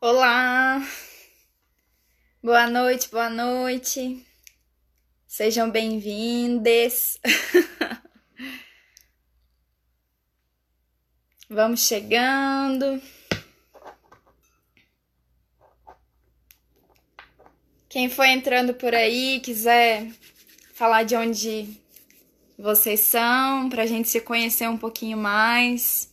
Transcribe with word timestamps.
Olá! 0.00 0.80
Boa 2.40 2.70
noite, 2.70 3.10
boa 3.10 3.28
noite. 3.28 4.24
Sejam 5.26 5.68
bem-vindes. 5.68 7.18
Vamos 11.50 11.80
chegando. 11.80 13.02
Quem 17.88 18.08
for 18.08 18.24
entrando 18.24 18.74
por 18.74 18.94
aí, 18.94 19.40
quiser 19.40 20.12
falar 20.74 21.02
de 21.02 21.16
onde 21.16 21.76
vocês 22.56 23.00
são, 23.00 23.68
para 23.68 23.82
a 23.82 23.86
gente 23.86 24.08
se 24.08 24.20
conhecer 24.20 24.68
um 24.68 24.78
pouquinho 24.78 25.18
mais. 25.18 26.08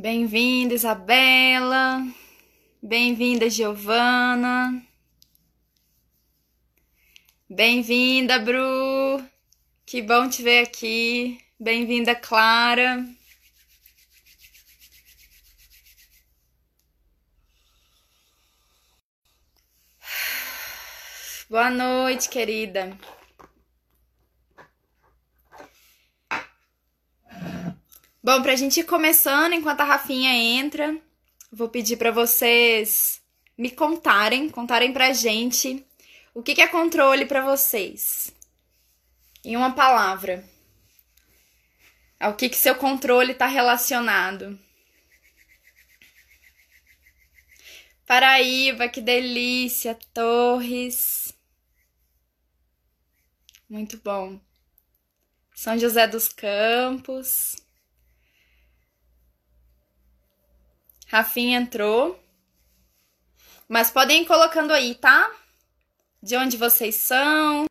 Bem-vinda, 0.00 0.72
Isabela. 0.72 2.02
Bem-vinda, 2.82 3.50
Giovana. 3.50 4.82
Bem-vinda, 7.46 8.38
Bru. 8.38 9.22
Que 9.84 10.00
bom 10.00 10.26
te 10.26 10.42
ver 10.42 10.62
aqui. 10.62 11.38
Bem-vinda, 11.60 12.14
Clara. 12.14 13.04
Boa 21.50 21.68
noite, 21.68 22.30
querida. 22.30 22.96
Bom, 28.22 28.42
pra 28.42 28.54
gente 28.54 28.80
ir 28.80 28.84
começando, 28.84 29.54
enquanto 29.54 29.80
a 29.80 29.84
Rafinha 29.84 30.34
entra, 30.34 31.00
vou 31.50 31.70
pedir 31.70 31.96
para 31.96 32.10
vocês 32.10 33.20
me 33.56 33.70
contarem, 33.70 34.48
contarem 34.50 34.92
pra 34.92 35.14
gente 35.14 35.82
o 36.34 36.42
que, 36.42 36.60
é 36.60 36.68
controle 36.68 37.24
para 37.24 37.42
vocês. 37.42 38.30
Em 39.42 39.56
uma 39.56 39.74
palavra. 39.74 40.44
Ao 42.18 42.34
que, 42.34 42.50
que 42.50 42.56
seu 42.56 42.74
controle 42.74 43.32
está 43.32 43.46
relacionado. 43.46 44.58
Paraíba, 48.06 48.86
que 48.86 49.00
delícia! 49.00 49.98
Torres. 50.12 51.34
Muito 53.68 53.96
bom. 53.98 54.38
São 55.54 55.78
José 55.78 56.06
dos 56.06 56.28
Campos. 56.28 57.56
Rafinha 61.10 61.58
entrou. 61.58 62.18
Mas 63.68 63.90
podem 63.90 64.22
ir 64.22 64.26
colocando 64.26 64.72
aí, 64.72 64.94
tá? 64.94 65.30
De 66.22 66.36
onde 66.36 66.56
vocês 66.56 66.96
são. 66.96 67.66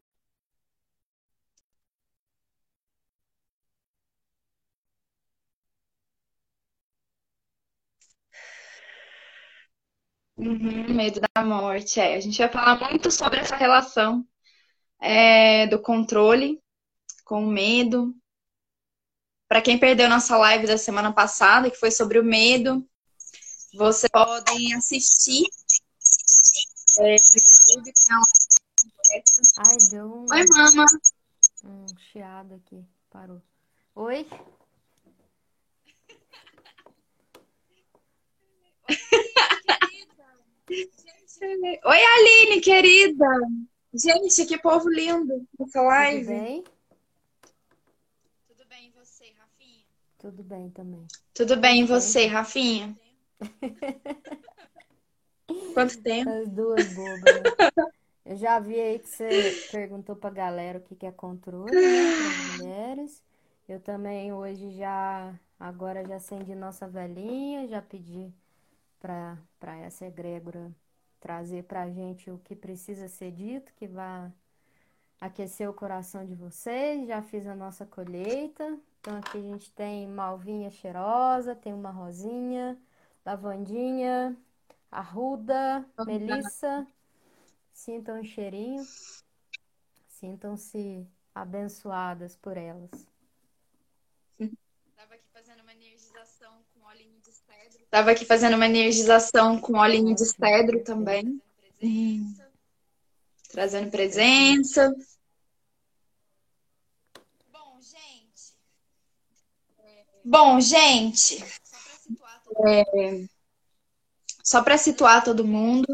Uhum, 10.37 10.93
medo 10.95 11.19
da 11.35 11.43
morte. 11.43 11.99
É, 11.99 12.15
a 12.15 12.19
gente 12.19 12.37
vai 12.39 12.49
falar 12.49 12.79
muito 12.89 13.11
sobre 13.11 13.39
essa 13.39 13.55
relação 13.55 14.25
é, 15.01 15.67
do 15.67 15.81
controle 15.81 16.61
com 17.25 17.43
o 17.45 17.51
medo. 17.51 18.15
Para 19.49 19.61
quem 19.61 19.77
perdeu 19.77 20.07
nossa 20.07 20.37
live 20.37 20.65
da 20.67 20.77
semana 20.77 21.11
passada, 21.11 21.69
que 21.69 21.77
foi 21.77 21.91
sobre 21.91 22.19
o 22.19 22.23
medo, 22.23 22.87
vocês 23.73 24.09
podem 24.11 24.73
assistir 24.73 25.43
é, 26.99 27.15
no 27.15 27.75
YouTube. 27.75 27.93
Ai, 29.57 29.77
deu 29.89 30.05
um, 30.05 30.25
Oi, 30.31 30.45
mama. 30.49 30.85
um 31.63 31.85
chiado 32.11 32.55
aqui. 32.55 32.83
Parou. 33.09 33.41
Oi? 33.95 34.25
Oi, 41.85 41.97
Aline, 42.05 42.61
querida. 42.61 43.25
Gente, 43.93 44.45
que 44.45 44.57
povo 44.57 44.89
lindo 44.89 45.47
Tudo 45.57 45.83
live. 45.83 46.27
bem? 46.27 46.63
Tudo 48.47 48.65
bem, 48.67 48.87
e 48.87 48.91
você, 48.91 49.31
Rafinha? 49.37 49.85
Tudo 50.19 50.43
bem 50.43 50.69
também. 50.69 51.07
Tudo 51.33 51.55
bem, 51.57 51.81
e 51.81 51.85
Bem. 51.87 51.87
você, 51.87 52.25
Rafinha? 52.27 52.95
Quanto 55.73 56.01
tempo? 56.03 56.29
As 56.29 56.49
duas 56.49 56.93
bobas, 56.93 57.21
né? 57.21 57.41
Eu 58.25 58.35
já 58.35 58.59
vi 58.59 58.79
aí 58.79 58.99
que 58.99 59.09
você 59.09 59.67
perguntou 59.71 60.15
pra 60.15 60.29
galera 60.29 60.77
o 60.77 60.81
que 60.81 60.95
que 60.95 61.05
é 61.05 61.11
controle, 61.11 61.71
né, 61.71 62.11
para 62.15 62.53
mulheres. 62.63 63.23
Eu 63.67 63.79
também 63.79 64.31
hoje 64.33 64.71
já, 64.71 65.33
agora 65.59 66.05
já 66.05 66.17
acendi 66.17 66.53
nossa 66.53 66.87
velhinha, 66.87 67.67
já 67.67 67.81
pedi 67.81 68.31
pra, 68.99 69.37
pra 69.59 69.77
essa 69.77 70.05
egrégora 70.05 70.71
trazer 71.19 71.63
pra 71.63 71.89
gente 71.89 72.29
o 72.29 72.37
que 72.39 72.55
precisa 72.55 73.07
ser 73.07 73.31
dito, 73.31 73.73
que 73.75 73.87
vai 73.87 74.31
aquecer 75.19 75.69
o 75.69 75.73
coração 75.73 76.25
de 76.25 76.35
vocês. 76.35 77.07
Já 77.07 77.21
fiz 77.21 77.47
a 77.47 77.55
nossa 77.55 77.85
colheita. 77.85 78.77
Então 78.99 79.17
aqui 79.17 79.37
a 79.37 79.41
gente 79.41 79.71
tem 79.71 80.07
malvinha 80.07 80.69
cheirosa, 80.69 81.55
tem 81.55 81.73
uma 81.73 81.91
rosinha, 81.91 82.77
lavandinha, 83.29 84.35
arruda, 84.89 85.85
melissa. 86.05 86.87
Sintam 87.71 88.19
o 88.19 88.23
cheirinho, 88.25 88.83
sintam-se 90.07 91.07
abençoadas 91.33 92.35
por 92.35 92.57
elas. 92.57 92.89
Tava 94.97 95.13
aqui 95.13 95.29
fazendo 95.31 95.61
uma 95.61 95.71
energização 95.71 96.51
com 96.73 96.85
olhinho 96.87 97.19
de 97.21 97.31
cedro. 97.31 97.85
Tava 97.89 98.11
aqui 98.11 98.25
fazendo 98.25 98.55
uma 98.55 98.65
energização 98.65 99.61
com 99.61 99.77
olhinho 99.77 100.15
de 100.15 100.25
cedro 100.25 100.83
também. 100.83 101.41
Hum, 101.81 102.35
Trazendo 103.49 103.91
presença. 103.91 104.93
Bom, 107.51 107.79
gente. 107.79 108.53
Bom, 110.25 110.59
gente. 110.59 111.45
É, 112.67 113.23
Só 114.43 114.61
para 114.61 114.77
situar 114.77 115.23
todo 115.23 115.45
mundo, 115.45 115.87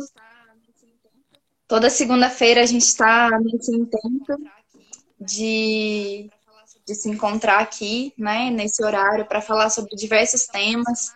toda 1.67 1.89
segunda-feira 1.89 2.61
a 2.61 2.65
gente 2.65 2.83
está 2.83 3.29
nesse 3.39 3.75
intento 3.75 4.37
de, 5.19 6.29
de 6.85 6.95
se 6.95 7.09
encontrar 7.09 7.59
aqui, 7.59 8.13
né, 8.17 8.49
nesse 8.49 8.83
horário, 8.83 9.25
para 9.25 9.41
falar 9.41 9.69
sobre 9.69 9.95
diversos 9.95 10.45
temas, 10.47 11.13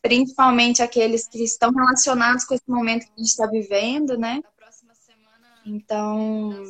principalmente 0.00 0.82
aqueles 0.82 1.26
que 1.28 1.42
estão 1.42 1.70
relacionados 1.72 2.44
com 2.44 2.54
esse 2.54 2.68
momento 2.68 3.06
que 3.06 3.12
a 3.16 3.18
gente 3.18 3.28
está 3.28 3.46
vivendo, 3.46 4.16
né? 4.16 4.40
Então, 5.64 6.64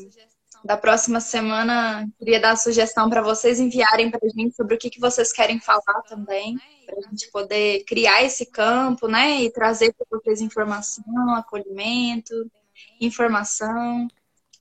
da 0.67 0.77
próxima 0.77 1.21
semana, 1.21 2.09
queria 2.19 2.41
dar 2.41 2.51
a 2.51 2.57
sugestão 2.57 3.09
para 3.09 3.23
vocês 3.23 3.61
enviarem 3.61 4.11
para 4.11 4.21
a 4.21 4.29
gente 4.29 4.57
sobre 4.57 4.75
o 4.75 4.79
que, 4.79 4.91
que 4.91 4.99
vocês 4.99 5.33
querem 5.33 5.61
falar 5.61 6.03
também, 6.09 6.59
para 6.85 6.99
a 6.99 7.03
gente 7.09 7.31
poder 7.31 7.85
criar 7.85 8.25
esse 8.25 8.47
campo, 8.47 9.07
né? 9.07 9.43
E 9.43 9.53
trazer 9.53 9.95
para 9.95 10.07
vocês 10.11 10.41
informação, 10.41 11.35
acolhimento, 11.37 12.51
informação, 13.01 14.09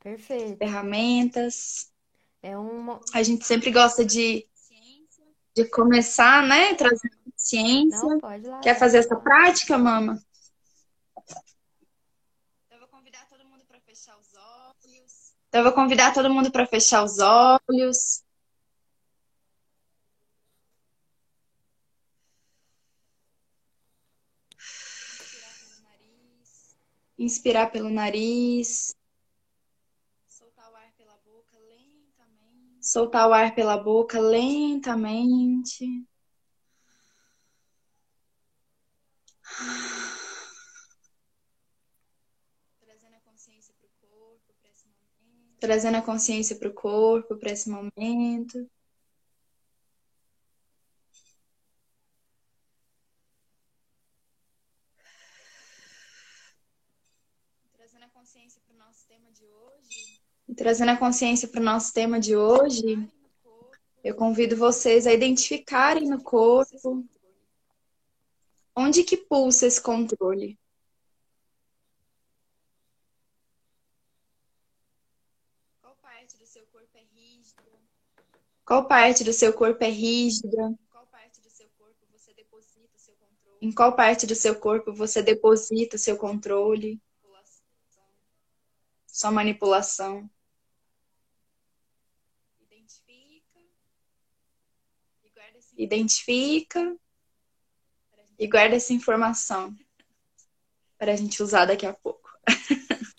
Perfeito. 0.04 0.58
ferramentas. 0.58 1.92
É 2.44 2.56
uma. 2.56 3.00
A 3.12 3.24
gente 3.24 3.44
sempre 3.44 3.72
gosta 3.72 4.06
de, 4.06 4.48
de 5.56 5.66
começar, 5.70 6.44
né? 6.44 6.76
Trazendo 6.76 7.18
ciência. 7.36 8.08
Não, 8.08 8.20
pode 8.20 8.46
lá. 8.46 8.60
Quer 8.60 8.78
fazer 8.78 9.00
essa 9.00 9.16
prática, 9.16 9.76
mama? 9.76 10.22
Eu 12.70 12.78
vou 12.78 12.88
convidar 12.90 13.26
todo 13.28 13.44
mundo 13.46 13.66
para 13.66 13.80
fechar 13.80 14.16
os 14.20 14.28
olhos. 14.36 15.34
Então, 15.56 15.64
eu 15.64 15.72
vou 15.72 15.82
convidar 15.82 16.14
todo 16.14 16.30
mundo 16.30 16.52
para 16.52 16.68
fechar 16.68 17.02
os 17.02 17.18
olhos. 17.20 18.22
Inspirar 27.18 27.72
pelo 27.72 27.90
nariz. 27.90 28.94
Soltar 30.28 30.70
o 30.70 30.76
ar 30.76 30.92
pela 30.98 31.16
boca 31.24 31.58
lentamente. 31.58 32.86
Soltar 32.86 33.30
o 33.30 33.34
ar 33.34 33.56
pela 33.56 33.78
boca 33.78 34.20
lentamente. 34.20 36.06
Trazendo 45.66 45.98
a 45.98 46.02
consciência 46.04 46.56
para 46.58 46.70
o 46.70 46.74
corpo, 46.74 47.38
para 47.38 47.52
esse 47.52 47.68
momento. 47.68 48.70
trazendo 57.74 58.04
a 58.04 58.10
consciência 58.10 58.62
para 58.64 58.76
o 58.76 58.78
nosso 58.78 59.08
tema 59.08 59.32
de 59.32 59.44
hoje. 59.44 60.22
E 60.48 60.54
trazendo 60.54 60.92
a 60.92 60.98
consciência 60.98 61.48
para 61.48 61.60
o 61.60 61.64
nosso 61.64 61.92
tema 61.92 62.20
de 62.20 62.36
hoje, 62.36 63.10
eu 64.04 64.14
convido 64.14 64.56
vocês 64.56 65.08
a 65.08 65.14
identificarem 65.14 66.08
no 66.08 66.22
corpo 66.22 67.04
onde 68.76 69.04
que 69.04 69.18
pulsa 69.18 69.66
esse 69.66 69.82
controle. 69.82 70.60
Qual 78.66 78.88
parte 78.88 79.24
do 79.24 79.32
seu 79.32 79.54
corpo 79.54 79.84
é 79.84 79.90
rígida? 79.90 80.76
Em 83.62 83.72
qual 83.72 83.96
parte 83.96 84.26
do 84.26 84.36
seu 84.36 84.60
corpo 84.60 84.92
você 84.92 85.22
deposita 85.22 85.96
o 85.96 86.00
seu 86.00 86.18
controle? 86.18 87.00
Sua 89.08 89.32
manipulação. 89.32 90.30
Identifica 95.78 96.98
e 98.40 98.48
guarda 98.48 98.76
essa 98.76 98.94
informação 98.94 99.76
para 100.98 101.12
a 101.12 101.16
gente 101.16 101.44
usar 101.44 101.66
daqui 101.66 101.86
a 101.86 101.94
pouco. 101.94 102.30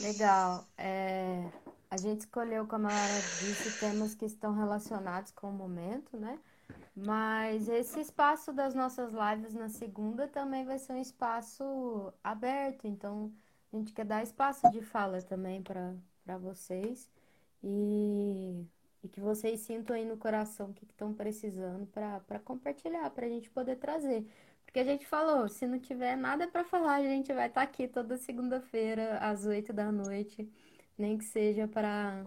Legal. 0.00 0.66
É, 0.76 1.50
a 1.94 1.96
gente 1.96 2.20
escolheu, 2.20 2.66
como 2.66 2.88
a 2.88 2.90
Lara 2.90 3.20
disse, 3.38 3.78
temas 3.78 4.14
que 4.14 4.24
estão 4.24 4.52
relacionados 4.52 5.30
com 5.30 5.48
o 5.48 5.52
momento, 5.52 6.16
né? 6.16 6.40
Mas 6.96 7.68
esse 7.68 8.00
espaço 8.00 8.52
das 8.52 8.74
nossas 8.74 9.12
lives 9.12 9.54
na 9.54 9.68
segunda 9.68 10.26
também 10.26 10.64
vai 10.64 10.76
ser 10.78 10.92
um 10.92 11.00
espaço 11.00 12.12
aberto, 12.22 12.88
então 12.88 13.32
a 13.72 13.76
gente 13.76 13.92
quer 13.92 14.04
dar 14.04 14.24
espaço 14.24 14.68
de 14.72 14.80
fala 14.80 15.22
também 15.22 15.62
para 15.62 16.38
vocês 16.38 17.08
e, 17.62 18.66
e 19.02 19.08
que 19.08 19.20
vocês 19.20 19.60
sintam 19.60 19.94
aí 19.94 20.04
no 20.04 20.16
coração 20.16 20.70
o 20.70 20.74
que 20.74 20.84
estão 20.84 21.14
precisando 21.14 21.86
para 21.86 22.40
compartilhar, 22.40 23.08
para 23.10 23.26
a 23.26 23.28
gente 23.28 23.48
poder 23.50 23.76
trazer. 23.76 24.26
Porque 24.64 24.80
a 24.80 24.84
gente 24.84 25.06
falou, 25.06 25.48
se 25.48 25.64
não 25.64 25.78
tiver 25.78 26.16
nada 26.16 26.48
para 26.48 26.64
falar, 26.64 26.96
a 26.96 27.02
gente 27.02 27.32
vai 27.32 27.46
estar 27.46 27.60
tá 27.60 27.64
aqui 27.64 27.86
toda 27.86 28.16
segunda-feira 28.16 29.18
às 29.18 29.46
oito 29.46 29.72
da 29.72 29.92
noite 29.92 30.50
nem 30.96 31.18
que 31.18 31.24
seja 31.24 31.66
para 31.66 32.24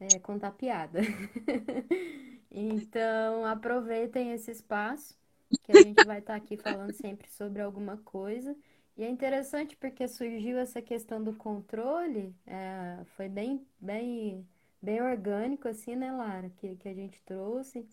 é, 0.00 0.18
contar 0.18 0.52
piada. 0.52 1.00
então, 2.50 3.44
aproveitem 3.44 4.32
esse 4.32 4.50
espaço, 4.50 5.16
que 5.62 5.72
a 5.72 5.82
gente 5.82 6.04
vai 6.04 6.18
estar 6.18 6.32
tá 6.32 6.36
aqui 6.36 6.56
falando 6.56 6.92
sempre 6.92 7.30
sobre 7.30 7.62
alguma 7.62 7.96
coisa. 7.98 8.56
E 8.96 9.04
é 9.04 9.08
interessante 9.08 9.76
porque 9.76 10.06
surgiu 10.06 10.58
essa 10.58 10.82
questão 10.82 11.22
do 11.22 11.32
controle, 11.32 12.34
é, 12.46 12.98
foi 13.16 13.28
bem, 13.28 13.66
bem, 13.80 14.46
bem 14.82 15.00
orgânico, 15.00 15.66
assim, 15.68 15.96
né, 15.96 16.12
Lara, 16.12 16.50
que, 16.50 16.76
que 16.76 16.88
a 16.88 16.94
gente 16.94 17.22
trouxe. 17.22 17.86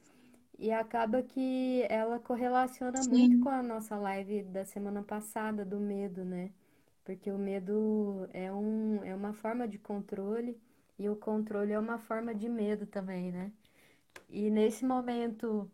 E 0.57 0.71
acaba 0.73 1.23
que 1.23 1.85
ela 1.87 2.19
correlaciona 2.19 3.01
Sim. 3.01 3.09
muito 3.09 3.39
com 3.39 3.49
a 3.49 3.63
nossa 3.63 3.95
live 3.95 4.43
da 4.43 4.65
semana 4.65 5.01
passada, 5.01 5.63
do 5.63 5.79
medo, 5.79 6.25
né? 6.25 6.51
Porque 7.09 7.31
o 7.31 7.39
medo 7.39 8.29
é, 8.31 8.53
um, 8.53 9.03
é 9.03 9.15
uma 9.15 9.33
forma 9.33 9.67
de 9.67 9.79
controle 9.79 10.55
e 10.99 11.09
o 11.09 11.15
controle 11.15 11.71
é 11.73 11.79
uma 11.79 11.97
forma 11.97 12.35
de 12.35 12.47
medo 12.47 12.85
também, 12.85 13.31
né? 13.31 13.51
E 14.29 14.51
nesse 14.51 14.85
momento 14.85 15.67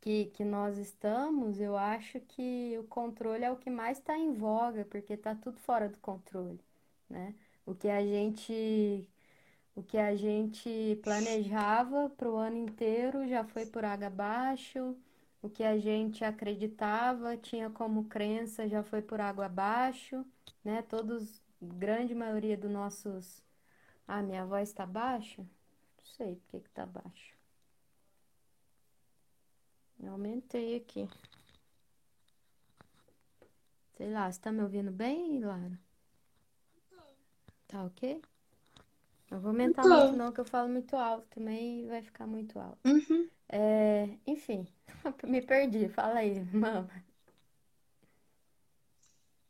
que, 0.00 0.26
que 0.26 0.44
nós 0.44 0.78
estamos, 0.78 1.60
eu 1.60 1.76
acho 1.76 2.20
que 2.20 2.76
o 2.78 2.84
controle 2.84 3.42
é 3.42 3.50
o 3.50 3.56
que 3.56 3.70
mais 3.70 3.98
está 3.98 4.16
em 4.16 4.32
voga, 4.32 4.84
porque 4.84 5.14
está 5.14 5.34
tudo 5.34 5.58
fora 5.58 5.88
do 5.88 5.98
controle, 5.98 6.60
né? 7.08 7.34
O 7.66 7.74
que 7.74 7.88
a 7.88 8.00
gente 8.00 9.08
o 9.74 9.82
que 9.82 9.98
a 9.98 10.14
gente 10.14 11.00
planejava 11.02 12.08
para 12.10 12.30
o 12.30 12.36
ano 12.36 12.56
inteiro 12.56 13.26
já 13.26 13.42
foi 13.44 13.66
por 13.66 13.84
água 13.84 14.06
abaixo 14.06 14.96
o 15.42 15.48
que 15.48 15.62
a 15.64 15.78
gente 15.78 16.24
acreditava, 16.24 17.36
tinha 17.36 17.70
como 17.70 18.04
crença, 18.04 18.68
já 18.68 18.82
foi 18.82 19.02
por 19.02 19.20
água 19.20 19.46
abaixo, 19.46 20.24
né? 20.64 20.82
Todos, 20.82 21.42
grande 21.60 22.14
maioria 22.14 22.56
dos 22.56 22.70
nossos. 22.70 23.42
Ah, 24.06 24.22
minha 24.22 24.44
voz 24.44 24.68
está 24.68 24.86
baixa? 24.86 25.42
Não 25.42 26.04
sei 26.04 26.36
por 26.36 26.46
que 26.48 26.60
que 26.60 26.70
tá 26.70 26.86
baixa. 26.86 27.34
Eu 30.02 30.12
aumentei 30.12 30.76
aqui. 30.76 31.08
Sei 33.96 34.10
lá, 34.10 34.30
você 34.30 34.40
tá 34.40 34.50
me 34.50 34.62
ouvindo 34.62 34.90
bem, 34.90 35.40
Lara? 35.40 35.78
Tá 37.68 37.84
ok? 37.84 38.20
Não 39.30 39.38
vou 39.40 39.50
aumentar 39.50 39.82
muito 39.86 40.16
não, 40.16 40.32
que 40.32 40.40
eu 40.40 40.44
falo 40.44 40.68
muito 40.68 40.96
alto 40.96 41.26
também 41.30 41.86
vai 41.86 42.02
ficar 42.02 42.26
muito 42.26 42.58
alto. 42.58 42.78
Uhum. 42.84 43.28
É, 43.48 44.08
enfim, 44.26 44.66
me 45.24 45.40
perdi. 45.40 45.88
Fala 45.88 46.18
aí, 46.18 46.40
mama. 46.52 46.90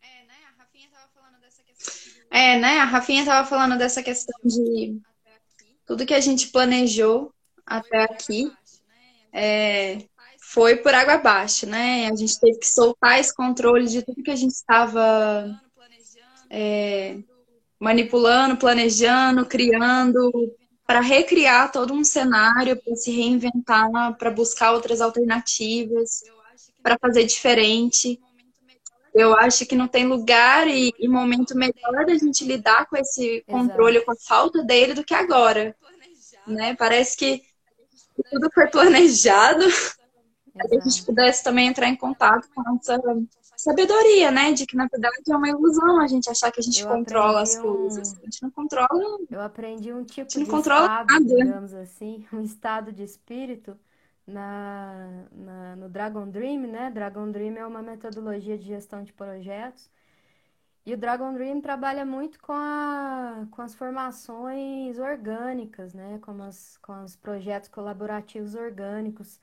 É, 0.03 0.27
né? 0.27 0.35
A 0.49 0.63
Rafinha 0.63 0.89
tava 0.91 1.09
falando 1.09 1.41
dessa 1.41 1.63
questão 1.63 2.13
de... 2.13 2.27
É, 2.31 2.59
né? 2.59 2.79
A 2.79 2.85
Rafinha 2.85 3.25
tava 3.25 3.49
falando 3.49 3.79
dessa 3.79 4.03
questão 4.03 4.39
de 4.45 5.01
tudo 5.87 6.07
que 6.07 6.15
a 6.15 6.21
gente 6.21 6.49
planejou 6.49 7.33
até 7.65 8.05
aqui 8.05 8.53
é, 9.33 10.05
foi 10.41 10.77
por 10.77 10.95
água 10.95 11.15
abaixo, 11.15 11.67
né? 11.67 12.09
A 12.09 12.17
gente 12.17 12.39
teve 12.39 12.59
que 12.59 12.69
soltar 12.69 13.19
esse 13.19 13.35
controle 13.35 13.87
de 13.87 14.03
tudo 14.03 14.23
que 14.23 14.31
a 14.31 14.37
gente 14.37 14.53
estava 14.53 15.61
é, 16.51 17.19
manipulando, 17.81 18.59
planejando, 18.59 19.47
criando, 19.47 20.31
para 20.87 21.01
recriar 21.01 21.73
todo 21.73 21.95
um 21.95 22.05
cenário, 22.05 22.77
para 22.77 22.95
se 22.95 23.11
reinventar, 23.11 23.89
para 24.19 24.31
buscar 24.31 24.73
outras 24.73 25.01
alternativas, 25.01 26.23
para 26.83 26.99
fazer 27.01 27.25
diferente. 27.25 28.21
Eu 29.15 29.35
acho 29.35 29.65
que 29.67 29.75
não 29.75 29.89
tem 29.89 30.07
lugar 30.07 30.69
e, 30.69 30.93
e, 30.99 31.09
momento 31.09 31.57
melhor 31.57 32.05
da 32.07 32.15
gente 32.17 32.45
lidar 32.45 32.87
com 32.87 32.97
esse 32.97 33.43
controle, 33.49 33.97
Exato. 33.97 34.07
com 34.07 34.13
a 34.13 34.17
falta 34.17 34.63
dele, 34.63 34.95
do 34.95 35.03
que 35.03 35.15
agora. 35.15 35.75
Né? 36.47 36.77
Parece 36.77 37.17
que 37.17 37.43
tudo 38.31 38.51
foi 38.53 38.67
planejado. 38.69 39.65
Exato. 39.65 40.01
A 40.59 40.85
gente 40.85 41.05
pudesse 41.05 41.43
também 41.43 41.69
entrar 41.69 41.89
em 41.89 41.97
contato 41.97 42.49
com 42.55 42.63
essa 42.77 43.01
sabedoria, 43.61 44.31
né? 44.31 44.53
De 44.53 44.67
que 44.67 44.77
na 44.77 44.87
verdade 44.87 45.17
é 45.31 45.37
uma 45.37 45.49
ilusão 45.49 46.01
a 46.01 46.07
gente 46.07 46.29
achar 46.29 46.51
que 46.51 46.61
a 46.61 46.63
gente 46.63 46.83
eu 46.83 46.89
controla 46.89 47.43
as 47.43 47.57
coisas. 47.57 48.19
A 48.19 48.25
gente 48.25 48.43
não 48.43 48.51
controla. 48.51 49.19
Eu 49.31 49.41
aprendi 49.41 49.93
um 49.93 50.05
tipo 50.05 50.29
de 50.29 50.43
estado, 50.43 51.07
nada. 51.07 51.21
digamos 51.21 51.75
assim, 51.75 52.27
um 52.33 52.41
estado 52.43 52.93
de 52.93 53.03
espírito 53.03 53.79
na, 54.27 55.27
na, 55.33 55.77
no 55.77 55.89
Dragon 55.89 56.29
Dream, 56.29 56.63
né? 56.63 56.91
Dragon 56.91 57.31
Dream 57.31 57.57
é 57.57 57.67
uma 57.67 57.83
metodologia 57.83 58.57
de 58.57 58.67
gestão 58.67 59.03
de 59.03 59.13
projetos. 59.13 59.91
E 60.87 60.95
o 60.95 60.97
Dragon 60.97 61.33
Dream 61.35 61.61
trabalha 61.61 62.05
muito 62.07 62.41
com, 62.41 62.53
a, 62.53 63.47
com 63.51 63.63
as 63.63 63.75
formações 63.75 64.99
orgânicas, 64.99 65.93
né? 65.93 66.19
Com, 66.23 66.43
as, 66.43 66.79
com 66.79 67.05
os 67.05 67.15
projetos 67.17 67.69
colaborativos 67.69 68.55
orgânicos. 68.55 69.39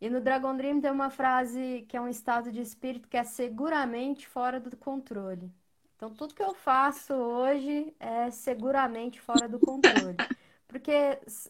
E 0.00 0.10
no 0.10 0.20
Dragon 0.20 0.56
Dream 0.56 0.80
tem 0.80 0.90
uma 0.90 1.10
frase 1.10 1.86
que 1.88 1.96
é 1.96 2.00
um 2.00 2.08
estado 2.08 2.52
de 2.52 2.60
espírito 2.60 3.08
que 3.08 3.16
é 3.16 3.24
seguramente 3.24 4.28
fora 4.28 4.60
do 4.60 4.76
controle. 4.76 5.50
Então, 5.96 6.10
tudo 6.14 6.34
que 6.34 6.42
eu 6.42 6.54
faço 6.54 7.14
hoje 7.14 7.94
é 7.98 8.30
seguramente 8.30 9.20
fora 9.20 9.48
do 9.48 9.58
controle. 9.58 10.16
Porque 10.68 10.92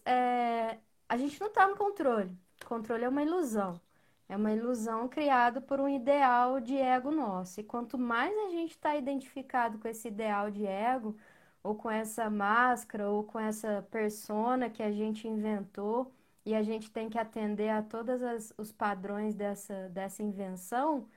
é, 0.04 0.78
a 1.08 1.16
gente 1.16 1.40
não 1.40 1.48
está 1.48 1.66
no 1.66 1.76
controle. 1.76 2.30
O 2.62 2.66
controle 2.66 3.04
é 3.04 3.08
uma 3.08 3.22
ilusão. 3.22 3.80
É 4.28 4.36
uma 4.36 4.52
ilusão 4.52 5.08
criada 5.08 5.60
por 5.60 5.80
um 5.80 5.88
ideal 5.88 6.60
de 6.60 6.76
ego 6.76 7.10
nosso. 7.10 7.60
E 7.60 7.64
quanto 7.64 7.98
mais 7.98 8.32
a 8.36 8.50
gente 8.50 8.72
está 8.72 8.96
identificado 8.96 9.78
com 9.78 9.88
esse 9.88 10.08
ideal 10.08 10.50
de 10.50 10.66
ego, 10.66 11.16
ou 11.62 11.74
com 11.74 11.90
essa 11.90 12.30
máscara, 12.30 13.08
ou 13.10 13.24
com 13.24 13.38
essa 13.38 13.82
persona 13.90 14.70
que 14.70 14.82
a 14.82 14.92
gente 14.92 15.28
inventou, 15.28 16.12
e 16.46 16.54
a 16.54 16.62
gente 16.62 16.88
tem 16.92 17.10
que 17.10 17.18
atender 17.18 17.70
a 17.70 17.82
todos 17.82 18.20
os 18.56 18.70
padrões 18.70 19.34
dessa, 19.34 19.88
dessa 19.88 20.22
invenção, 20.22 21.08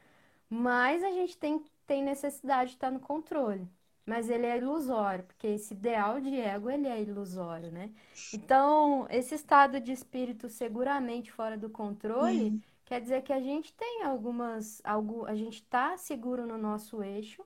mas 0.49 1.03
a 1.03 1.11
gente 1.11 1.37
tem, 1.37 1.63
tem 1.85 2.03
necessidade 2.03 2.71
de 2.71 2.77
estar 2.77 2.89
no 2.89 2.99
controle. 2.99 3.69
Mas 4.03 4.27
ele 4.27 4.47
é 4.47 4.57
ilusório, 4.57 5.23
porque 5.23 5.45
esse 5.45 5.75
ideal 5.75 6.19
de 6.19 6.35
ego 6.35 6.67
ele 6.67 6.87
é 6.87 6.99
ilusório, 6.99 7.71
né? 7.71 7.91
Então, 8.33 9.05
esse 9.11 9.35
estado 9.35 9.79
de 9.79 9.91
espírito 9.91 10.49
seguramente 10.49 11.31
fora 11.31 11.55
do 11.55 11.69
controle 11.69 12.45
uhum. 12.45 12.61
quer 12.83 12.99
dizer 12.99 13.21
que 13.21 13.31
a 13.31 13.39
gente 13.39 13.71
tem 13.73 14.01
algumas. 14.01 14.81
Algo, 14.83 15.27
a 15.27 15.35
gente 15.35 15.61
está 15.61 15.95
seguro 15.95 16.47
no 16.47 16.57
nosso 16.57 17.03
eixo, 17.03 17.45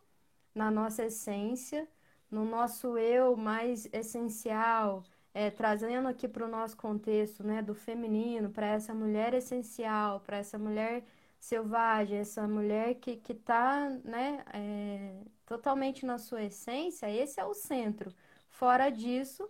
na 0.56 0.72
nossa 0.72 1.04
essência, 1.04 1.86
no 2.32 2.46
nosso 2.46 2.98
eu 2.98 3.36
mais 3.36 3.90
essencial, 3.92 5.04
é, 5.34 5.50
trazendo 5.50 6.08
aqui 6.08 6.28
para 6.28 6.46
o 6.46 6.50
nosso 6.50 6.78
contexto, 6.78 7.44
né, 7.44 7.62
do 7.62 7.74
feminino, 7.74 8.50
para 8.52 8.68
essa 8.68 8.94
mulher 8.94 9.34
essencial, 9.34 10.20
para 10.22 10.38
essa 10.38 10.58
mulher 10.60 11.04
selvagem, 11.40 12.20
essa 12.20 12.48
mulher 12.48 12.96
que 12.96 13.20
está, 13.32 13.90
né, 14.04 14.44
é, 14.54 15.22
totalmente 15.46 16.06
na 16.06 16.18
sua 16.18 16.44
essência, 16.44 17.10
esse 17.10 17.40
é 17.40 17.46
o 17.46 17.54
centro. 17.54 18.13
Fora 18.50 18.90
disso, 18.90 19.50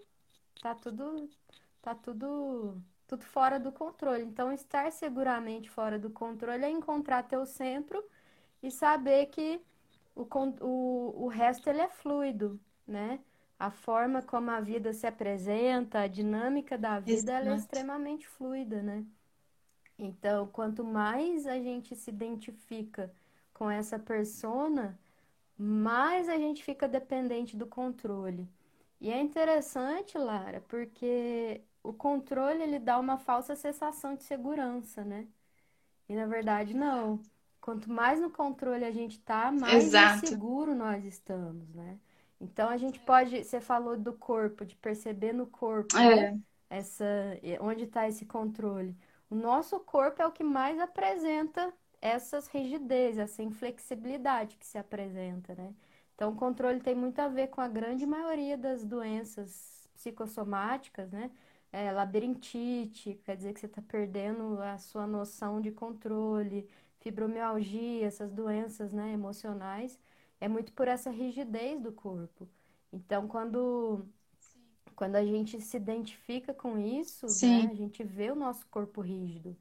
tá 0.61 0.73
tudo, 0.75 1.29
tá 1.81 1.93
tudo, 1.95 2.81
tudo 3.07 3.25
fora 3.25 3.59
do 3.59 3.71
controle. 3.71 4.23
Então, 4.23 4.51
estar 4.51 4.91
seguramente 4.91 5.69
fora 5.69 5.99
do 5.99 6.09
controle 6.09 6.63
é 6.65 6.69
encontrar 6.69 7.23
teu 7.23 7.45
centro 7.45 8.03
e 8.61 8.71
saber 8.71 9.27
que 9.27 9.61
o, 10.15 10.23
o, 10.61 11.25
o 11.25 11.27
resto 11.27 11.69
ele 11.69 11.81
é 11.81 11.89
fluido, 11.89 12.59
né? 12.87 13.19
A 13.59 13.71
forma 13.71 14.21
como 14.21 14.51
a 14.51 14.59
vida 14.59 14.93
se 14.93 15.07
apresenta, 15.07 15.99
a 16.01 16.07
dinâmica 16.07 16.77
da 16.77 16.99
vida, 16.99 17.31
ela 17.33 17.49
é 17.51 17.55
extremamente 17.55 18.27
fluida, 18.27 18.81
né? 18.81 19.05
Então, 19.97 20.47
quanto 20.47 20.83
mais 20.83 21.45
a 21.47 21.55
gente 21.57 21.95
se 21.95 22.09
identifica 22.09 23.13
com 23.53 23.69
essa 23.69 23.97
persona, 23.99 24.99
mais 25.57 26.27
a 26.29 26.37
gente 26.37 26.63
fica 26.63 26.87
dependente 26.87 27.55
do 27.55 27.67
controle. 27.67 28.47
E 28.99 29.11
é 29.11 29.19
interessante, 29.21 30.17
Lara, 30.17 30.61
porque 30.67 31.61
o 31.83 31.93
controle 31.93 32.63
ele 32.63 32.79
dá 32.79 32.99
uma 32.99 33.17
falsa 33.17 33.55
sensação 33.55 34.15
de 34.15 34.23
segurança, 34.23 35.03
né? 35.03 35.27
E 36.09 36.15
na 36.15 36.25
verdade 36.25 36.73
não. 36.73 37.19
Quanto 37.61 37.89
mais 37.91 38.19
no 38.19 38.29
controle 38.29 38.83
a 38.85 38.91
gente 38.91 39.19
tá, 39.19 39.51
mais 39.51 39.85
Exato. 39.85 40.25
inseguro 40.25 40.75
nós 40.75 41.05
estamos, 41.05 41.69
né? 41.73 41.97
Então 42.43 42.69
a 42.69 42.77
gente 42.77 42.99
pode, 42.99 43.43
você 43.43 43.61
falou 43.61 43.97
do 43.97 44.13
corpo, 44.13 44.65
de 44.65 44.75
perceber 44.75 45.33
no 45.33 45.47
corpo, 45.47 45.97
é. 45.97 46.31
né? 46.31 46.41
Essa, 46.69 47.05
onde 47.61 47.83
está 47.83 48.07
esse 48.07 48.25
controle. 48.25 48.95
O 49.29 49.35
nosso 49.35 49.79
corpo 49.79 50.21
é 50.21 50.27
o 50.27 50.31
que 50.31 50.43
mais 50.43 50.79
apresenta 50.79 51.73
essas 52.01 52.47
rigidez, 52.47 53.17
essa 53.17 53.41
inflexibilidade 53.41 54.57
que 54.57 54.65
se 54.65 54.77
apresenta, 54.77 55.55
né? 55.55 55.73
Então, 56.15 56.31
o 56.31 56.35
controle 56.35 56.79
tem 56.79 56.93
muito 56.93 57.19
a 57.19 57.27
ver 57.27 57.47
com 57.47 57.61
a 57.61 57.67
grande 57.67 58.05
maioria 58.05 58.57
das 58.57 58.83
doenças 58.83 59.87
psicossomáticas, 59.95 61.11
né? 61.11 61.31
É, 61.71 61.91
labirintite, 61.91 63.19
quer 63.23 63.35
dizer 63.35 63.53
que 63.53 63.59
você 63.59 63.65
está 63.65 63.81
perdendo 63.81 64.61
a 64.61 64.77
sua 64.77 65.07
noção 65.07 65.59
de 65.59 65.71
controle, 65.71 66.67
fibromialgia, 66.99 68.05
essas 68.05 68.31
doenças, 68.31 68.91
né, 68.93 69.11
emocionais, 69.11 69.99
é 70.43 70.47
muito 70.49 70.73
por 70.73 70.87
essa 70.89 71.09
rigidez 71.09 71.81
do 71.81 71.91
corpo. 71.93 72.49
Então, 72.91 73.27
quando 73.29 74.05
quando 74.95 75.15
a 75.15 75.25
gente 75.25 75.59
se 75.61 75.77
identifica 75.77 76.53
com 76.53 76.77
isso, 76.77 77.25
né, 77.41 77.67
a 77.71 77.73
gente 77.73 78.03
vê 78.03 78.31
o 78.31 78.35
nosso 78.35 78.65
corpo 78.67 79.01
rígido. 79.01 79.55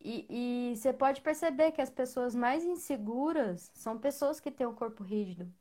E, 0.00 0.72
e 0.72 0.76
você 0.76 0.92
pode 0.92 1.20
perceber 1.22 1.72
que 1.72 1.82
as 1.82 1.90
pessoas 1.90 2.34
mais 2.34 2.64
inseguras 2.64 3.70
são 3.74 3.98
pessoas 3.98 4.40
que 4.40 4.50
têm 4.50 4.66
o 4.66 4.74
corpo 4.74 5.02
rígido, 5.04 5.52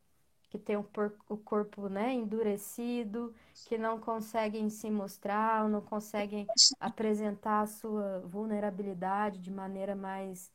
que 0.49 0.57
têm 0.59 0.77
o, 0.77 0.85
o 1.29 1.37
corpo 1.37 1.89
né, 1.89 2.13
endurecido, 2.13 3.33
que 3.65 3.77
não 3.77 3.99
conseguem 3.99 4.69
se 4.69 4.89
mostrar, 4.91 5.67
não 5.69 5.81
conseguem 5.81 6.47
apresentar 6.79 7.61
a 7.61 7.67
sua 7.67 8.21
vulnerabilidade 8.21 9.39
de 9.39 9.51
maneira 9.51 9.95
mais 9.95 10.51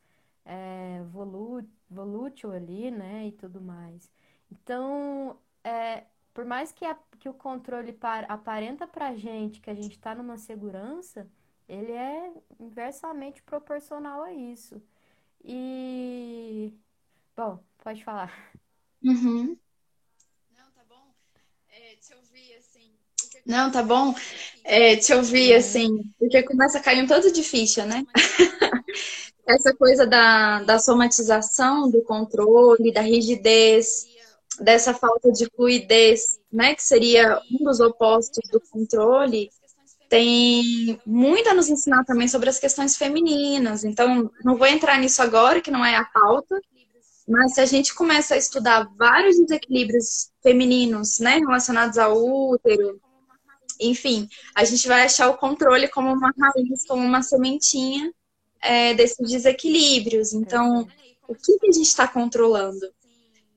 é, 0.49 1.03
volútil 1.89 2.51
ali, 2.51 2.89
né, 2.89 3.27
e 3.27 3.31
tudo 3.31 3.61
mais. 3.61 4.09
Então, 4.51 5.37
é, 5.63 6.05
por 6.33 6.43
mais 6.43 6.71
que, 6.71 6.83
a, 6.85 6.97
que 7.19 7.29
o 7.29 7.33
controle 7.33 7.93
par, 7.93 8.25
aparenta 8.27 8.87
pra 8.87 9.15
gente 9.15 9.61
que 9.61 9.69
a 9.69 9.75
gente 9.75 9.91
está 9.91 10.15
numa 10.15 10.37
segurança, 10.37 11.29
ele 11.67 11.91
é 11.91 12.33
inversamente 12.59 13.43
proporcional 13.43 14.23
a 14.23 14.33
isso. 14.33 14.81
E. 15.43 16.73
Bom, 17.37 17.63
pode 17.83 18.03
falar. 18.03 18.33
Uhum. 19.03 19.55
Não, 20.57 20.71
tá 20.71 20.83
bom. 20.89 21.13
É, 21.69 21.95
te 21.95 22.15
ouvir 22.15 22.55
assim. 22.55 22.91
Não, 23.45 23.71
tá 23.71 23.83
bom. 23.83 24.15
É, 24.63 24.95
te 24.95 25.13
ouvir 25.13 25.53
assim, 25.53 26.11
porque 26.17 26.41
começa 26.43 26.79
a 26.79 26.81
cair 26.81 27.03
um 27.03 27.07
todo 27.07 27.31
de 27.31 27.43
ficha, 27.43 27.85
né? 27.85 28.03
Essa 29.49 29.73
coisa 29.73 30.05
da, 30.05 30.61
da 30.61 30.77
somatização, 30.77 31.89
do 31.89 32.03
controle, 32.03 32.93
da 32.93 33.01
rigidez, 33.01 34.05
dessa 34.59 34.93
falta 34.93 35.31
de 35.31 35.49
fluidez, 35.55 36.39
né? 36.51 36.75
Que 36.75 36.83
seria 36.83 37.41
um 37.51 37.63
dos 37.63 37.79
opostos 37.79 38.47
do 38.51 38.61
controle 38.61 39.49
tem 40.09 40.99
muito 41.05 41.47
a 41.49 41.53
nos 41.53 41.69
ensinar 41.69 42.03
também 42.03 42.27
sobre 42.27 42.49
as 42.49 42.59
questões 42.59 42.97
femininas. 42.97 43.83
Então, 43.83 44.29
não 44.43 44.57
vou 44.57 44.67
entrar 44.67 44.97
nisso 44.97 45.21
agora, 45.21 45.61
que 45.61 45.69
não 45.69 45.85
é 45.85 45.95
a 45.95 46.03
pauta, 46.03 46.59
mas 47.27 47.53
se 47.53 47.61
a 47.61 47.65
gente 47.65 47.93
começa 47.93 48.33
a 48.33 48.37
estudar 48.37 48.89
vários 48.97 49.37
desequilíbrios 49.37 50.31
femininos, 50.41 51.19
né, 51.19 51.37
relacionados 51.37 51.99
ao 51.99 52.17
útero, 52.17 52.99
enfim, 53.79 54.27
a 54.55 54.63
gente 54.65 54.87
vai 54.87 55.03
achar 55.03 55.29
o 55.29 55.37
controle 55.37 55.87
como 55.87 56.11
uma 56.11 56.33
raiz, 56.37 56.85
como 56.87 57.05
uma 57.05 57.21
sementinha 57.21 58.11
é, 58.61 58.93
desses 58.93 59.29
desequilíbrios. 59.29 60.33
Então, 60.33 60.87
o 61.27 61.35
que, 61.35 61.57
que 61.59 61.67
a 61.67 61.71
gente 61.71 61.87
está 61.87 62.07
controlando? 62.07 62.87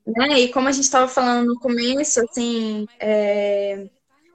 Né? 0.07 0.41
E 0.41 0.49
como 0.49 0.69
a 0.69 0.73
gente 0.73 0.85
estava 0.85 1.09
falando 1.09 1.47
no 1.47 1.61
começo, 1.61 2.21
assim, 2.21 2.87
é, 2.99 3.89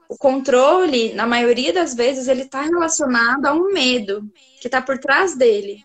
o 0.09 0.17
controle, 0.17 1.13
na 1.13 1.27
maioria 1.27 1.73
das 1.73 1.93
vezes, 1.93 2.27
ele 2.27 2.43
está 2.43 2.61
relacionado 2.61 3.45
a 3.45 3.53
um 3.53 3.71
medo 3.71 4.29
que 4.61 4.67
está 4.67 4.81
por 4.81 4.97
trás 4.97 5.35
dele. 5.35 5.83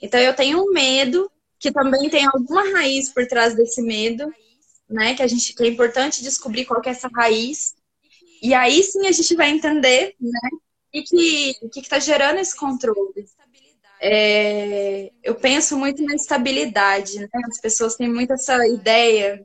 Então, 0.00 0.20
eu 0.20 0.34
tenho 0.34 0.62
um 0.62 0.72
medo 0.72 1.30
que 1.58 1.72
também 1.72 2.08
tem 2.08 2.24
alguma 2.24 2.62
raiz 2.72 3.12
por 3.12 3.26
trás 3.26 3.54
desse 3.54 3.82
medo, 3.82 4.32
né? 4.88 5.14
Que 5.14 5.22
a 5.22 5.26
gente 5.26 5.54
que 5.54 5.62
é 5.62 5.66
importante 5.66 6.22
descobrir 6.22 6.64
qual 6.64 6.80
é 6.84 6.90
essa 6.90 7.08
raiz. 7.08 7.74
E 8.40 8.54
aí 8.54 8.82
sim 8.82 9.06
a 9.06 9.12
gente 9.12 9.34
vai 9.34 9.50
entender, 9.50 10.14
né? 10.20 10.48
E 10.92 11.02
que 11.02 11.54
que 11.72 11.80
está 11.80 11.98
gerando 11.98 12.38
esse 12.38 12.56
controle. 12.56 13.26
É, 14.00 15.10
eu 15.22 15.34
penso 15.34 15.76
muito 15.76 16.02
na 16.04 16.14
estabilidade, 16.14 17.18
né? 17.20 17.28
As 17.50 17.60
pessoas 17.60 17.96
têm 17.96 18.08
muito 18.08 18.32
essa 18.32 18.66
ideia 18.66 19.44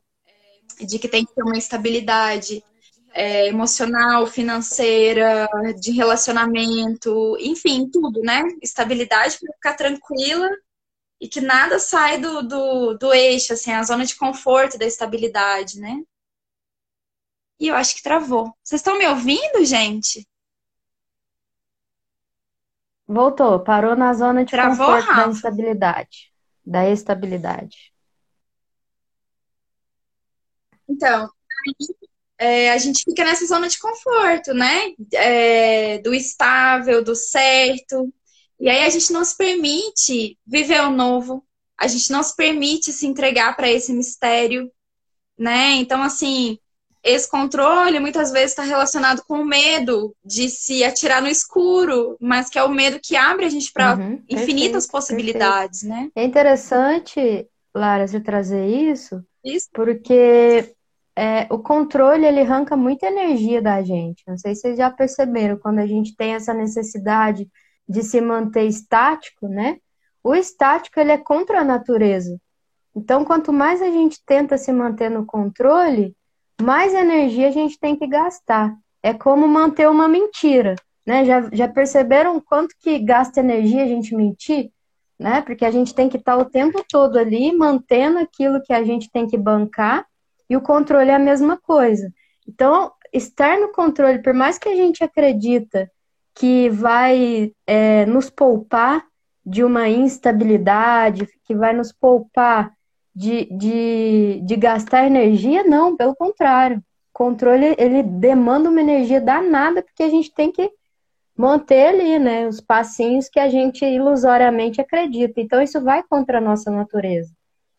de 0.79 0.99
que 0.99 1.07
tem 1.07 1.25
que 1.25 1.33
ter 1.33 1.43
uma 1.43 1.57
estabilidade 1.57 2.63
é, 3.13 3.47
emocional, 3.47 4.27
financeira, 4.27 5.47
de 5.79 5.91
relacionamento, 5.91 7.37
enfim, 7.39 7.89
tudo, 7.89 8.21
né? 8.21 8.43
Estabilidade 8.61 9.37
para 9.39 9.53
ficar 9.53 9.73
tranquila 9.75 10.49
e 11.21 11.27
que 11.27 11.39
nada 11.39 11.79
sai 11.79 12.19
do, 12.19 12.41
do, 12.43 12.97
do 12.97 13.13
eixo, 13.13 13.53
assim, 13.53 13.71
a 13.71 13.83
zona 13.83 14.05
de 14.05 14.15
conforto 14.15 14.77
da 14.77 14.85
estabilidade, 14.85 15.79
né? 15.79 16.01
E 17.59 17.67
eu 17.67 17.75
acho 17.75 17.95
que 17.95 18.03
travou. 18.03 18.53
Vocês 18.63 18.81
estão 18.81 18.97
me 18.97 19.07
ouvindo, 19.07 19.63
gente? 19.63 20.27
Voltou, 23.13 23.59
parou 23.59 23.95
na 23.95 24.11
zona 24.13 24.43
de 24.43 24.51
Travou, 24.51 24.87
conforto 24.87 25.05
Rafa. 25.05 25.21
da 25.21 25.31
instabilidade, 25.31 26.31
da 26.65 26.89
estabilidade. 26.89 27.93
Então, 30.89 31.29
é, 32.39 32.71
a 32.71 32.77
gente 32.79 33.03
fica 33.03 33.23
nessa 33.23 33.45
zona 33.45 33.69
de 33.69 33.77
conforto, 33.77 34.53
né? 34.53 34.93
É, 35.13 35.99
do 35.99 36.13
estável, 36.13 37.03
do 37.03 37.15
certo. 37.15 38.11
E 38.59 38.67
aí 38.67 38.83
a 38.83 38.89
gente 38.89 39.13
não 39.13 39.23
se 39.23 39.37
permite 39.37 40.37
viver 40.45 40.81
o 40.81 40.89
novo, 40.89 41.45
a 41.77 41.87
gente 41.87 42.11
não 42.11 42.23
se 42.23 42.35
permite 42.35 42.91
se 42.91 43.05
entregar 43.05 43.55
para 43.55 43.69
esse 43.69 43.93
mistério, 43.93 44.71
né? 45.37 45.73
Então, 45.75 46.01
assim, 46.01 46.57
esse 47.03 47.29
controle 47.29 47.99
muitas 47.99 48.31
vezes 48.31 48.51
está 48.51 48.63
relacionado 48.63 49.23
com 49.27 49.41
o 49.41 49.45
medo 49.45 50.15
de 50.23 50.49
se 50.49 50.83
atirar 50.83 51.21
no 51.21 51.27
escuro, 51.27 52.15
mas 52.19 52.49
que 52.49 52.57
é 52.57 52.63
o 52.63 52.69
medo 52.69 52.99
que 53.01 53.15
abre 53.15 53.45
a 53.45 53.49
gente 53.49 53.71
para 53.73 53.95
uhum, 53.95 54.23
infinitas 54.29 54.85
perfeito, 54.85 54.91
possibilidades, 54.91 55.81
perfeito. 55.81 56.05
né? 56.05 56.11
É 56.15 56.23
interessante, 56.23 57.47
Lara, 57.75 58.07
você 58.07 58.21
trazer 58.21 58.65
isso, 58.65 59.21
isso. 59.43 59.67
porque 59.73 60.73
é, 61.15 61.45
o 61.51 61.59
controle 61.59 62.25
ele 62.25 62.39
arranca 62.39 62.77
muita 62.77 63.07
energia 63.07 63.61
da 63.61 63.81
gente. 63.83 64.23
Não 64.25 64.37
sei 64.37 64.55
se 64.55 64.61
vocês 64.61 64.77
já 64.77 64.89
perceberam, 64.89 65.57
quando 65.57 65.79
a 65.79 65.85
gente 65.85 66.15
tem 66.15 66.33
essa 66.35 66.53
necessidade 66.53 67.49
de 67.87 68.01
se 68.01 68.21
manter 68.21 68.65
estático, 68.65 69.47
né? 69.49 69.77
O 70.23 70.33
estático 70.33 71.01
ele 71.01 71.11
é 71.11 71.17
contra 71.17 71.59
a 71.59 71.65
natureza. 71.65 72.39
Então, 72.95 73.25
quanto 73.25 73.51
mais 73.51 73.81
a 73.81 73.89
gente 73.89 74.23
tenta 74.25 74.57
se 74.57 74.71
manter 74.71 75.09
no 75.09 75.25
controle, 75.25 76.15
mais 76.63 76.93
energia 76.93 77.49
a 77.49 77.51
gente 77.51 77.77
tem 77.77 77.95
que 77.95 78.07
gastar. 78.07 78.75
É 79.01 79.13
como 79.13 79.47
manter 79.47 79.89
uma 79.89 80.07
mentira, 80.07 80.75
né? 81.05 81.25
Já, 81.25 81.49
já 81.51 81.67
perceberam 81.67 82.39
quanto 82.39 82.73
que 82.79 82.97
gasta 82.99 83.41
energia 83.41 83.83
a 83.83 83.87
gente 83.87 84.15
mentir? 84.15 84.71
Né? 85.19 85.41
Porque 85.41 85.65
a 85.65 85.71
gente 85.71 85.93
tem 85.93 86.09
que 86.09 86.17
estar 86.17 86.37
o 86.37 86.45
tempo 86.45 86.83
todo 86.89 87.17
ali 87.17 87.55
mantendo 87.55 88.17
aquilo 88.17 88.61
que 88.61 88.73
a 88.73 88.83
gente 88.83 89.11
tem 89.11 89.27
que 89.27 89.37
bancar 89.37 90.05
e 90.49 90.57
o 90.57 90.61
controle 90.61 91.09
é 91.09 91.15
a 91.15 91.19
mesma 91.19 91.57
coisa. 91.57 92.11
Então, 92.47 92.91
estar 93.11 93.59
no 93.59 93.69
controle, 93.71 94.19
por 94.19 94.33
mais 94.33 94.57
que 94.57 94.67
a 94.67 94.75
gente 94.75 95.03
acredita 95.03 95.89
que 96.33 96.69
vai 96.69 97.51
é, 97.67 98.05
nos 98.05 98.29
poupar 98.29 99.05
de 99.45 99.63
uma 99.63 99.87
instabilidade, 99.87 101.27
que 101.45 101.53
vai 101.53 101.73
nos 101.73 101.91
poupar 101.91 102.73
de, 103.15 103.45
de, 103.45 104.41
de 104.43 104.55
gastar 104.55 105.05
energia, 105.05 105.63
não, 105.63 105.95
pelo 105.95 106.15
contrário. 106.15 106.77
O 106.77 106.81
controle, 107.13 107.75
ele 107.77 108.01
demanda 108.01 108.69
uma 108.69 108.81
energia 108.81 109.21
danada, 109.21 109.83
porque 109.83 110.03
a 110.03 110.09
gente 110.09 110.33
tem 110.33 110.51
que 110.51 110.71
manter 111.35 111.87
ali, 111.87 112.19
né, 112.19 112.47
os 112.47 112.61
passinhos 112.61 113.27
que 113.27 113.39
a 113.39 113.49
gente 113.49 113.85
ilusoriamente 113.85 114.79
acredita. 114.81 115.41
Então, 115.41 115.61
isso 115.61 115.81
vai 115.81 116.03
contra 116.03 116.37
a 116.37 116.41
nossa 116.41 116.71
natureza. 116.71 117.31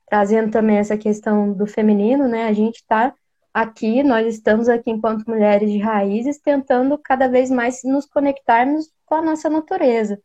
Trazendo 0.07 0.51
também 0.51 0.77
essa 0.77 0.97
questão 0.97 1.53
do 1.53 1.67
feminino, 1.67 2.29
né, 2.29 2.47
a 2.47 2.53
gente 2.53 2.77
está 2.77 3.15
aqui, 3.53 4.03
nós 4.03 4.27
estamos 4.27 4.69
aqui 4.69 4.91
enquanto 4.91 5.29
mulheres 5.29 5.71
de 5.71 5.79
raízes, 5.79 6.39
tentando 6.39 6.99
cada 6.99 7.29
vez 7.29 7.51
mais 7.51 7.83
nos 7.85 8.05
conectarmos 8.05 8.91
com 9.07 9.15
a 9.15 9.23
nossa 9.23 9.49
natureza. 9.49 10.21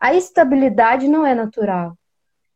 A 0.00 0.14
estabilidade 0.14 1.06
não 1.06 1.26
é 1.26 1.34
natural. 1.34 1.94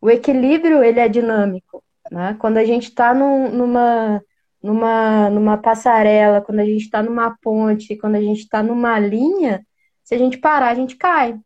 O 0.01 0.11
equilíbrio, 0.11 0.83
ele 0.83 0.99
é 0.99 1.09
dinâmico. 1.09 1.84
Né? 2.11 2.37
Quando 2.39 2.59
a 2.59 2.65
gente 2.65 2.85
está 2.85 3.15
num, 3.15 3.51
numa, 3.51 4.23
numa, 4.63 5.31
numa 5.31 5.59
passarela, 5.59 6.41
quando 6.41 6.61
a 6.61 6.65
gente 6.65 6.83
está 6.83 7.03
numa 7.03 7.37
ponte, 7.41 7.97
quando 7.97 8.17
a 8.17 8.21
gente 8.21 8.41
está 8.41 8.63
numa 8.63 8.99
linha, 8.99 9.67
se 10.03 10.15
a 10.15 10.19
gente 10.19 10.39
parar, 10.39 10.69
a 10.69 10.75
gente 10.75 10.97
cai. 10.97 11.39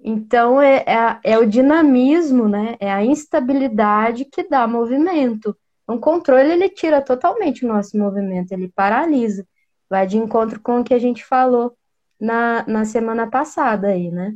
Então, 0.00 0.62
é, 0.62 0.84
é, 0.86 1.20
é, 1.32 1.38
o 1.38 1.46
dinamismo, 1.46 2.48
né? 2.48 2.76
É 2.80 2.90
a 2.90 3.04
instabilidade 3.04 4.24
que 4.24 4.48
dá 4.48 4.66
movimento. 4.66 5.56
O 5.86 5.98
controle, 5.98 6.52
ele 6.52 6.68
tira 6.68 7.02
totalmente 7.02 7.64
o 7.64 7.68
nosso 7.68 7.98
movimento, 7.98 8.52
ele 8.52 8.68
paralisa. 8.68 9.46
Vai 9.90 10.06
de 10.06 10.18
encontro 10.18 10.60
com 10.60 10.80
o 10.80 10.84
que 10.84 10.94
a 10.94 10.98
gente 10.98 11.24
falou 11.24 11.76
na, 12.20 12.64
na 12.66 12.84
semana 12.84 13.28
passada 13.28 13.88
aí, 13.88 14.10
né? 14.10 14.34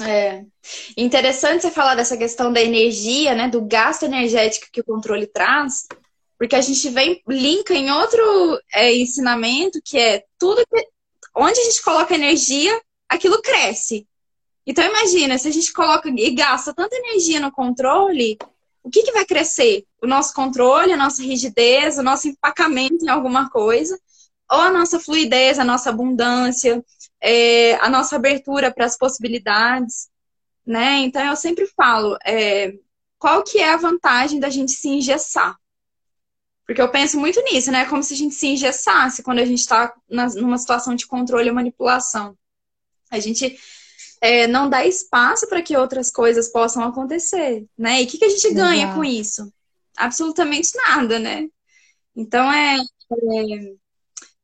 É. 0.00 0.44
Interessante 0.96 1.62
você 1.62 1.70
falar 1.70 1.94
dessa 1.94 2.16
questão 2.16 2.52
da 2.52 2.62
energia, 2.62 3.34
né? 3.34 3.48
Do 3.48 3.62
gasto 3.62 4.04
energético 4.04 4.68
que 4.72 4.80
o 4.80 4.84
controle 4.84 5.26
traz, 5.26 5.86
porque 6.38 6.56
a 6.56 6.60
gente 6.60 6.88
vem, 6.88 7.22
linka 7.28 7.74
em 7.74 7.90
outro 7.90 8.60
é, 8.72 8.94
ensinamento, 8.94 9.80
que 9.84 9.98
é 9.98 10.24
tudo 10.38 10.66
que. 10.66 10.88
Onde 11.34 11.60
a 11.60 11.64
gente 11.64 11.82
coloca 11.82 12.14
energia, 12.14 12.80
aquilo 13.08 13.40
cresce. 13.40 14.06
Então 14.66 14.84
imagina, 14.84 15.38
se 15.38 15.48
a 15.48 15.50
gente 15.50 15.72
coloca 15.72 16.08
e 16.08 16.34
gasta 16.34 16.74
tanta 16.74 16.94
energia 16.96 17.40
no 17.40 17.50
controle, 17.50 18.38
o 18.82 18.90
que, 18.90 19.02
que 19.02 19.12
vai 19.12 19.24
crescer? 19.24 19.84
O 20.02 20.06
nosso 20.06 20.34
controle, 20.34 20.92
a 20.92 20.96
nossa 20.96 21.22
rigidez, 21.22 21.98
o 21.98 22.02
nosso 22.02 22.28
empacamento 22.28 23.04
em 23.04 23.08
alguma 23.08 23.48
coisa, 23.50 23.98
ou 24.50 24.58
a 24.58 24.70
nossa 24.70 25.00
fluidez, 25.00 25.58
a 25.58 25.64
nossa 25.64 25.90
abundância, 25.90 26.84
é, 27.22 27.74
a 27.76 27.88
nossa 27.88 28.16
abertura 28.16 28.72
para 28.72 28.84
as 28.84 28.98
possibilidades, 28.98 30.08
né? 30.66 30.98
Então 30.98 31.24
eu 31.24 31.36
sempre 31.36 31.66
falo, 31.68 32.18
é, 32.26 32.74
qual 33.18 33.44
que 33.44 33.58
é 33.58 33.72
a 33.72 33.76
vantagem 33.76 34.40
da 34.40 34.50
gente 34.50 34.72
se 34.72 34.88
engessar? 34.88 35.56
Porque 36.66 36.82
eu 36.82 36.90
penso 36.90 37.18
muito 37.18 37.40
nisso, 37.42 37.70
né? 37.70 37.84
Como 37.86 38.02
se 38.02 38.14
a 38.14 38.16
gente 38.16 38.34
se 38.34 38.48
engessasse 38.48 39.22
quando 39.22 39.38
a 39.38 39.44
gente 39.44 39.60
está 39.60 39.94
numa 40.08 40.58
situação 40.58 40.94
de 40.96 41.06
controle 41.06 41.48
e 41.48 41.52
manipulação. 41.52 42.36
A 43.10 43.20
gente 43.20 43.58
é, 44.20 44.46
não 44.46 44.68
dá 44.68 44.84
espaço 44.84 45.48
para 45.48 45.62
que 45.62 45.76
outras 45.76 46.10
coisas 46.10 46.48
possam 46.48 46.82
acontecer, 46.82 47.66
né? 47.78 48.00
E 48.00 48.04
o 48.04 48.08
que, 48.08 48.18
que 48.18 48.24
a 48.24 48.28
gente 48.28 48.52
ganha 48.54 48.84
Exato. 48.84 48.96
com 48.96 49.04
isso? 49.04 49.52
Absolutamente 49.96 50.70
nada, 50.76 51.18
né? 51.18 51.48
Então 52.16 52.50
é, 52.52 52.76
é, 52.76 53.74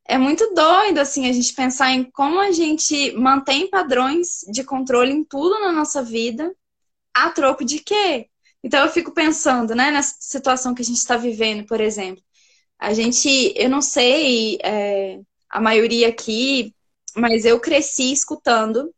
é 0.09 0.17
muito 0.17 0.55
doido 0.55 0.99
assim 0.99 1.29
a 1.29 1.33
gente 1.33 1.53
pensar 1.55 1.93
em 1.93 2.03
como 2.11 2.41
a 2.41 2.51
gente 2.51 3.13
mantém 3.13 3.69
padrões 3.69 4.41
de 4.51 4.65
controle 4.65 5.13
em 5.13 5.23
tudo 5.23 5.61
na 5.61 5.71
nossa 5.71 6.03
vida, 6.03 6.55
a 7.13 7.31
troco 7.31 7.63
de 7.65 7.79
quê? 7.81 8.29
Então 8.65 8.85
eu 8.85 8.91
fico 8.91 9.13
pensando, 9.13 9.75
né, 9.75 9.91
nessa 9.91 10.17
situação 10.19 10.75
que 10.75 10.81
a 10.81 10.85
gente 10.85 10.97
está 10.97 11.17
vivendo, 11.17 11.67
por 11.67 11.81
exemplo. 11.81 12.25
A 12.79 12.95
gente, 12.95 13.53
eu 13.57 13.69
não 13.69 13.83
sei, 13.83 14.59
é, 14.63 15.21
a 15.51 15.61
maioria 15.61 16.09
aqui, 16.09 16.75
mas 17.15 17.45
eu 17.45 17.61
cresci 17.61 18.13
escutando 18.13 18.93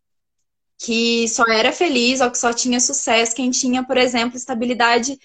que 0.78 1.28
só 1.28 1.44
era 1.48 1.72
feliz 1.72 2.20
ou 2.20 2.30
que 2.30 2.38
só 2.38 2.52
tinha 2.52 2.80
sucesso 2.80 3.34
quem 3.34 3.50
tinha, 3.50 3.84
por 3.84 3.96
exemplo, 3.96 4.36
estabilidade 4.36 5.18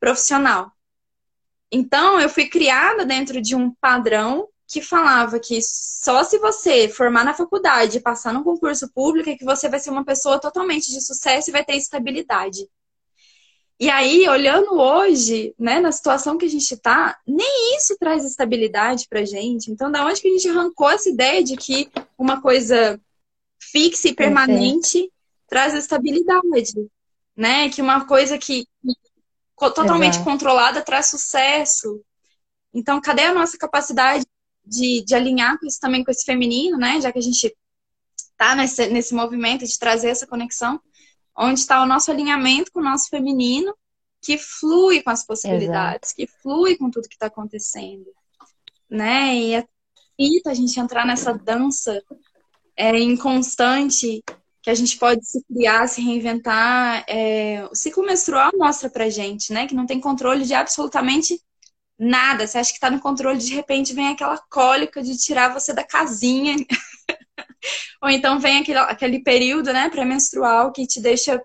profissional. 0.00 0.72
Então, 1.70 2.18
eu 2.20 2.28
fui 2.28 2.46
criada 2.48 3.04
dentro 3.04 3.40
de 3.40 3.54
um 3.54 3.72
padrão 3.74 4.48
que 4.68 4.82
falava 4.82 5.38
que 5.38 5.60
só 5.62 6.24
se 6.24 6.38
você 6.38 6.88
formar 6.88 7.24
na 7.24 7.34
faculdade 7.34 7.98
e 7.98 8.00
passar 8.00 8.32
num 8.32 8.42
concurso 8.42 8.90
público 8.92 9.30
é 9.30 9.36
que 9.36 9.44
você 9.44 9.68
vai 9.68 9.78
ser 9.78 9.90
uma 9.90 10.04
pessoa 10.04 10.40
totalmente 10.40 10.90
de 10.90 11.00
sucesso 11.00 11.50
e 11.50 11.52
vai 11.52 11.64
ter 11.64 11.76
estabilidade. 11.76 12.68
E 13.78 13.90
aí, 13.90 14.26
olhando 14.26 14.74
hoje, 14.74 15.54
né, 15.58 15.78
na 15.78 15.92
situação 15.92 16.38
que 16.38 16.46
a 16.46 16.48
gente 16.48 16.72
está, 16.72 17.18
nem 17.26 17.76
isso 17.76 17.94
traz 17.98 18.24
estabilidade 18.24 19.06
pra 19.06 19.24
gente. 19.24 19.70
Então, 19.70 19.90
da 19.90 20.04
onde 20.04 20.20
que 20.20 20.28
a 20.28 20.32
gente 20.32 20.48
arrancou 20.48 20.88
essa 20.88 21.10
ideia 21.10 21.44
de 21.44 21.56
que 21.56 21.90
uma 22.18 22.40
coisa 22.40 22.98
fixa 23.60 24.08
e 24.08 24.14
permanente 24.14 24.92
Perfeito. 24.92 25.12
traz 25.46 25.74
estabilidade, 25.74 26.90
né? 27.36 27.68
Que 27.68 27.82
uma 27.82 28.06
coisa 28.06 28.38
que 28.38 28.66
totalmente 29.58 30.14
Exato. 30.14 30.24
controlada 30.24 30.80
traz 30.80 31.06
sucesso. 31.06 32.00
Então, 32.72 32.98
cadê 32.98 33.24
a 33.24 33.34
nossa 33.34 33.58
capacidade 33.58 34.24
de, 34.66 35.04
de 35.04 35.14
alinhar 35.14 35.58
com 35.58 35.66
isso 35.66 35.78
também 35.80 36.04
com 36.04 36.10
esse 36.10 36.24
feminino, 36.24 36.76
né? 36.76 37.00
Já 37.00 37.12
que 37.12 37.18
a 37.18 37.22
gente 37.22 37.54
tá 38.36 38.54
nesse, 38.54 38.88
nesse 38.88 39.14
movimento 39.14 39.64
de 39.66 39.78
trazer 39.78 40.08
essa 40.08 40.26
conexão 40.26 40.80
onde 41.36 41.60
está 41.60 41.82
o 41.82 41.86
nosso 41.86 42.10
alinhamento 42.10 42.72
com 42.72 42.80
o 42.80 42.84
nosso 42.84 43.08
feminino, 43.08 43.74
que 44.22 44.38
flui 44.38 45.02
com 45.02 45.10
as 45.10 45.24
possibilidades, 45.24 46.10
Exato. 46.10 46.16
que 46.16 46.26
flui 46.42 46.76
com 46.76 46.90
tudo 46.90 47.08
que 47.08 47.14
está 47.14 47.26
acontecendo, 47.26 48.06
né? 48.90 49.34
E 49.36 49.54
é 49.54 49.64
a 50.46 50.54
gente 50.54 50.80
entrar 50.80 51.06
nessa 51.06 51.32
dança 51.32 52.02
é, 52.76 52.98
inconstante 52.98 54.22
que 54.62 54.70
a 54.70 54.74
gente 54.74 54.98
pode 54.98 55.24
se 55.24 55.44
criar, 55.44 55.86
se 55.86 56.00
reinventar. 56.00 57.04
É, 57.06 57.68
o 57.70 57.74
ciclo 57.74 58.04
menstrual 58.04 58.50
mostra 58.56 58.90
pra 58.90 59.10
gente, 59.10 59.52
né? 59.52 59.66
Que 59.66 59.74
não 59.74 59.86
tem 59.86 60.00
controle 60.00 60.44
de 60.44 60.54
absolutamente 60.54 61.40
nada. 61.98 62.46
Você 62.46 62.58
acha 62.58 62.72
que 62.72 62.80
tá 62.80 62.90
no 62.90 63.00
controle, 63.00 63.38
de 63.38 63.54
repente 63.54 63.94
vem 63.94 64.08
aquela 64.08 64.38
cólica 64.50 65.02
de 65.02 65.16
tirar 65.16 65.52
você 65.52 65.72
da 65.72 65.84
casinha 65.84 66.56
Ou 68.02 68.10
então 68.10 68.38
vem 68.38 68.58
aquele, 68.58 68.78
aquele 68.78 69.20
período, 69.20 69.72
né, 69.72 69.88
pré-menstrual 69.90 70.72
que 70.72 70.86
te 70.86 71.00
deixa 71.00 71.42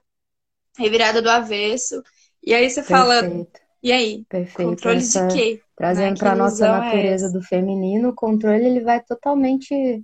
revirada 0.77 1.21
do 1.21 1.29
avesso. 1.29 2.01
E 2.43 2.53
aí 2.53 2.69
você 2.69 2.83
Perfeito. 2.83 2.91
fala, 2.91 3.47
e 3.83 3.91
aí? 3.91 4.25
Perfeito. 4.29 4.69
Controle 4.69 4.97
Essa, 4.97 5.27
de 5.27 5.33
quê? 5.33 5.61
Trazendo 5.75 6.11
né? 6.11 6.17
para 6.17 6.31
a 6.31 6.35
nossa 6.35 6.65
é 6.65 6.69
natureza 6.69 7.27
é 7.27 7.31
do 7.31 7.41
feminino, 7.41 8.09
o 8.09 8.15
controle 8.15 8.65
ele 8.65 8.81
vai 8.81 9.01
totalmente 9.01 10.03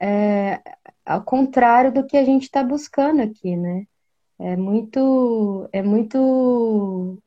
é, 0.00 0.60
ao 1.04 1.22
contrário 1.22 1.92
do 1.92 2.06
que 2.06 2.16
a 2.16 2.24
gente 2.24 2.44
está 2.44 2.62
buscando 2.62 3.22
aqui, 3.22 3.56
né? 3.56 3.84
É 4.38 4.54
muito, 4.54 5.68
é 5.72 5.82
muito, 5.82 7.18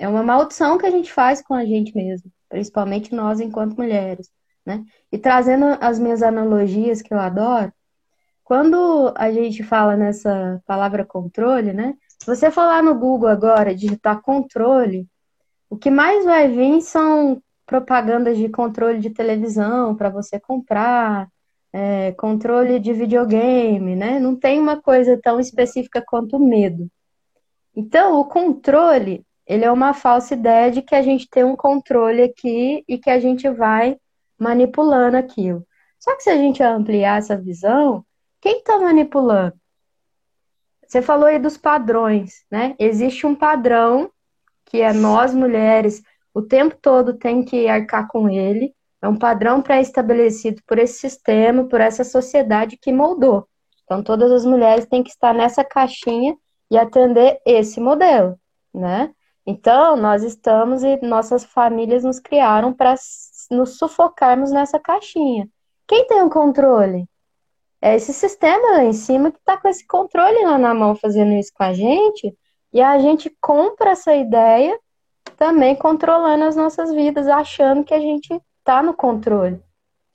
é 0.00 0.08
uma 0.08 0.22
maldição 0.22 0.78
que 0.78 0.86
a 0.86 0.90
gente 0.90 1.12
faz 1.12 1.42
com 1.42 1.52
a 1.52 1.62
gente 1.64 1.94
mesmo, 1.94 2.32
principalmente 2.48 3.14
nós 3.14 3.38
enquanto 3.38 3.76
mulheres, 3.76 4.30
né? 4.64 4.82
E 5.12 5.18
trazendo 5.18 5.76
as 5.78 5.98
minhas 5.98 6.22
analogias 6.22 7.02
que 7.02 7.12
eu 7.12 7.18
adoro, 7.18 7.70
quando 8.42 9.12
a 9.14 9.30
gente 9.30 9.62
fala 9.62 9.98
nessa 9.98 10.60
palavra 10.66 11.04
controle, 11.04 11.74
né? 11.74 11.94
Se 12.18 12.26
você 12.26 12.50
falar 12.50 12.82
no 12.82 12.94
Google 12.94 13.28
agora, 13.28 13.74
digitar 13.74 14.22
controle, 14.22 15.06
o 15.68 15.76
que 15.76 15.90
mais 15.90 16.24
vai 16.24 16.48
vir 16.48 16.80
são 16.80 17.42
propagandas 17.66 18.38
de 18.38 18.48
controle 18.48 19.00
de 19.00 19.10
televisão 19.10 19.94
para 19.94 20.08
você 20.08 20.40
comprar, 20.40 21.28
é, 21.74 22.12
controle 22.12 22.80
de 22.80 22.94
videogame, 22.94 23.94
né? 23.94 24.18
Não 24.18 24.34
tem 24.34 24.58
uma 24.58 24.80
coisa 24.80 25.20
tão 25.22 25.38
específica 25.38 26.02
quanto 26.04 26.38
o 26.38 26.44
medo. 26.44 26.88
Então, 27.76 28.18
o 28.18 28.24
controle, 28.24 29.24
ele 29.50 29.64
é 29.64 29.72
uma 29.72 29.92
falsa 29.92 30.34
ideia 30.34 30.70
de 30.70 30.80
que 30.80 30.94
a 30.94 31.02
gente 31.02 31.28
tem 31.28 31.42
um 31.42 31.56
controle 31.56 32.22
aqui 32.22 32.84
e 32.86 32.96
que 32.96 33.10
a 33.10 33.18
gente 33.18 33.50
vai 33.50 33.98
manipulando 34.38 35.16
aquilo. 35.16 35.66
Só 35.98 36.14
que 36.14 36.22
se 36.22 36.30
a 36.30 36.36
gente 36.36 36.62
ampliar 36.62 37.18
essa 37.18 37.36
visão, 37.36 38.06
quem 38.40 38.58
está 38.58 38.78
manipulando? 38.78 39.54
Você 40.86 41.02
falou 41.02 41.26
aí 41.26 41.40
dos 41.40 41.56
padrões, 41.56 42.44
né? 42.48 42.76
Existe 42.78 43.26
um 43.26 43.34
padrão 43.34 44.08
que 44.66 44.82
é 44.82 44.92
nós 44.92 45.34
mulheres 45.34 46.00
o 46.32 46.42
tempo 46.42 46.76
todo 46.80 47.14
tem 47.14 47.44
que 47.44 47.66
arcar 47.66 48.06
com 48.06 48.28
ele. 48.28 48.72
É 49.02 49.08
um 49.08 49.16
padrão 49.16 49.60
pré-estabelecido 49.60 50.62
por 50.64 50.78
esse 50.78 51.00
sistema, 51.00 51.64
por 51.64 51.80
essa 51.80 52.04
sociedade 52.04 52.78
que 52.80 52.92
moldou. 52.92 53.48
Então 53.82 54.00
todas 54.00 54.30
as 54.30 54.44
mulheres 54.44 54.86
têm 54.86 55.02
que 55.02 55.10
estar 55.10 55.34
nessa 55.34 55.64
caixinha 55.64 56.36
e 56.70 56.78
atender 56.78 57.40
esse 57.44 57.80
modelo, 57.80 58.38
né? 58.72 59.12
Então, 59.50 59.96
nós 59.96 60.22
estamos 60.22 60.84
e 60.84 60.96
nossas 61.04 61.44
famílias 61.44 62.04
nos 62.04 62.20
criaram 62.20 62.72
para 62.72 62.94
nos 63.50 63.78
sufocarmos 63.78 64.52
nessa 64.52 64.78
caixinha. 64.78 65.48
Quem 65.88 66.06
tem 66.06 66.22
o 66.22 66.30
controle? 66.30 67.04
É 67.82 67.96
esse 67.96 68.12
sistema 68.12 68.74
lá 68.74 68.84
em 68.84 68.92
cima 68.92 69.32
que 69.32 69.38
está 69.38 69.56
com 69.56 69.66
esse 69.66 69.84
controle 69.84 70.44
lá 70.44 70.56
na 70.56 70.72
mão 70.72 70.94
fazendo 70.94 71.32
isso 71.32 71.50
com 71.52 71.64
a 71.64 71.72
gente, 71.72 72.32
e 72.72 72.80
a 72.80 72.96
gente 73.00 73.28
compra 73.40 73.90
essa 73.90 74.14
ideia 74.14 74.78
também 75.36 75.74
controlando 75.74 76.44
as 76.44 76.54
nossas 76.54 76.92
vidas, 76.92 77.26
achando 77.26 77.82
que 77.82 77.94
a 77.94 77.98
gente 77.98 78.40
está 78.60 78.80
no 78.84 78.94
controle. 78.94 79.60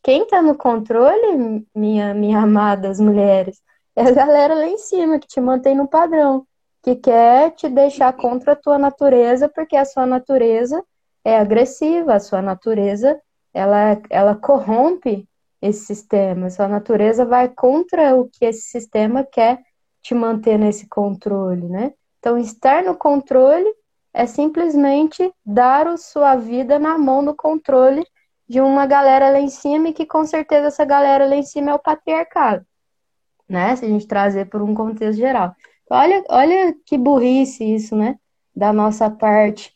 Quem 0.02 0.24
está 0.24 0.42
no 0.42 0.56
controle, 0.56 1.66
minha, 1.76 2.14
minha 2.14 2.40
amadas 2.44 3.02
mulheres, 3.02 3.62
é 3.98 4.04
a 4.04 4.12
galera 4.12 4.56
lá 4.56 4.68
em 4.68 4.78
cima 4.78 5.20
que 5.20 5.28
te 5.28 5.42
mantém 5.42 5.76
no 5.76 5.90
padrão, 5.90 6.48
que 6.86 6.96
quer 6.98 7.50
te 7.56 7.68
deixar 7.68 8.14
contra 8.14 8.52
a 8.52 8.56
tua 8.56 8.78
natureza, 8.78 9.50
porque 9.50 9.76
a 9.76 9.84
sua 9.84 10.06
natureza 10.06 10.84
é 11.24 11.36
agressiva, 11.36 12.14
a 12.14 12.20
sua 12.20 12.44
natureza 12.44 13.20
ela, 13.52 14.00
ela 14.08 14.36
corrompe 14.36 15.28
esse 15.60 15.84
sistema, 15.84 16.46
a 16.46 16.50
sua 16.52 16.68
natureza 16.68 17.26
vai 17.26 17.50
contra 17.50 18.16
o 18.16 18.30
que 18.30 18.46
esse 18.46 18.68
sistema 18.68 19.24
quer 19.24 19.64
te 20.00 20.14
manter 20.14 20.60
nesse 20.60 20.88
controle, 20.88 21.68
né? 21.68 21.92
Então, 22.20 22.38
estar 22.38 22.84
no 22.84 22.96
controle 22.96 23.68
é 24.14 24.28
simplesmente 24.28 25.34
dar 25.44 25.88
a 25.88 25.98
sua 25.98 26.36
vida 26.36 26.78
na 26.78 27.00
mão 27.00 27.26
do 27.26 27.34
controle 27.34 28.06
de 28.48 28.62
uma 28.62 28.86
galera 28.86 29.32
lá 29.32 29.40
em 29.40 29.50
cima 29.50 29.90
e 29.90 29.94
que 29.94 30.06
com 30.06 30.24
certeza 30.24 30.68
essa 30.68 30.86
galera 30.86 31.26
lá 31.26 31.36
em 31.36 31.42
cima 31.42 31.72
é 31.72 31.74
o 31.74 31.80
patriarcado, 31.80 32.64
né? 33.50 33.76
Se 33.76 33.86
a 33.86 33.88
gente 33.88 34.06
trazer 34.06 34.46
por 34.52 34.62
um 34.62 34.76
contexto 34.76 35.18
geral. 35.18 35.56
Olha, 35.90 36.24
olha 36.30 36.76
que 36.86 36.98
burrice 36.98 37.64
isso, 37.64 37.96
né? 37.96 38.18
Da 38.56 38.74
nossa 38.74 39.10
parte. 39.10 39.74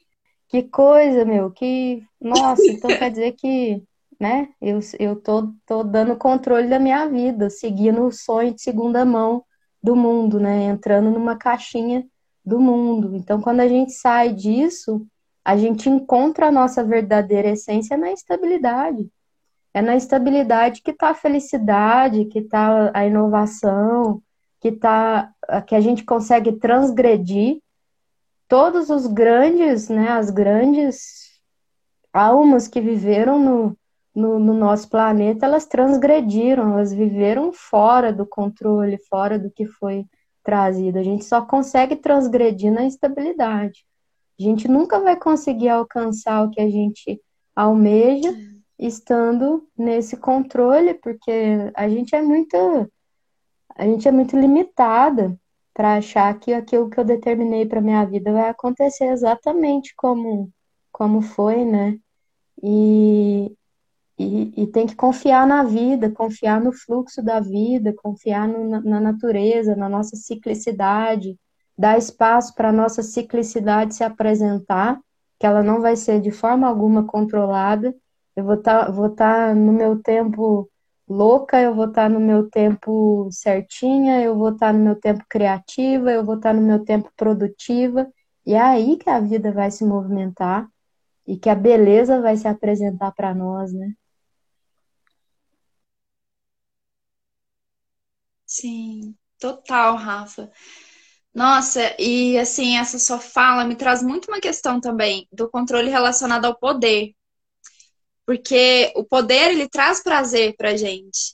Que 0.47 0.63
coisa, 0.63 1.25
meu, 1.25 1.51
que. 1.51 2.03
Nossa, 2.19 2.63
então 2.63 2.89
quer 2.97 3.11
dizer 3.11 3.33
que, 3.33 3.83
né? 4.19 4.49
Eu, 4.61 4.79
eu 4.99 5.15
tô, 5.15 5.53
tô 5.65 5.83
dando 5.83 6.15
controle 6.17 6.67
da 6.67 6.79
minha 6.79 7.07
vida, 7.07 7.49
seguindo 7.49 8.05
o 8.05 8.11
sonho 8.11 8.53
de 8.53 8.61
segunda 8.61 9.05
mão 9.05 9.43
do 9.81 9.95
mundo, 9.95 10.39
né? 10.39 10.63
Entrando 10.65 11.11
numa 11.11 11.37
caixinha 11.37 12.05
do 12.43 12.59
mundo. 12.59 13.15
Então, 13.15 13.41
quando 13.41 13.59
a 13.61 13.67
gente 13.67 13.91
sai 13.93 14.33
disso, 14.33 15.05
a 15.45 15.55
gente 15.57 15.89
encontra 15.89 16.47
a 16.47 16.51
nossa 16.51 16.83
verdadeira 16.83 17.49
essência 17.49 17.97
na 17.97 18.11
estabilidade. 18.11 19.09
É 19.73 19.81
na 19.81 19.95
estabilidade 19.95 20.81
que 20.81 20.91
está 20.91 21.09
a 21.09 21.15
felicidade, 21.15 22.25
que 22.25 22.39
está 22.39 22.91
a 22.93 23.05
inovação, 23.05 24.21
que 24.59 24.71
tá 24.71 25.31
que 25.67 25.73
a 25.73 25.81
gente 25.81 26.03
consegue 26.03 26.53
transgredir 26.53 27.61
todos 28.47 28.89
os 28.89 29.07
grandes, 29.07 29.89
né, 29.89 30.09
as 30.09 30.29
grandes 30.29 31.39
almas 32.11 32.67
que 32.67 32.81
viveram 32.81 33.39
no, 33.39 33.77
no, 34.13 34.39
no, 34.39 34.53
nosso 34.53 34.89
planeta, 34.89 35.45
elas 35.45 35.65
transgrediram, 35.65 36.73
elas 36.73 36.91
viveram 36.91 37.53
fora 37.53 38.11
do 38.11 38.25
controle, 38.25 38.97
fora 39.09 39.37
do 39.37 39.51
que 39.51 39.65
foi 39.65 40.05
trazido. 40.43 40.97
A 40.97 41.03
gente 41.03 41.25
só 41.25 41.43
consegue 41.43 41.95
transgredir 41.95 42.71
na 42.71 42.85
estabilidade. 42.85 43.85
A 44.39 44.43
gente 44.43 44.67
nunca 44.67 44.99
vai 44.99 45.15
conseguir 45.15 45.69
alcançar 45.69 46.43
o 46.43 46.49
que 46.49 46.59
a 46.59 46.69
gente 46.69 47.21
almeja 47.55 48.33
estando 48.79 49.67
nesse 49.77 50.17
controle, 50.17 50.93
porque 50.95 51.71
a 51.75 51.87
gente 51.87 52.15
é 52.15 52.21
muito 52.21 52.89
a 53.79 53.85
gente 53.85 54.07
é 54.07 54.11
muito 54.11 54.37
limitada 54.37 55.39
para 55.73 55.95
achar 55.95 56.37
que 56.37 56.53
aquilo 56.53 56.89
que 56.89 56.99
eu 56.99 57.05
determinei 57.05 57.65
para 57.65 57.79
minha 57.81 58.05
vida 58.05 58.33
vai 58.33 58.49
acontecer 58.49 59.05
exatamente 59.05 59.93
como 59.95 60.51
como 60.91 61.21
foi, 61.21 61.63
né? 61.63 61.97
E, 62.61 63.55
e, 64.17 64.63
e, 64.63 64.67
tem 64.67 64.85
que 64.85 64.95
confiar 64.95 65.47
na 65.47 65.63
vida, 65.63 66.11
confiar 66.11 66.59
no 66.61 66.73
fluxo 66.73 67.23
da 67.23 67.39
vida, 67.39 67.93
confiar 67.93 68.47
no, 68.49 68.67
na, 68.67 68.81
na 68.81 68.99
natureza, 68.99 69.75
na 69.77 69.87
nossa 69.87 70.17
ciclicidade, 70.17 71.37
dar 71.77 71.97
espaço 71.97 72.53
para 72.53 72.69
a 72.69 72.73
nossa 72.73 73.01
ciclicidade 73.01 73.95
se 73.95 74.03
apresentar, 74.03 74.99
que 75.39 75.45
ela 75.45 75.63
não 75.63 75.79
vai 75.79 75.95
ser 75.95 76.19
de 76.19 76.31
forma 76.31 76.67
alguma 76.67 77.05
controlada. 77.05 77.95
Eu 78.35 78.43
vou 78.43 78.55
estar 78.55 78.87
tá, 78.87 78.91
vou 78.91 79.09
tá 79.09 79.55
no 79.55 79.71
meu 79.71 80.01
tempo 80.01 80.68
louca, 81.09 81.59
eu 81.61 81.73
vou 81.75 81.85
estar 81.89 82.03
tá 82.03 82.09
no 82.09 82.19
meu 82.19 82.49
tempo 82.49 83.29
certinha, 83.31 84.21
eu 84.21 84.37
vou 84.37 84.49
estar 84.53 84.67
tá 84.67 84.73
no 84.73 84.83
meu 84.83 84.95
tempo 84.95 85.23
criativa, 85.29 86.11
eu 86.11 86.23
vou 86.25 86.35
estar 86.35 86.53
tá 86.53 86.59
no 86.59 86.65
meu 86.65 86.83
tempo 86.85 87.11
produtiva. 87.17 88.07
E 88.45 88.53
é 88.53 88.61
aí 88.61 88.97
que 88.97 89.09
a 89.09 89.19
vida 89.19 89.51
vai 89.51 89.71
se 89.71 89.85
movimentar 89.85 90.69
e 91.27 91.37
que 91.37 91.49
a 91.49 91.55
beleza 91.55 92.21
vai 92.21 92.37
se 92.37 92.47
apresentar 92.47 93.11
para 93.13 93.33
nós, 93.35 93.73
né? 93.73 93.93
Sim, 98.45 99.15
total, 99.39 99.95
Rafa. 99.95 100.51
Nossa, 101.33 101.95
e 101.99 102.37
assim, 102.39 102.77
essa 102.77 102.99
sua 102.99 103.19
fala 103.19 103.63
me 103.65 103.75
traz 103.75 104.01
muito 104.03 104.27
uma 104.29 104.41
questão 104.41 104.81
também 104.81 105.27
do 105.31 105.49
controle 105.49 105.89
relacionado 105.89 106.45
ao 106.45 106.57
poder. 106.57 107.13
Porque 108.29 108.93
o 108.95 109.03
poder, 109.03 109.49
ele 109.49 109.67
traz 109.67 110.03
prazer 110.03 110.55
pra 110.55 110.77
gente. 110.77 111.33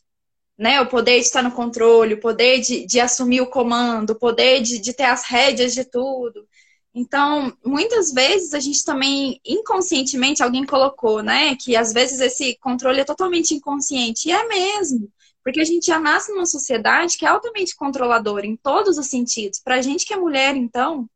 Né? 0.57 0.79
O 0.79 0.87
poder 0.87 1.19
de 1.19 1.25
estar 1.25 1.43
no 1.43 1.51
controle, 1.51 2.13
o 2.13 2.21
poder 2.21 2.61
de, 2.61 2.85
de 2.85 3.01
assumir 3.01 3.41
o 3.41 3.49
comando, 3.49 4.11
o 4.11 4.15
poder 4.17 4.61
de, 4.61 4.79
de 4.79 4.93
ter 4.93 5.03
as 5.03 5.25
rédeas 5.25 5.73
de 5.73 5.83
tudo. 5.83 6.47
Então, 6.93 7.53
muitas 7.65 8.13
vezes 8.13 8.53
a 8.53 8.61
gente 8.61 8.81
também, 8.85 9.41
inconscientemente, 9.45 10.41
alguém 10.41 10.65
colocou, 10.65 11.21
né? 11.21 11.57
Que 11.57 11.75
às 11.75 11.91
vezes 11.91 12.21
esse 12.21 12.57
controle 12.59 13.01
é 13.01 13.03
totalmente 13.03 13.53
inconsciente. 13.53 14.29
E 14.29 14.31
é 14.31 14.47
mesmo. 14.47 15.11
Porque 15.43 15.59
a 15.59 15.65
gente 15.65 15.87
já 15.87 15.99
nasce 15.99 16.31
numa 16.31 16.45
sociedade 16.45 17.17
que 17.17 17.25
é 17.25 17.27
altamente 17.27 17.75
controladora 17.75 18.45
em 18.45 18.55
todos 18.55 18.97
os 18.97 19.07
sentidos. 19.07 19.59
Pra 19.59 19.81
gente 19.81 20.05
que 20.05 20.13
é 20.13 20.17
mulher, 20.17 20.55
então, 20.55 21.09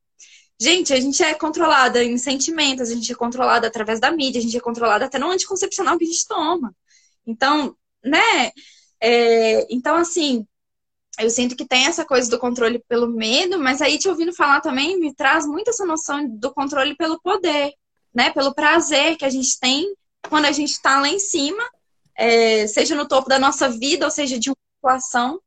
gente, 0.59 0.93
a 0.93 0.99
gente 0.99 1.21
é 1.23 1.33
controlada 1.33 2.03
em 2.03 2.17
sentimentos, 2.17 2.89
a 2.89 2.93
gente 2.95 3.11
é 3.11 3.15
controlada 3.15 3.67
através 3.67 3.99
da 3.99 4.11
mídia, 4.11 4.39
a 4.39 4.41
gente 4.41 4.57
é 4.57 4.59
controlada 4.59 5.05
até 5.05 5.17
no 5.17 5.31
anticoncepcional 5.31 5.97
que 5.97 6.03
a 6.05 6.07
gente 6.07 6.27
toma. 6.27 6.75
Então, 7.25 7.75
né? 8.03 8.51
É, 9.01 9.73
então, 9.73 9.95
assim, 9.95 10.45
eu 11.19 11.29
sinto 11.29 11.55
que 11.55 11.65
tem 11.65 11.85
essa 11.85 12.05
coisa 12.05 12.29
do 12.29 12.39
controle 12.39 12.83
pelo 12.87 13.07
medo, 13.07 13.59
mas 13.59 13.81
aí 13.81 13.97
te 13.97 14.09
ouvindo 14.09 14.33
falar 14.33 14.61
também 14.61 14.99
me 14.99 15.13
traz 15.13 15.45
muito 15.45 15.69
essa 15.69 15.85
noção 15.85 16.27
do 16.27 16.53
controle 16.53 16.95
pelo 16.95 17.19
poder, 17.21 17.73
né? 18.13 18.31
Pelo 18.31 18.53
prazer 18.53 19.17
que 19.17 19.25
a 19.25 19.29
gente 19.29 19.59
tem 19.59 19.93
quando 20.29 20.45
a 20.45 20.51
gente 20.51 20.71
está 20.71 20.99
lá 20.99 21.07
em 21.07 21.19
cima 21.19 21.63
é, 22.19 22.67
seja 22.67 22.93
no 22.95 23.07
topo 23.07 23.29
da 23.29 23.39
nossa 23.39 23.69
vida, 23.69 24.03
ou 24.03 24.11
seja, 24.11 24.37
de 24.37 24.49
uma 24.49 24.57
situação. 24.75 25.41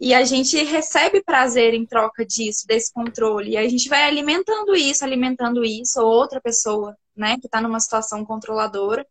E 0.00 0.12
a 0.12 0.24
gente 0.24 0.62
recebe 0.64 1.22
prazer 1.22 1.72
em 1.72 1.86
troca 1.86 2.24
disso, 2.24 2.66
desse 2.66 2.92
controle. 2.92 3.52
E 3.52 3.56
a 3.56 3.68
gente 3.68 3.88
vai 3.88 4.04
alimentando 4.04 4.74
isso, 4.74 5.04
alimentando 5.04 5.64
isso, 5.64 6.00
ou 6.00 6.06
outra 6.06 6.40
pessoa, 6.40 6.96
né, 7.16 7.38
que 7.40 7.46
está 7.46 7.60
numa 7.60 7.80
situação 7.80 8.24
controladora 8.24 9.06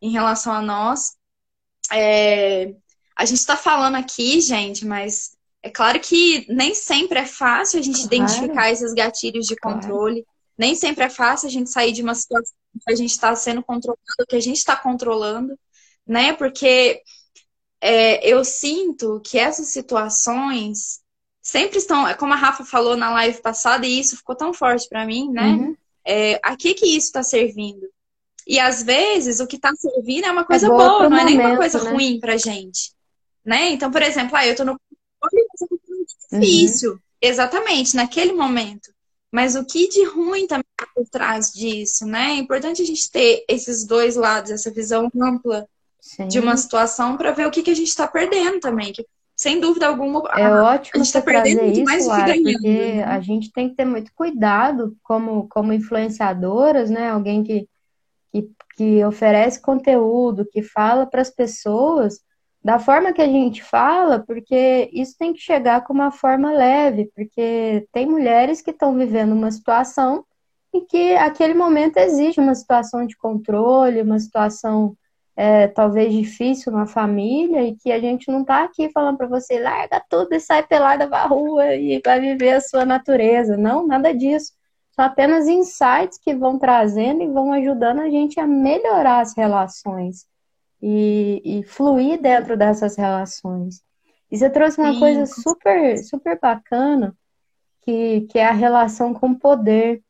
em 0.00 0.10
relação 0.10 0.52
a 0.52 0.60
nós. 0.60 1.16
É... 1.92 2.74
A 3.16 3.24
gente 3.24 3.38
está 3.38 3.56
falando 3.56 3.96
aqui, 3.96 4.40
gente, 4.40 4.86
mas 4.86 5.36
é 5.62 5.70
claro 5.70 6.00
que 6.00 6.46
nem 6.48 6.74
sempre 6.74 7.18
é 7.18 7.26
fácil 7.26 7.78
a 7.78 7.82
gente 7.82 8.08
claro. 8.08 8.14
identificar 8.14 8.70
esses 8.70 8.92
gatilhos 8.94 9.46
de 9.46 9.56
controle. 9.56 10.22
Claro. 10.22 10.36
Nem 10.56 10.74
sempre 10.74 11.04
é 11.04 11.10
fácil 11.10 11.48
a 11.48 11.50
gente 11.50 11.70
sair 11.70 11.92
de 11.92 12.02
uma 12.02 12.14
situação 12.14 12.54
que 12.86 12.92
a 12.92 12.96
gente 12.96 13.10
está 13.10 13.34
sendo 13.34 13.62
controlado, 13.62 14.26
que 14.28 14.36
a 14.36 14.40
gente 14.40 14.58
está 14.58 14.76
controlando 14.76 15.58
né? 16.10 16.32
Porque 16.32 17.02
é, 17.80 18.26
eu 18.28 18.44
sinto 18.44 19.20
que 19.24 19.38
essas 19.38 19.68
situações 19.68 21.00
sempre 21.42 21.78
estão, 21.78 22.06
é 22.06 22.14
como 22.14 22.32
a 22.32 22.36
Rafa 22.36 22.64
falou 22.64 22.96
na 22.96 23.10
live 23.10 23.40
passada, 23.40 23.86
e 23.86 23.98
isso 23.98 24.16
ficou 24.16 24.36
tão 24.36 24.52
forte 24.52 24.88
para 24.88 25.06
mim, 25.06 25.30
né? 25.30 25.52
Uhum. 25.52 25.76
É, 26.04 26.40
a 26.42 26.56
que 26.56 26.74
que 26.74 26.86
isso 26.86 27.06
está 27.06 27.22
servindo? 27.22 27.88
E 28.46 28.58
às 28.58 28.82
vezes 28.82 29.40
o 29.40 29.46
que 29.46 29.56
está 29.56 29.72
servindo 29.74 30.26
é 30.26 30.30
uma 30.30 30.44
coisa 30.44 30.66
é 30.66 30.68
boa, 30.68 30.88
boa 30.88 31.08
não 31.08 31.16
é 31.16 31.24
nem 31.24 31.38
uma 31.38 31.56
coisa 31.56 31.82
né? 31.82 31.90
ruim 31.90 32.20
pra 32.20 32.36
gente. 32.36 32.92
Né? 33.44 33.70
Então, 33.70 33.90
por 33.90 34.02
exemplo, 34.02 34.36
ah, 34.36 34.46
eu 34.46 34.54
tô 34.54 34.64
no 34.64 34.72
uhum. 34.72 36.40
difícil. 36.40 36.92
Uhum. 36.92 36.98
Exatamente, 37.22 37.96
naquele 37.96 38.32
momento. 38.32 38.92
Mas 39.30 39.54
o 39.54 39.64
que 39.64 39.88
de 39.88 40.04
ruim 40.04 40.46
também 40.46 40.64
tá 40.76 40.86
por 40.94 41.08
trás 41.08 41.52
disso, 41.52 42.04
né? 42.04 42.32
É 42.32 42.34
importante 42.34 42.82
a 42.82 42.84
gente 42.84 43.10
ter 43.10 43.44
esses 43.48 43.86
dois 43.86 44.16
lados, 44.16 44.50
essa 44.50 44.70
visão 44.70 45.08
ampla 45.14 45.68
Sim. 46.00 46.28
de 46.28 46.38
uma 46.38 46.56
situação 46.56 47.16
para 47.16 47.32
ver 47.32 47.46
o 47.46 47.50
que, 47.50 47.62
que 47.62 47.70
a 47.70 47.74
gente 47.74 47.88
está 47.88 48.06
perdendo 48.06 48.60
também. 48.60 48.92
Que, 48.92 49.06
sem 49.36 49.58
dúvida 49.58 49.86
alguma, 49.86 50.22
é 50.36 50.44
a, 50.44 50.64
ótimo 50.64 50.92
a 50.94 50.98
gente 50.98 51.06
está 51.06 51.22
perdendo 51.22 51.62
muito 51.62 51.80
isso, 51.80 51.84
mais 51.84 52.04
do 52.04 52.14
que 52.14 52.22
ganhando. 52.22 52.52
Porque 52.52 52.68
né? 52.68 53.04
a 53.04 53.20
gente 53.20 53.52
tem 53.52 53.70
que 53.70 53.76
ter 53.76 53.84
muito 53.84 54.12
cuidado 54.14 54.96
como, 55.02 55.48
como 55.48 55.72
influenciadoras, 55.72 56.90
né? 56.90 57.10
Alguém 57.10 57.42
que, 57.42 57.68
que, 58.32 58.50
que 58.76 59.04
oferece 59.04 59.60
conteúdo, 59.60 60.46
que 60.50 60.62
fala 60.62 61.06
para 61.06 61.22
as 61.22 61.30
pessoas 61.30 62.20
da 62.62 62.78
forma 62.78 63.12
que 63.12 63.22
a 63.22 63.26
gente 63.26 63.62
fala, 63.62 64.18
porque 64.18 64.90
isso 64.92 65.16
tem 65.18 65.32
que 65.32 65.40
chegar 65.40 65.82
com 65.82 65.94
uma 65.94 66.10
forma 66.10 66.52
leve, 66.52 67.10
porque 67.14 67.86
tem 67.90 68.06
mulheres 68.06 68.60
que 68.60 68.70
estão 68.70 68.94
vivendo 68.94 69.32
uma 69.32 69.50
situação 69.50 70.24
e 70.74 70.82
que 70.82 71.14
aquele 71.14 71.54
momento 71.54 71.96
exige 71.96 72.38
uma 72.38 72.54
situação 72.54 73.06
de 73.06 73.16
controle, 73.16 74.02
uma 74.02 74.18
situação 74.18 74.94
é, 75.42 75.68
talvez 75.68 76.12
difícil 76.12 76.70
na 76.70 76.84
família 76.84 77.64
e 77.64 77.74
que 77.74 77.90
a 77.90 77.98
gente 77.98 78.30
não 78.30 78.42
está 78.42 78.62
aqui 78.62 78.90
falando 78.90 79.16
para 79.16 79.26
você 79.26 79.58
larga 79.58 79.98
tudo 80.06 80.34
e 80.34 80.38
sai 80.38 80.62
pelada 80.66 81.08
para 81.08 81.22
a 81.22 81.26
rua 81.26 81.74
e 81.74 81.98
vai 82.04 82.20
viver 82.20 82.52
a 82.52 82.60
sua 82.60 82.84
natureza. 82.84 83.56
Não, 83.56 83.86
nada 83.86 84.12
disso. 84.12 84.52
São 84.90 85.02
apenas 85.02 85.48
insights 85.48 86.18
que 86.22 86.34
vão 86.34 86.58
trazendo 86.58 87.22
e 87.22 87.26
vão 87.26 87.54
ajudando 87.54 88.00
a 88.00 88.10
gente 88.10 88.38
a 88.38 88.46
melhorar 88.46 89.20
as 89.20 89.34
relações 89.34 90.26
e, 90.82 91.40
e 91.42 91.62
fluir 91.62 92.20
dentro 92.20 92.54
dessas 92.54 92.94
relações. 92.94 93.82
E 94.30 94.36
você 94.36 94.50
trouxe 94.50 94.78
uma 94.78 94.92
Sim. 94.92 95.00
coisa 95.00 95.24
super, 95.24 95.96
super 96.04 96.38
bacana, 96.38 97.16
que, 97.80 98.26
que 98.30 98.38
é 98.38 98.44
a 98.44 98.52
relação 98.52 99.14
com 99.14 99.30
o 99.30 99.38
poder. 99.38 100.02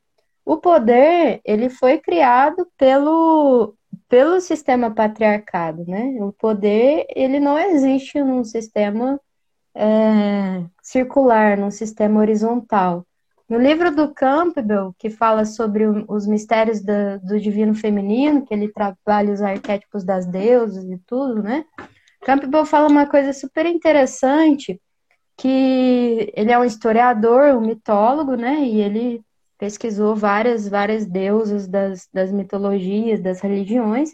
O 0.44 0.56
poder, 0.56 1.40
ele 1.44 1.68
foi 1.68 1.98
criado 1.98 2.66
pelo, 2.76 3.74
pelo 4.08 4.40
sistema 4.40 4.90
patriarcado, 4.90 5.84
né? 5.86 6.16
O 6.20 6.32
poder, 6.32 7.06
ele 7.14 7.38
não 7.38 7.58
existe 7.58 8.22
num 8.22 8.42
sistema 8.44 9.20
é, 9.74 10.64
circular, 10.82 11.56
num 11.56 11.70
sistema 11.70 12.20
horizontal. 12.20 13.06
No 13.48 13.58
livro 13.58 13.94
do 13.94 14.14
Campbell, 14.14 14.94
que 14.96 15.10
fala 15.10 15.44
sobre 15.44 15.84
os 15.84 16.26
mistérios 16.26 16.80
do, 16.80 17.18
do 17.22 17.40
divino 17.40 17.74
feminino, 17.74 18.44
que 18.46 18.54
ele 18.54 18.72
trabalha 18.72 19.32
os 19.32 19.42
arquétipos 19.42 20.04
das 20.04 20.24
deusas 20.24 20.84
e 20.84 20.96
tudo, 21.06 21.42
né? 21.42 21.64
Campbell 22.22 22.64
fala 22.64 22.88
uma 22.88 23.06
coisa 23.06 23.32
super 23.32 23.66
interessante, 23.66 24.80
que 25.36 26.32
ele 26.36 26.52
é 26.52 26.58
um 26.58 26.64
historiador, 26.64 27.56
um 27.56 27.60
mitólogo, 27.60 28.36
né? 28.36 28.60
E 28.60 28.80
ele 28.80 29.20
pesquisou 29.60 30.16
várias, 30.16 30.66
várias 30.66 31.04
deusas 31.04 31.68
das, 31.68 32.08
das 32.10 32.32
mitologias, 32.32 33.20
das 33.20 33.40
religiões, 33.42 34.10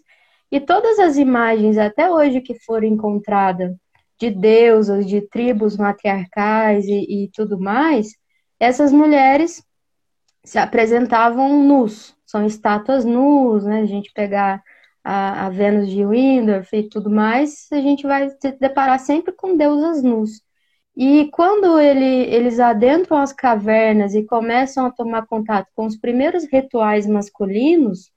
e 0.51 0.61
todas 0.61 0.99
as 0.99 1.17
imagens 1.17 1.79
até 1.79 2.11
hoje 2.11 2.41
que 2.41 2.59
foram 2.65 2.89
encontradas 2.89 3.73
de 4.19 4.29
deusas, 4.31 5.07
de 5.07 5.21
tribos 5.21 5.77
matriarcais 5.77 6.85
e, 6.87 7.25
e 7.25 7.31
tudo 7.33 7.61
mais, 7.61 8.09
essas 8.59 8.91
mulheres 8.91 9.63
se 10.45 10.59
apresentavam 10.59 11.63
nus, 11.63 12.17
são 12.25 12.45
estátuas 12.45 13.05
nus, 13.05 13.65
né? 13.65 13.83
A 13.83 13.87
gente 13.87 14.13
pegar 14.13 14.63
a, 15.05 15.47
a 15.47 15.51
Vênus 15.51 15.89
de 15.89 16.05
Windorf 16.05 16.75
e 16.75 16.89
tudo 16.89 17.09
mais, 17.11 17.69
a 17.73 17.81
gente 17.81 18.05
vai 18.05 18.31
se 18.31 18.53
deparar 18.53 18.99
sempre 18.99 19.33
com 19.33 19.57
deusas 19.57 20.03
nus. 20.03 20.41
E 20.97 21.29
quando 21.31 21.79
ele, 21.79 22.25
eles 22.35 22.59
adentram 22.59 23.19
as 23.19 23.33
cavernas 23.33 24.15
e 24.15 24.25
começam 24.25 24.87
a 24.87 24.91
tomar 24.91 25.27
contato 25.27 25.69
com 25.75 25.85
os 25.85 25.97
primeiros 25.97 26.45
rituais 26.51 27.07
masculinos, 27.07 28.11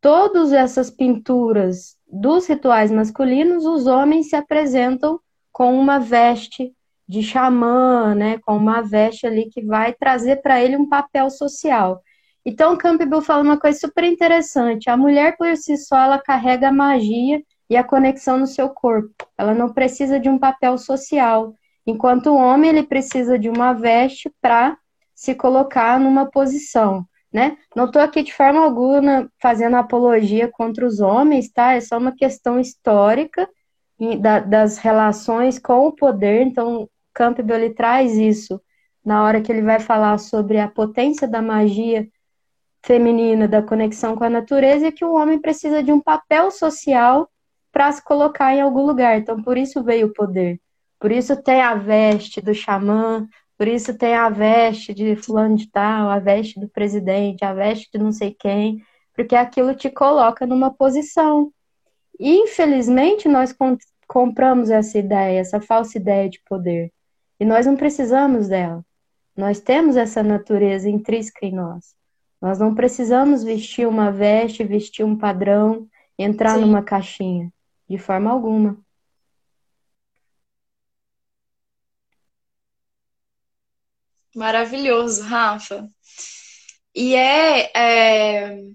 todas 0.00 0.52
essas 0.52 0.88
pinturas 0.88 1.96
dos 2.06 2.46
rituais 2.46 2.92
masculinos, 2.92 3.64
os 3.64 3.86
homens 3.86 4.28
se 4.28 4.36
apresentam 4.36 5.18
com 5.50 5.74
uma 5.74 5.98
veste 5.98 6.72
de 7.08 7.22
xamã, 7.22 8.14
né, 8.14 8.38
com 8.38 8.56
uma 8.56 8.82
veste 8.82 9.26
ali 9.26 9.50
que 9.50 9.62
vai 9.62 9.92
trazer 9.92 10.36
para 10.42 10.62
ele 10.62 10.76
um 10.76 10.88
papel 10.88 11.28
social. 11.28 12.00
Então, 12.44 12.76
Campbell 12.76 13.20
fala 13.20 13.42
uma 13.42 13.58
coisa 13.58 13.78
super 13.78 14.04
interessante: 14.04 14.88
a 14.88 14.96
mulher 14.96 15.36
por 15.36 15.56
si 15.56 15.76
só 15.76 15.96
ela 15.96 16.18
carrega 16.18 16.68
a 16.68 16.72
magia 16.72 17.42
e 17.68 17.76
a 17.76 17.84
conexão 17.84 18.38
no 18.38 18.46
seu 18.46 18.68
corpo. 18.68 19.14
Ela 19.36 19.54
não 19.54 19.72
precisa 19.72 20.18
de 20.18 20.28
um 20.28 20.38
papel 20.38 20.78
social. 20.78 21.54
Enquanto 21.86 22.28
o 22.28 22.36
homem 22.36 22.70
ele 22.70 22.82
precisa 22.82 23.38
de 23.38 23.48
uma 23.48 23.72
veste 23.72 24.32
para 24.40 24.76
se 25.14 25.34
colocar 25.34 25.98
numa 25.98 26.30
posição, 26.30 27.04
né? 27.32 27.56
Não 27.74 27.86
estou 27.86 28.00
aqui 28.00 28.22
de 28.22 28.32
forma 28.32 28.60
alguma 28.60 29.30
fazendo 29.40 29.76
apologia 29.76 30.48
contra 30.48 30.86
os 30.86 31.00
homens, 31.00 31.50
tá? 31.50 31.74
É 31.74 31.80
só 31.80 31.98
uma 31.98 32.14
questão 32.14 32.60
histórica 32.60 33.48
das 34.48 34.78
relações 34.78 35.58
com 35.58 35.86
o 35.86 35.92
poder. 35.92 36.42
Então, 36.42 36.88
Campbell 37.14 37.56
ele 37.56 37.74
traz 37.74 38.16
isso 38.16 38.60
na 39.04 39.24
hora 39.24 39.40
que 39.40 39.50
ele 39.50 39.62
vai 39.62 39.80
falar 39.80 40.18
sobre 40.18 40.58
a 40.58 40.68
potência 40.68 41.26
da 41.26 41.42
magia 41.42 42.08
feminina, 42.84 43.46
da 43.46 43.62
conexão 43.62 44.16
com 44.16 44.24
a 44.24 44.30
natureza, 44.30 44.88
e 44.88 44.92
que 44.92 45.04
o 45.04 45.14
homem 45.14 45.40
precisa 45.40 45.82
de 45.82 45.92
um 45.92 46.00
papel 46.00 46.50
social 46.50 47.28
para 47.70 47.90
se 47.92 48.02
colocar 48.02 48.54
em 48.54 48.60
algum 48.60 48.84
lugar. 48.84 49.18
Então, 49.18 49.42
por 49.42 49.56
isso 49.56 49.82
veio 49.82 50.08
o 50.08 50.12
poder. 50.12 50.60
Por 51.02 51.10
isso 51.10 51.34
tem 51.34 51.60
a 51.60 51.74
veste 51.74 52.40
do 52.40 52.54
xamã, 52.54 53.28
por 53.58 53.66
isso 53.66 53.92
tem 53.98 54.14
a 54.14 54.28
veste 54.28 54.94
de 54.94 55.16
fulano 55.16 55.56
de 55.56 55.68
tal, 55.68 56.08
a 56.08 56.20
veste 56.20 56.60
do 56.60 56.68
presidente, 56.68 57.44
a 57.44 57.52
veste 57.52 57.90
de 57.92 57.98
não 57.98 58.12
sei 58.12 58.32
quem, 58.32 58.80
porque 59.12 59.34
aquilo 59.34 59.74
te 59.74 59.90
coloca 59.90 60.46
numa 60.46 60.72
posição. 60.72 61.52
E, 62.20 62.36
infelizmente, 62.36 63.28
nós 63.28 63.52
compramos 64.06 64.70
essa 64.70 64.96
ideia, 64.96 65.40
essa 65.40 65.60
falsa 65.60 65.98
ideia 65.98 66.30
de 66.30 66.40
poder. 66.48 66.92
E 67.40 67.44
nós 67.44 67.66
não 67.66 67.76
precisamos 67.76 68.46
dela. 68.46 68.84
Nós 69.36 69.58
temos 69.58 69.96
essa 69.96 70.22
natureza 70.22 70.88
intrínseca 70.88 71.44
em 71.44 71.52
nós. 71.52 71.96
Nós 72.40 72.60
não 72.60 72.76
precisamos 72.76 73.42
vestir 73.42 73.88
uma 73.88 74.12
veste, 74.12 74.62
vestir 74.62 75.04
um 75.04 75.18
padrão, 75.18 75.88
entrar 76.16 76.54
Sim. 76.54 76.60
numa 76.60 76.80
caixinha, 76.80 77.52
de 77.90 77.98
forma 77.98 78.30
alguma. 78.30 78.78
Maravilhoso, 84.34 85.22
Rafa. 85.22 85.88
E 86.94 87.14
é, 87.14 87.70
é... 87.74 88.72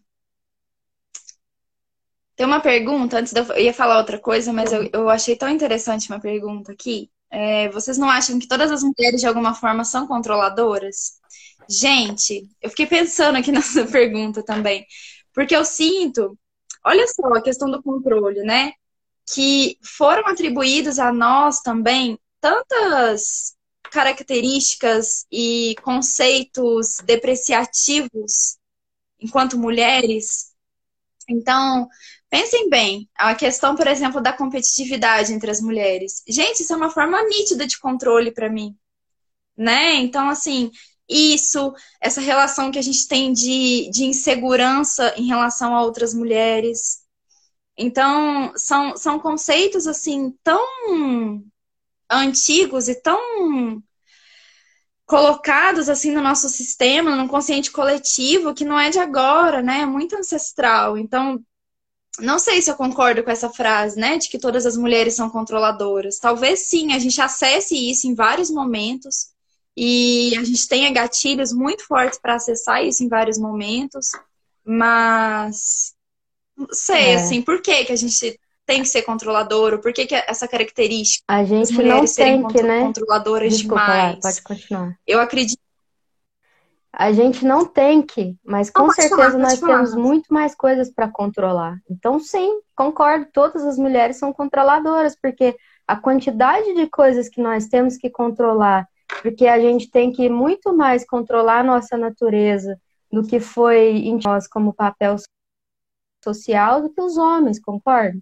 Tem 2.36 2.46
uma 2.46 2.60
pergunta, 2.62 3.18
antes 3.18 3.34
de 3.34 3.40
eu... 3.40 3.58
ia 3.58 3.74
falar 3.74 3.98
outra 3.98 4.20
coisa, 4.20 4.54
mas 4.54 4.72
eu, 4.72 4.90
eu 4.94 5.10
achei 5.10 5.36
tão 5.36 5.50
interessante 5.50 6.10
uma 6.10 6.20
pergunta 6.20 6.72
aqui. 6.72 7.10
É, 7.30 7.70
vocês 7.70 7.98
não 7.98 8.10
acham 8.10 8.40
que 8.40 8.48
todas 8.48 8.72
as 8.72 8.84
mulheres, 8.84 9.22
de 9.22 9.28
alguma 9.28 9.54
forma, 9.54 9.84
são 9.84 10.08
controladoras? 10.08 11.20
Gente, 11.70 12.48
eu 12.62 12.70
fiquei 12.70 12.86
pensando 12.88 13.38
aqui 13.38 13.52
nessa 13.52 13.86
pergunta 13.86 14.44
também. 14.44 14.86
Porque 15.34 15.56
eu 15.56 15.66
sinto, 15.66 16.38
olha 16.86 17.06
só 17.08 17.28
a 17.34 17.42
questão 17.42 17.70
do 17.70 17.82
controle, 17.82 18.42
né? 18.44 18.74
Que 19.26 19.78
foram 19.84 20.28
atribuídos 20.28 21.00
a 21.00 21.12
nós 21.12 21.60
também 21.62 22.18
tantas 22.40 23.57
características 23.90 25.26
e 25.32 25.76
conceitos 25.84 26.98
depreciativos 27.06 28.58
enquanto 29.20 29.58
mulheres. 29.58 30.54
Então, 31.30 31.88
pensem 32.30 32.70
bem, 32.70 33.10
a 33.16 33.36
questão, 33.36 33.76
por 33.76 33.88
exemplo, 33.88 34.22
da 34.22 34.34
competitividade 34.34 35.34
entre 35.34 35.52
as 35.52 35.62
mulheres. 35.62 36.24
Gente, 36.28 36.62
isso 36.62 36.74
é 36.74 36.76
uma 36.78 36.90
forma 36.90 37.22
nítida 37.24 37.68
de 37.68 37.80
controle 37.80 38.32
para 38.32 38.50
mim. 38.50 38.76
Né? 39.58 39.96
Então, 39.96 40.30
assim, 40.30 40.72
isso, 41.10 41.74
essa 42.02 42.22
relação 42.22 42.72
que 42.72 42.80
a 42.80 42.82
gente 42.82 43.08
tem 43.08 43.34
de, 43.34 43.90
de 43.92 44.06
insegurança 44.06 45.14
em 45.18 45.28
relação 45.28 45.76
a 45.76 45.82
outras 45.84 46.14
mulheres. 46.14 47.02
Então, 47.78 48.54
são, 48.56 48.96
são 48.98 49.20
conceitos, 49.20 49.88
assim, 49.88 50.32
tão 50.44 51.44
antigos 52.10 52.88
e 52.88 52.96
tão 52.96 53.82
colocados 55.06 55.88
assim 55.88 56.12
no 56.12 56.22
nosso 56.22 56.50
sistema, 56.50 57.16
no 57.16 57.30
consciente 57.30 57.72
coletivo, 57.72 58.54
que 58.54 58.66
não 58.66 58.78
é 58.78 58.90
de 58.90 59.00
agora, 59.00 59.62
né? 59.62 59.82
É 59.82 59.86
muito 59.86 60.16
ancestral. 60.16 60.98
Então, 60.98 61.42
não 62.20 62.40
sei 62.40 62.62
se 62.62 62.70
eu 62.70 62.76
concordo 62.76 63.24
com 63.24 63.32
essa 63.32 63.50
frase, 63.50 64.00
né, 64.00 64.18
de 64.18 64.28
que 64.28 64.40
todas 64.40 64.66
as 64.66 64.76
mulheres 64.76 65.16
são 65.16 65.30
controladoras. 65.30 66.18
Talvez 66.18 66.68
sim, 66.68 66.94
a 66.94 67.00
gente 67.00 67.22
acesse 67.22 67.76
isso 67.76 68.08
em 68.08 68.16
vários 68.16 68.50
momentos 68.50 69.28
e 69.76 70.36
a 70.38 70.44
gente 70.44 70.68
tenha 70.68 70.92
gatilhos 70.92 71.54
muito 71.54 71.86
fortes 71.86 72.20
para 72.20 72.36
acessar 72.36 72.84
isso 72.84 73.04
em 73.04 73.08
vários 73.08 73.38
momentos, 73.38 74.08
mas 74.66 75.94
não 76.58 76.68
sei, 76.72 77.12
é. 77.12 77.16
assim, 77.16 77.42
por 77.42 77.62
que 77.62 77.86
que 77.86 77.92
a 77.92 77.96
gente 77.96 78.40
tem 78.68 78.82
que 78.82 78.90
ser 78.90 79.02
controlador? 79.04 79.80
Por 79.80 79.94
que, 79.94 80.06
que 80.06 80.14
essa 80.14 80.48
característica 80.48 81.24
a 81.28 81.44
gente 81.46 81.82
não 81.82 82.06
tem 82.06 82.46
que, 82.48 82.62
né? 82.62 82.82
controladoras 82.82 83.58
Desculpa, 83.58 83.82
demais? 83.82 84.20
Pode 84.22 84.44
continuar. 84.44 84.96
Eu 85.08 85.20
acredito. 85.22 85.62
A 86.92 87.12
gente 87.12 87.46
não 87.46 87.66
tem 87.66 88.02
que, 88.02 88.36
mas 88.44 88.70
com 88.70 88.88
não, 88.88 88.92
certeza 88.92 89.16
falar, 89.16 89.38
nós 89.38 89.60
falar. 89.60 89.76
temos 89.76 89.96
muito 89.96 90.34
mais 90.34 90.54
coisas 90.54 90.92
para 90.92 91.08
controlar. 91.08 91.78
Então, 91.90 92.20
sim, 92.20 92.60
concordo, 92.76 93.28
todas 93.32 93.64
as 93.64 93.78
mulheres 93.78 94.18
são 94.18 94.34
controladoras, 94.34 95.16
porque 95.16 95.56
a 95.88 95.96
quantidade 95.96 96.74
de 96.74 96.88
coisas 96.88 97.30
que 97.30 97.40
nós 97.40 97.68
temos 97.68 97.98
que 97.98 98.10
controlar, 98.10 98.88
porque 99.22 99.48
a 99.48 99.60
gente 99.60 99.90
tem 99.90 100.12
que 100.12 100.28
muito 100.28 100.76
mais 100.76 101.06
controlar 101.06 101.60
a 101.60 101.64
nossa 101.64 101.96
natureza 101.98 102.78
do 103.12 103.24
que 103.24 103.40
foi 103.40 103.98
em 103.98 104.20
nós 104.26 104.48
como 104.48 104.74
papel 104.74 105.16
social 106.24 106.82
do 106.82 106.90
que 106.90 107.00
os 107.00 107.16
homens, 107.16 107.60
concordo? 107.60 108.20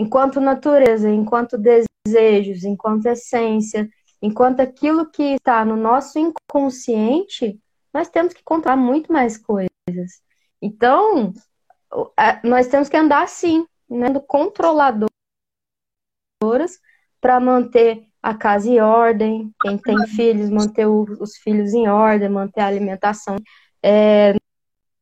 Enquanto 0.00 0.40
natureza, 0.40 1.10
enquanto 1.10 1.58
desejos, 1.58 2.64
enquanto 2.64 3.04
essência, 3.04 3.86
enquanto 4.22 4.60
aquilo 4.60 5.10
que 5.10 5.34
está 5.34 5.62
no 5.62 5.76
nosso 5.76 6.18
inconsciente, 6.18 7.60
nós 7.92 8.08
temos 8.08 8.32
que 8.32 8.42
contar 8.42 8.76
muito 8.76 9.12
mais 9.12 9.36
coisas. 9.36 10.22
Então, 10.62 11.34
nós 12.42 12.66
temos 12.68 12.88
que 12.88 12.96
andar 12.96 13.24
assim, 13.24 13.66
né, 13.90 14.08
controladoras 14.26 15.10
para 17.20 17.38
manter 17.38 18.06
a 18.22 18.34
casa 18.34 18.70
em 18.70 18.80
ordem, 18.80 19.52
quem 19.60 19.76
tem 19.76 20.06
filhos, 20.06 20.48
manter 20.48 20.86
os 20.86 21.36
filhos 21.36 21.74
em 21.74 21.88
ordem, 21.88 22.30
manter 22.30 22.60
a 22.60 22.66
alimentação. 22.66 23.36
É, 23.82 24.34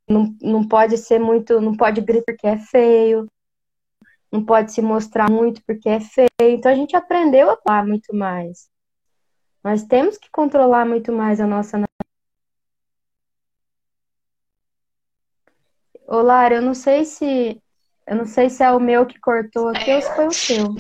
não, 0.09 0.35
não 0.43 0.67
pode 0.67 0.99
ser 0.99 1.21
muito, 1.21 1.61
não 1.61 1.77
pode 1.77 2.01
gritar 2.01 2.25
porque 2.33 2.47
é 2.49 2.59
feio, 2.59 3.29
não 4.31 4.45
pode 4.45 4.73
se 4.73 4.83
mostrar 4.83 5.31
muito 5.31 5.63
porque 5.67 5.89
é 5.89 6.01
feio. 6.01 6.29
Então 6.41 6.71
a 6.71 6.75
gente 6.75 6.95
aprendeu 6.95 7.51
a 7.51 7.57
falar 7.57 7.87
muito 7.87 8.15
mais. 8.15 8.69
Nós 9.63 9.83
temos 9.85 10.17
que 10.17 10.31
controlar 10.31 10.87
muito 10.87 11.13
mais 11.13 11.41
a 11.41 11.47
nossa 11.47 11.79
Lara, 16.09 16.55
eu 16.55 16.63
não 16.63 16.75
sei 16.75 17.05
se 17.05 17.61
eu 18.07 18.17
não 18.17 18.25
sei 18.25 18.49
se 18.49 18.63
é 18.63 18.71
o 18.71 18.81
meu 18.81 19.05
que 19.05 19.21
cortou 19.21 19.69
aqui 19.69 19.91
é. 19.91 19.97
ou 19.97 20.01
se 20.01 20.15
foi 20.15 20.27
o 20.27 20.33
seu. 20.33 20.75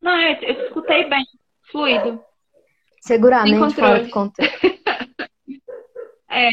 Não, 0.00 0.18
eu, 0.18 0.34
eu 0.40 0.64
escutei 0.64 1.08
bem, 1.08 1.24
fluido. 1.70 2.24
Seguramente 3.02 3.74
fora 3.74 4.02
do 4.02 4.10
controle. 4.10 4.50
é. 6.30 6.50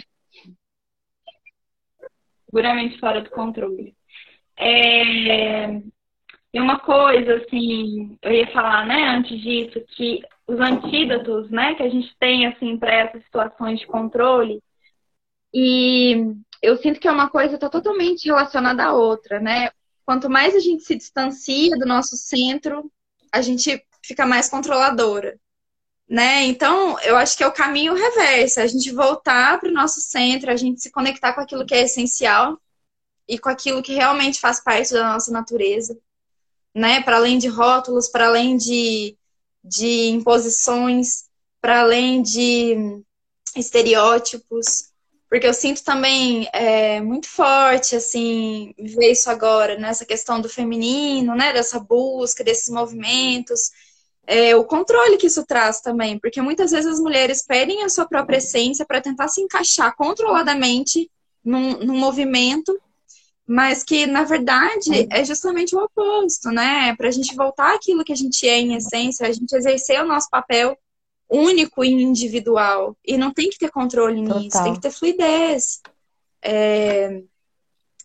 Seguramente 2.49 2.99
fora 2.99 3.21
do 3.21 3.29
controle. 3.29 3.95
É... 4.57 5.81
E 6.51 6.59
uma 6.59 6.79
coisa, 6.79 7.35
assim, 7.35 8.17
eu 8.23 8.31
ia 8.31 8.51
falar, 8.51 8.85
né, 8.85 9.09
antes 9.09 9.39
disso, 9.39 9.79
que 9.95 10.21
os 10.47 10.59
antídotos, 10.59 11.49
né, 11.51 11.75
que 11.75 11.83
a 11.83 11.89
gente 11.89 12.11
tem, 12.19 12.47
assim, 12.47 12.75
para 12.75 12.91
essas 12.91 13.23
situações 13.23 13.79
de 13.79 13.85
controle, 13.85 14.59
e 15.53 16.33
eu 16.61 16.77
sinto 16.77 16.99
que 16.99 17.07
é 17.07 17.11
uma 17.11 17.29
coisa 17.29 17.57
tá 17.57 17.69
totalmente 17.69 18.25
relacionada 18.25 18.83
à 18.83 18.93
outra, 18.93 19.39
né? 19.39 19.69
Quanto 20.05 20.29
mais 20.29 20.55
a 20.55 20.59
gente 20.59 20.83
se 20.83 20.95
distancia 20.95 21.77
do 21.77 21.85
nosso 21.85 22.17
centro, 22.17 22.91
a 23.31 23.41
gente 23.41 23.83
fica 24.03 24.25
mais 24.25 24.49
controladora, 24.49 25.37
né? 26.09 26.43
Então, 26.45 26.99
eu 27.01 27.15
acho 27.15 27.37
que 27.37 27.43
é 27.43 27.47
o 27.47 27.53
caminho 27.53 27.93
reverso, 27.93 28.59
a 28.59 28.65
gente 28.67 28.91
voltar 28.91 29.59
para 29.59 29.69
o 29.69 29.73
nosso 29.73 30.01
centro, 30.01 30.51
a 30.51 30.55
gente 30.55 30.81
se 30.81 30.89
conectar 30.89 31.33
com 31.33 31.41
aquilo 31.41 31.65
que 31.65 31.75
é 31.75 31.83
essencial 31.83 32.59
e 33.27 33.37
com 33.37 33.47
aquilo 33.47 33.83
que 33.83 33.93
realmente 33.93 34.39
faz 34.39 34.59
parte 34.59 34.91
da 34.91 35.13
nossa 35.13 35.31
natureza, 35.31 35.95
né? 36.73 37.01
Para 37.01 37.17
além 37.17 37.37
de 37.37 37.47
rótulos, 37.47 38.09
para 38.09 38.27
além 38.27 38.57
de, 38.57 39.15
de 39.63 40.07
imposições, 40.09 41.25
para 41.61 41.81
além 41.81 42.23
de 42.23 43.03
estereótipos, 43.55 44.89
porque 45.29 45.45
eu 45.45 45.53
sinto 45.53 45.83
também 45.83 46.49
é, 46.51 46.99
muito 47.01 47.27
forte, 47.27 47.95
assim, 47.95 48.73
ver 48.79 49.11
isso 49.11 49.29
agora, 49.29 49.77
nessa 49.77 50.03
questão 50.05 50.41
do 50.41 50.49
feminino, 50.49 51.35
né, 51.35 51.53
dessa 51.53 51.79
busca, 51.79 52.43
desses 52.43 52.69
movimentos, 52.69 53.69
é, 54.31 54.55
o 54.55 54.63
controle 54.63 55.17
que 55.17 55.25
isso 55.25 55.43
traz 55.43 55.81
também, 55.81 56.19
porque 56.19 56.39
muitas 56.39 56.69
vezes 56.69 56.85
as 56.85 56.99
mulheres 56.99 57.43
pedem 57.43 57.83
a 57.83 57.89
sua 57.89 58.05
própria 58.05 58.37
essência 58.37 58.85
para 58.85 59.01
tentar 59.01 59.27
se 59.27 59.41
encaixar 59.41 59.95
controladamente 59.95 61.09
num, 61.43 61.79
num 61.79 61.97
movimento, 61.97 62.79
mas 63.47 63.83
que, 63.83 64.05
na 64.05 64.23
verdade, 64.23 65.07
é 65.09 65.25
justamente 65.25 65.75
o 65.75 65.83
oposto, 65.83 66.51
né, 66.51 66.95
para 66.95 67.07
a 67.07 67.11
gente 67.11 67.35
voltar 67.35 67.73
àquilo 67.73 68.03
que 68.03 68.13
a 68.13 68.15
gente 68.15 68.47
é 68.47 68.59
em 68.59 68.75
essência, 68.75 69.25
a 69.25 69.31
gente 69.31 69.51
exercer 69.51 69.99
o 69.99 70.07
nosso 70.07 70.29
papel 70.29 70.77
único 71.27 71.83
e 71.83 71.89
individual. 71.89 72.95
E 73.03 73.17
não 73.17 73.33
tem 73.33 73.49
que 73.49 73.57
ter 73.57 73.71
controle 73.71 74.23
Total. 74.23 74.39
nisso, 74.41 74.63
tem 74.63 74.73
que 74.75 74.81
ter 74.81 74.91
fluidez. 74.91 75.81
É, 76.43 77.23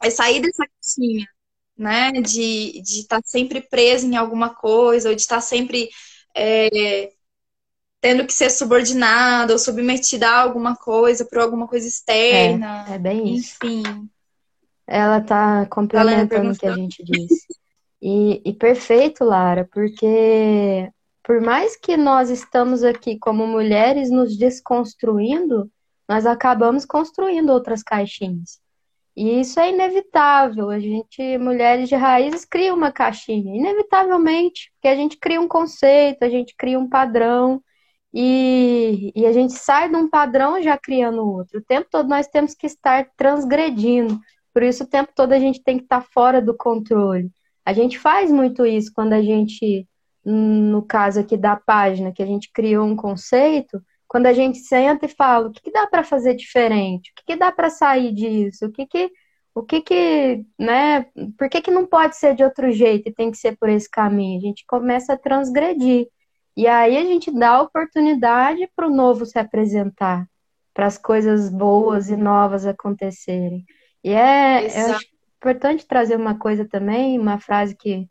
é 0.03 0.09
sair 0.09 0.41
dessa 0.41 0.65
caixinha, 0.67 1.29
né? 1.77 2.13
De 2.13 2.81
estar 2.81 3.21
tá 3.21 3.23
sempre 3.27 3.61
preso 3.61 4.07
em 4.07 4.17
alguma 4.17 4.55
coisa, 4.55 5.11
ou 5.11 5.15
de 5.15 5.21
estar 5.21 5.37
tá 5.37 5.43
sempre 5.43 5.91
é, 6.35 7.13
tendo 8.01 8.27
que 8.27 8.33
ser 8.33 8.51
subordinado 8.51 9.53
ou 9.53 9.59
submetida 9.59 10.29
a 10.29 10.41
alguma 10.41 10.77
coisa 10.77 11.25
por 11.25 11.39
alguma 11.39 11.67
coisa 11.67 11.87
externa. 11.87 12.87
É, 12.89 12.95
é 12.95 12.99
bem 12.99 13.35
isso. 13.35 13.57
Enfim. 13.65 14.09
Ela 14.87 15.19
está 15.19 15.65
complementando 15.67 16.53
o 16.53 16.59
que 16.59 16.67
a 16.67 16.75
gente 16.75 17.03
disse. 17.03 17.47
E, 18.03 18.43
e 18.45 18.53
perfeito, 18.53 19.25
Lara, 19.25 19.67
porque 19.73 20.91
por 21.23 21.41
mais 21.41 21.75
que 21.75 21.97
nós 21.97 22.29
estamos 22.29 22.85
aqui 22.85 23.19
como 23.19 23.47
mulheres 23.47 24.11
nos 24.11 24.37
desconstruindo, 24.37 25.71
nós 26.07 26.27
acabamos 26.27 26.85
construindo 26.85 27.49
outras 27.49 27.83
caixinhas. 27.83 28.61
E 29.17 29.41
isso 29.41 29.61
é 29.61 29.71
inevitável. 29.71 30.71
A 30.71 30.79
gente, 30.81 31.39
mulheres 31.39 31.89
de 31.89 31.95
raízes, 31.95 32.45
cria 32.45 32.75
uma 32.75 32.91
caixinha, 32.91 33.57
inevitavelmente, 33.57 34.73
porque 34.75 34.89
a 34.89 34.97
gente 34.97 35.17
cria 35.19 35.41
um 35.41 35.49
conceito, 35.49 36.25
a 36.25 36.29
gente 36.29 36.55
cria 36.57 36.79
um 36.79 36.89
padrão, 36.89 37.63
e, 38.13 39.13
e 39.15 39.27
a 39.27 39.33
gente 39.33 39.55
sai 39.55 39.89
de 39.89 39.97
um 39.97 40.09
padrão 40.09 40.63
já 40.63 40.79
criando 40.79 41.27
outro. 41.29 41.59
O 41.59 41.65
tempo 41.65 41.89
todo 41.91 42.09
nós 42.09 42.29
temos 42.29 42.55
que 42.55 42.67
estar 42.67 43.09
transgredindo. 43.17 44.21
Por 44.53 44.63
isso, 44.63 44.85
o 44.85 44.87
tempo 44.87 45.13
todo 45.15 45.33
a 45.33 45.39
gente 45.39 45.63
tem 45.63 45.79
que 45.79 45.85
estar 45.85 46.01
fora 46.01 46.41
do 46.41 46.57
controle. 46.57 47.31
A 47.65 47.73
gente 47.73 47.99
faz 47.99 48.31
muito 48.31 48.65
isso 48.65 48.93
quando 48.95 49.15
a 49.15 49.23
gente 49.23 49.89
no 50.25 50.83
caso 50.83 51.21
aqui 51.21 51.37
da 51.37 51.55
página, 51.55 52.13
que 52.13 52.23
a 52.23 52.27
gente 52.27 52.51
criou 52.51 52.87
um 52.87 52.97
conceito, 52.97 53.83
quando 54.15 54.27
a 54.27 54.33
gente 54.33 54.59
senta 54.59 55.07
e 55.07 55.09
fala 55.09 55.49
o 55.49 55.51
que, 55.51 55.61
que 55.61 55.73
dá 55.73 55.89
para 55.89 56.05
fazer 56.05 56.35
diferente, 56.37 57.11
o 57.11 57.15
que, 57.17 57.33
que 57.33 57.37
dá 57.37 57.51
para 57.51 57.69
sair 57.69 58.15
disso, 58.15 58.67
o 58.67 58.71
que 58.71 58.87
que, 58.87 59.11
o 59.53 59.61
que 59.61 59.81
que, 59.81 60.47
né, 60.57 61.07
por 61.37 61.49
que 61.49 61.61
que 61.61 61.71
não 61.73 61.85
pode 61.85 62.17
ser 62.17 62.33
de 62.37 62.45
outro 62.45 62.71
jeito 62.71 63.09
e 63.09 63.13
tem 63.13 63.33
que 63.33 63.37
ser 63.37 63.57
por 63.57 63.69
esse 63.69 63.91
caminho? 63.91 64.39
A 64.39 64.41
gente 64.41 64.65
começa 64.69 65.15
a 65.15 65.19
transgredir. 65.19 66.07
E 66.57 66.65
aí 66.69 66.97
a 66.97 67.03
gente 67.03 67.29
dá 67.37 67.61
oportunidade 67.61 68.71
para 68.77 68.87
o 68.87 68.95
novo 68.95 69.27
se 69.27 69.37
apresentar, 69.37 70.29
para 70.73 70.87
as 70.87 70.97
coisas 70.97 71.51
boas 71.51 72.09
e 72.09 72.17
novas 72.17 72.65
acontecerem. 72.65 73.65
E 74.05 74.11
é, 74.11 74.65
é 74.65 74.97
importante 75.39 75.89
trazer 75.89 76.15
uma 76.15 76.39
coisa 76.39 76.65
também, 76.65 77.19
uma 77.19 77.41
frase 77.41 77.75
que 77.77 78.09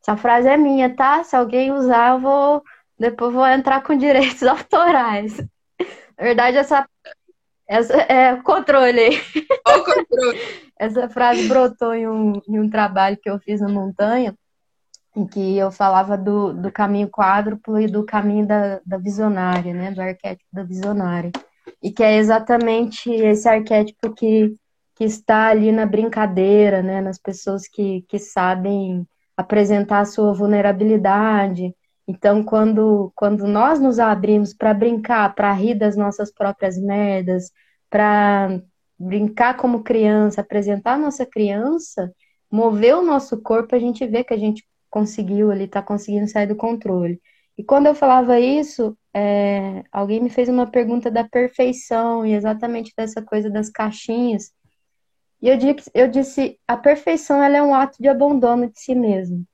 essa 0.00 0.16
frase 0.16 0.48
é 0.48 0.56
minha, 0.56 0.96
tá? 0.96 1.22
Se 1.22 1.36
alguém 1.36 1.72
usar, 1.72 2.14
eu 2.14 2.20
vou. 2.20 2.62
Depois 3.02 3.34
vou 3.34 3.44
entrar 3.44 3.82
com 3.82 3.96
direitos 3.96 4.44
autorais. 4.46 5.36
Na 6.16 6.24
verdade, 6.24 6.56
essa. 6.56 6.88
essa 7.66 7.94
é 7.94 8.36
controle. 8.36 9.20
O 9.66 9.84
controle. 9.84 10.40
essa 10.78 11.08
frase 11.08 11.48
brotou 11.48 11.92
em 11.94 12.06
um, 12.06 12.40
em 12.48 12.60
um 12.60 12.70
trabalho 12.70 13.18
que 13.20 13.28
eu 13.28 13.40
fiz 13.40 13.60
na 13.60 13.68
montanha, 13.68 14.36
em 15.16 15.26
que 15.26 15.58
eu 15.58 15.72
falava 15.72 16.16
do, 16.16 16.52
do 16.52 16.70
caminho 16.70 17.10
quádruplo 17.10 17.80
e 17.80 17.88
do 17.88 18.06
caminho 18.06 18.46
da, 18.46 18.80
da 18.86 18.98
visionária, 18.98 19.74
né? 19.74 19.90
Do 19.90 20.00
arquétipo 20.00 20.48
da 20.52 20.62
visionária. 20.62 21.32
E 21.82 21.90
que 21.90 22.04
é 22.04 22.18
exatamente 22.18 23.10
esse 23.10 23.48
arquétipo 23.48 24.14
que, 24.14 24.54
que 24.94 25.02
está 25.02 25.48
ali 25.48 25.72
na 25.72 25.86
brincadeira, 25.86 26.84
né? 26.84 27.00
Nas 27.00 27.18
pessoas 27.18 27.66
que, 27.66 28.02
que 28.02 28.20
sabem 28.20 29.04
apresentar 29.36 29.98
a 29.98 30.04
sua 30.04 30.32
vulnerabilidade. 30.32 31.74
Então, 32.06 32.42
quando, 32.42 33.12
quando 33.14 33.46
nós 33.46 33.80
nos 33.80 33.98
abrimos 33.98 34.52
para 34.52 34.74
brincar, 34.74 35.34
para 35.34 35.52
rir 35.52 35.74
das 35.74 35.96
nossas 35.96 36.32
próprias 36.32 36.76
merdas, 36.76 37.50
para 37.88 38.60
brincar 38.98 39.56
como 39.56 39.82
criança, 39.82 40.40
apresentar 40.40 40.94
a 40.94 40.98
nossa 40.98 41.24
criança, 41.26 42.12
mover 42.50 42.96
o 42.96 43.02
nosso 43.02 43.40
corpo, 43.40 43.74
a 43.74 43.78
gente 43.78 44.06
vê 44.06 44.24
que 44.24 44.34
a 44.34 44.38
gente 44.38 44.66
conseguiu 44.90 45.50
ali, 45.50 45.64
está 45.64 45.82
conseguindo 45.82 46.28
sair 46.28 46.46
do 46.46 46.56
controle. 46.56 47.20
E 47.56 47.64
quando 47.64 47.86
eu 47.86 47.94
falava 47.94 48.40
isso, 48.40 48.96
é, 49.14 49.84
alguém 49.92 50.20
me 50.20 50.30
fez 50.30 50.48
uma 50.48 50.70
pergunta 50.70 51.10
da 51.10 51.24
perfeição 51.24 52.24
e 52.26 52.34
exatamente 52.34 52.92
dessa 52.96 53.22
coisa 53.22 53.50
das 53.50 53.70
caixinhas. 53.70 54.52
E 55.40 55.48
eu 55.48 55.56
disse, 55.56 55.90
eu 55.94 56.08
disse, 56.08 56.58
a 56.68 56.76
perfeição 56.76 57.42
ela 57.42 57.56
é 57.56 57.62
um 57.62 57.74
ato 57.74 57.96
de 58.00 58.08
abandono 58.08 58.70
de 58.70 58.80
si 58.80 58.94
mesmo. 58.94 59.44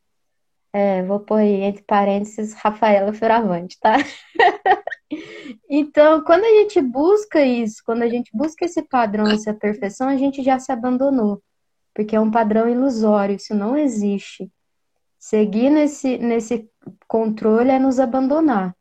É, 0.72 1.02
vou 1.02 1.20
pôr 1.20 1.36
aí, 1.36 1.62
entre 1.62 1.82
parênteses, 1.82 2.52
Rafaela 2.52 3.12
Fioravante, 3.12 3.78
tá? 3.80 3.96
então, 5.68 6.22
quando 6.22 6.44
a 6.44 6.48
gente 6.60 6.80
busca 6.82 7.42
isso, 7.42 7.82
quando 7.84 8.02
a 8.02 8.08
gente 8.08 8.30
busca 8.34 8.66
esse 8.66 8.82
padrão, 8.82 9.26
essa 9.28 9.54
perfeição, 9.54 10.08
a 10.08 10.16
gente 10.16 10.42
já 10.42 10.58
se 10.58 10.70
abandonou. 10.70 11.42
Porque 11.94 12.14
é 12.14 12.20
um 12.20 12.30
padrão 12.30 12.68
ilusório, 12.68 13.36
isso 13.36 13.54
não 13.54 13.76
existe. 13.76 14.50
Seguir 15.18 15.70
nesse, 15.70 16.18
nesse 16.18 16.70
controle 17.08 17.70
é 17.70 17.78
nos 17.78 17.98
abandonar. 17.98 18.76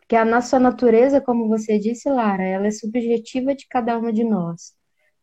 Porque 0.00 0.16
a 0.16 0.24
nossa 0.24 0.58
natureza, 0.58 1.20
como 1.20 1.48
você 1.48 1.78
disse, 1.78 2.10
Lara, 2.10 2.42
ela 2.42 2.66
é 2.66 2.70
subjetiva 2.70 3.54
de 3.54 3.66
cada 3.68 3.96
uma 3.96 4.12
de 4.12 4.24
nós. 4.24 4.74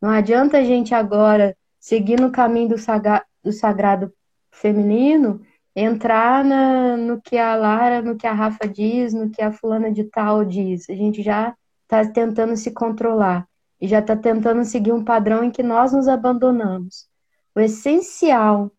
Não 0.01 0.09
adianta 0.09 0.57
a 0.57 0.63
gente 0.63 0.95
agora 0.95 1.55
seguir 1.79 2.19
no 2.19 2.31
caminho 2.31 2.69
do, 2.69 2.77
sagra 2.77 3.23
do 3.43 3.51
sagrado 3.51 4.11
feminino 4.51 5.41
entrar 5.81 6.43
na, 6.43 6.97
no 6.97 7.21
que 7.21 7.37
a 7.37 7.55
Lara, 7.55 8.01
no 8.01 8.15
que 8.15 8.27
a 8.27 8.33
Rafa 8.33 8.67
diz, 8.67 9.13
no 9.13 9.29
que 9.29 9.41
a 9.41 9.51
fulana 9.51 9.91
de 9.91 10.03
tal 10.03 10.43
diz. 10.43 10.89
A 10.89 10.93
gente 10.93 11.21
já 11.21 11.55
está 11.83 12.05
tentando 12.05 12.55
se 12.57 12.71
controlar 12.71 13.47
e 13.79 13.87
já 13.87 13.99
está 13.99 14.15
tentando 14.15 14.63
seguir 14.65 14.91
um 14.91 15.03
padrão 15.03 15.43
em 15.43 15.51
que 15.51 15.63
nós 15.63 15.93
nos 15.93 16.07
abandonamos. 16.07 17.07
O 17.55 17.59
essencial 17.59 18.71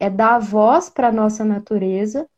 é 0.00 0.08
dar 0.08 0.38
voz 0.38 0.88
para 0.88 1.08
a 1.08 1.12
nossa 1.12 1.44
natureza, 1.44 2.28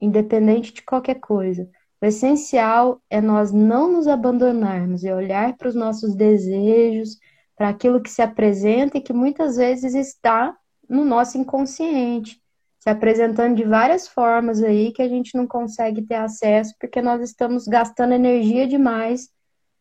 independente 0.00 0.72
de 0.72 0.82
qualquer 0.82 1.16
coisa. 1.16 1.68
O 2.00 2.06
essencial 2.06 3.00
é 3.10 3.20
nós 3.20 3.52
não 3.52 3.92
nos 3.92 4.06
abandonarmos 4.06 5.04
e 5.04 5.12
olhar 5.12 5.56
para 5.56 5.68
os 5.68 5.74
nossos 5.74 6.14
desejos, 6.14 7.18
para 7.56 7.68
aquilo 7.68 8.00
que 8.00 8.10
se 8.10 8.22
apresenta 8.22 8.98
e 8.98 9.00
que 9.00 9.12
muitas 9.12 9.56
vezes 9.56 9.94
está 9.94 10.56
no 10.88 11.04
nosso 11.04 11.36
inconsciente, 11.36 12.40
se 12.88 12.90
apresentando 12.90 13.54
de 13.54 13.64
várias 13.64 14.08
formas 14.08 14.62
aí 14.62 14.92
que 14.92 15.02
a 15.02 15.08
gente 15.08 15.36
não 15.36 15.46
consegue 15.46 16.00
ter 16.00 16.14
acesso 16.14 16.74
porque 16.80 17.02
nós 17.02 17.20
estamos 17.20 17.66
gastando 17.66 18.14
energia 18.14 18.66
demais 18.66 19.28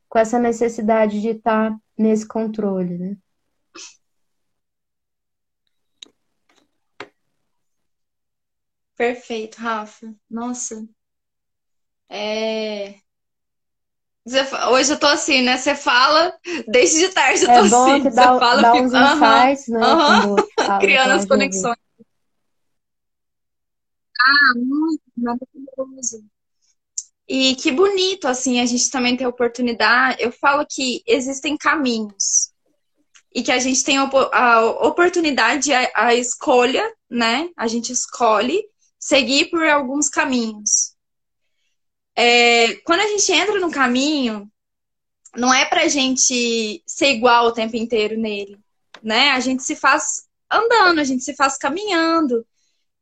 com 0.10 0.20
essa 0.20 0.38
necessidade 0.38 1.22
de 1.22 1.30
estar 1.30 1.74
nesse 1.97 2.28
controle, 2.28 2.97
né? 2.97 3.18
Perfeito, 8.97 9.58
Rafa. 9.58 10.14
Nossa. 10.30 10.86
É... 12.10 12.95
Hoje 14.72 14.91
eu 14.91 14.99
tô 14.99 15.08
assim, 15.08 15.41
né? 15.43 15.55
Você 15.55 15.76
fala, 15.76 16.38
desde 16.68 16.99
de 16.99 17.10
tarde 17.14 17.43
eu 17.43 17.47
tô 17.47 17.53
é 17.53 17.70
bom 17.70 17.86
assim. 17.86 18.03
Que 18.03 18.10
dá, 18.10 18.34
Você 18.34 18.39
fala, 18.39 18.62
dá 18.62 18.76
eu 18.76 18.84
uns 18.84 18.93
insights, 18.93 19.68
né? 19.70 19.80
fala, 19.80 20.80
criando 20.82 21.12
as 21.12 21.26
conexões. 21.26 21.87
Ah, 24.20 24.53
muito 24.55 25.03
maravilhoso. 25.15 26.24
E 27.28 27.55
que 27.55 27.72
bonito, 27.72 28.28
assim, 28.28 28.59
a 28.59 28.65
gente 28.65 28.89
também 28.89 29.18
ter 29.18 29.28
oportunidade. 29.28 30.22
Eu 30.22 30.32
falo 30.32 30.65
que 30.65 31.03
existem 31.05 31.57
caminhos 31.57 32.51
e 33.36 33.43
que 33.43 33.51
a 33.51 33.59
gente 33.59 33.84
tem 33.84 33.97
a 33.97 34.61
oportunidade, 34.82 35.74
a, 35.74 35.91
a 35.93 36.15
escolha, 36.15 36.89
né? 37.09 37.49
A 37.57 37.68
gente 37.68 37.91
escolhe 37.91 38.63
seguir 38.99 39.49
por 39.49 39.63
alguns 39.63 40.09
caminhos. 40.09 40.95
É, 42.15 42.76
quando 42.78 43.01
a 43.01 43.07
gente 43.07 43.32
entra 43.32 43.59
no 43.59 43.70
caminho, 43.70 44.49
não 45.36 45.53
é 45.53 45.65
pra 45.65 45.88
gente 45.88 46.82
ser 46.88 47.11
igual 47.11 47.47
o 47.47 47.51
tempo 47.51 47.76
inteiro 47.76 48.18
nele, 48.18 48.57
né? 49.03 49.32
A 49.32 49.39
gente 49.39 49.61
se 49.63 49.76
faz 49.76 50.24
andando, 50.51 50.99
a 50.99 51.03
gente 51.03 51.24
se 51.24 51.36
faz 51.36 51.57
caminhando. 51.57 52.45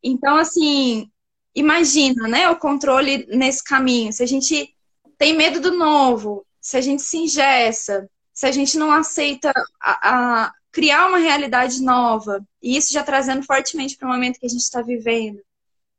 Então, 0.08 0.38
assim, 0.38 1.10
imagina, 1.56 2.28
né, 2.28 2.48
o 2.48 2.56
controle 2.56 3.26
nesse 3.28 3.64
caminho. 3.64 4.14
Se 4.14 4.22
a 4.22 4.28
gente 4.28 4.72
tem 5.18 5.36
medo 5.36 5.60
do 5.60 5.76
novo, 5.76 6.46
se 6.62 6.78
a 6.78 6.82
gente 6.82 7.02
se 7.02 7.18
ingessa, 7.18 8.08
se 8.32 8.46
a 8.46 8.52
gente 8.52 8.78
não 8.78 8.92
aceita 8.92 9.52
a, 9.82 10.44
a 10.44 10.54
criar 10.72 11.08
uma 11.08 11.18
realidade 11.18 11.82
nova, 11.82 12.46
e 12.62 12.78
isso 12.78 12.94
já 12.94 13.02
trazendo 13.02 13.44
fortemente 13.44 13.98
para 13.98 14.08
o 14.08 14.12
momento 14.12 14.40
que 14.40 14.46
a 14.46 14.50
gente 14.50 14.62
está 14.62 14.84
vivendo, 14.84 15.42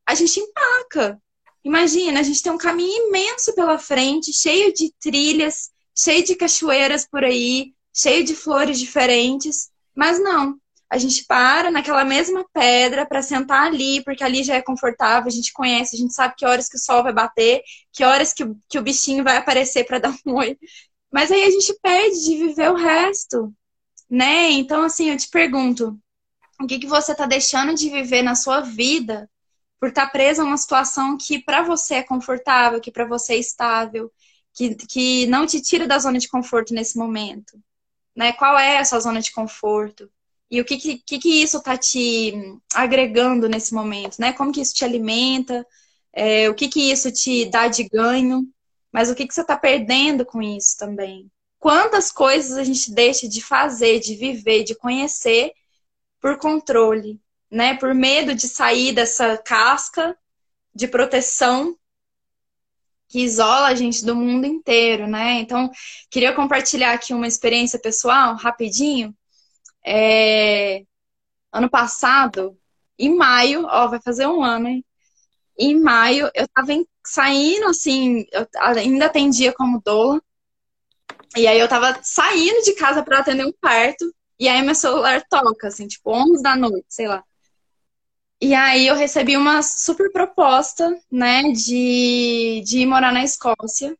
a 0.06 0.14
gente 0.14 0.38
empaca. 0.38 1.20
Imagina, 1.64 2.20
a 2.20 2.22
gente 2.22 2.40
tem 2.40 2.52
um 2.52 2.58
caminho 2.58 3.08
imenso 3.08 3.52
pela 3.56 3.76
frente, 3.76 4.32
cheio 4.32 4.72
de 4.72 4.92
trilhas, 5.00 5.72
cheio 5.98 6.24
de 6.24 6.36
cachoeiras 6.36 7.08
por 7.08 7.24
aí, 7.24 7.72
cheio 7.92 8.22
de 8.22 8.36
flores 8.36 8.78
diferentes, 8.78 9.68
mas 9.96 10.20
não. 10.20 10.60
A 10.88 10.98
gente 10.98 11.24
para 11.26 11.70
naquela 11.70 12.04
mesma 12.04 12.44
pedra 12.52 13.04
para 13.06 13.22
sentar 13.22 13.66
ali, 13.66 14.02
porque 14.04 14.22
ali 14.22 14.44
já 14.44 14.54
é 14.54 14.62
confortável, 14.62 15.28
a 15.28 15.32
gente 15.32 15.52
conhece, 15.52 15.96
a 15.96 15.98
gente 15.98 16.14
sabe 16.14 16.34
que 16.36 16.46
horas 16.46 16.68
que 16.68 16.76
o 16.76 16.80
sol 16.80 17.02
vai 17.02 17.12
bater, 17.12 17.62
que 17.92 18.04
horas 18.04 18.32
que 18.32 18.44
o, 18.44 18.56
que 18.68 18.78
o 18.78 18.82
bichinho 18.82 19.24
vai 19.24 19.36
aparecer 19.36 19.84
para 19.84 19.98
dar 20.00 20.14
um 20.24 20.34
oi. 20.34 20.56
Mas 21.12 21.30
aí 21.30 21.42
a 21.44 21.50
gente 21.50 21.74
perde 21.82 22.24
de 22.24 22.36
viver 22.36 22.70
o 22.70 22.74
resto, 22.74 23.52
né? 24.08 24.50
Então, 24.50 24.82
assim, 24.84 25.10
eu 25.10 25.16
te 25.16 25.28
pergunto, 25.28 25.98
o 26.60 26.66
que, 26.66 26.78
que 26.78 26.86
você 26.86 27.12
está 27.12 27.26
deixando 27.26 27.74
de 27.74 27.90
viver 27.90 28.22
na 28.22 28.34
sua 28.34 28.60
vida 28.60 29.28
por 29.78 29.90
estar 29.90 30.06
tá 30.06 30.12
presa 30.12 30.42
a 30.42 30.46
uma 30.46 30.56
situação 30.56 31.16
que 31.18 31.42
para 31.42 31.62
você 31.62 31.96
é 31.96 32.02
confortável, 32.02 32.80
que 32.80 32.90
para 32.90 33.04
você 33.04 33.34
é 33.34 33.38
estável, 33.38 34.10
que, 34.54 34.74
que 34.74 35.26
não 35.26 35.46
te 35.46 35.60
tira 35.60 35.86
da 35.86 35.98
zona 35.98 36.18
de 36.18 36.28
conforto 36.28 36.72
nesse 36.72 36.96
momento. 36.96 37.60
Né? 38.14 38.32
Qual 38.32 38.58
é 38.58 38.76
essa 38.76 38.98
zona 38.98 39.20
de 39.20 39.32
conforto? 39.32 40.10
E 40.50 40.60
o 40.60 40.64
que, 40.64 40.98
que, 40.98 41.18
que 41.18 41.42
isso 41.42 41.58
está 41.58 41.76
te 41.76 42.32
agregando 42.74 43.48
nesse 43.48 43.74
momento? 43.74 44.18
Né? 44.18 44.32
Como 44.32 44.52
que 44.52 44.60
isso 44.60 44.74
te 44.74 44.84
alimenta? 44.84 45.66
É, 46.12 46.48
o 46.48 46.54
que, 46.54 46.68
que 46.68 46.90
isso 46.90 47.10
te 47.10 47.44
dá 47.46 47.68
de 47.68 47.84
ganho? 47.88 48.48
Mas 48.92 49.10
o 49.10 49.14
que, 49.14 49.26
que 49.26 49.34
você 49.34 49.42
está 49.42 49.56
perdendo 49.56 50.24
com 50.24 50.40
isso 50.40 50.76
também? 50.78 51.30
Quantas 51.58 52.12
coisas 52.12 52.56
a 52.56 52.64
gente 52.64 52.92
deixa 52.92 53.28
de 53.28 53.42
fazer, 53.42 53.98
de 54.00 54.14
viver, 54.14 54.62
de 54.62 54.74
conhecer 54.74 55.52
por 56.20 56.38
controle? 56.38 57.20
né? 57.50 57.74
Por 57.74 57.94
medo 57.94 58.34
de 58.34 58.48
sair 58.48 58.92
dessa 58.92 59.36
casca 59.38 60.16
de 60.74 60.88
proteção 60.88 61.76
que 63.08 63.20
isola 63.20 63.68
a 63.68 63.74
gente 63.74 64.04
do 64.04 64.16
mundo 64.16 64.46
inteiro, 64.46 65.06
né? 65.06 65.40
Então, 65.40 65.70
queria 66.10 66.34
compartilhar 66.34 66.92
aqui 66.92 67.14
uma 67.14 67.26
experiência 67.26 67.78
pessoal, 67.78 68.34
rapidinho. 68.34 69.14
É... 69.86 70.84
Ano 71.52 71.70
passado, 71.70 72.58
em 72.98 73.14
maio, 73.14 73.66
ó, 73.66 73.88
vai 73.88 74.00
fazer 74.02 74.26
um 74.26 74.42
ano, 74.42 74.68
hein? 74.68 74.84
Em 75.58 75.80
maio, 75.80 76.30
eu 76.34 76.46
tava 76.48 76.72
saindo, 77.06 77.66
assim, 77.68 78.26
eu 78.32 78.46
ainda 78.76 79.06
atendia 79.06 79.52
como 79.52 79.80
doula. 79.82 80.20
E 81.36 81.46
aí 81.46 81.58
eu 81.58 81.68
tava 81.68 81.98
saindo 82.02 82.62
de 82.62 82.74
casa 82.74 83.02
para 83.02 83.20
atender 83.20 83.46
um 83.46 83.52
parto. 83.52 84.12
E 84.38 84.48
aí 84.48 84.62
meu 84.62 84.74
celular 84.74 85.22
toca, 85.28 85.68
assim, 85.68 85.86
tipo, 85.86 86.10
11 86.10 86.42
da 86.42 86.56
noite, 86.56 86.86
sei 86.88 87.08
lá. 87.08 87.24
E 88.40 88.54
aí 88.54 88.86
eu 88.86 88.94
recebi 88.94 89.36
uma 89.36 89.62
super 89.62 90.12
proposta, 90.12 90.94
né, 91.10 91.42
de, 91.52 92.62
de 92.66 92.80
ir 92.80 92.86
morar 92.86 93.12
na 93.12 93.24
Escócia. 93.24 93.96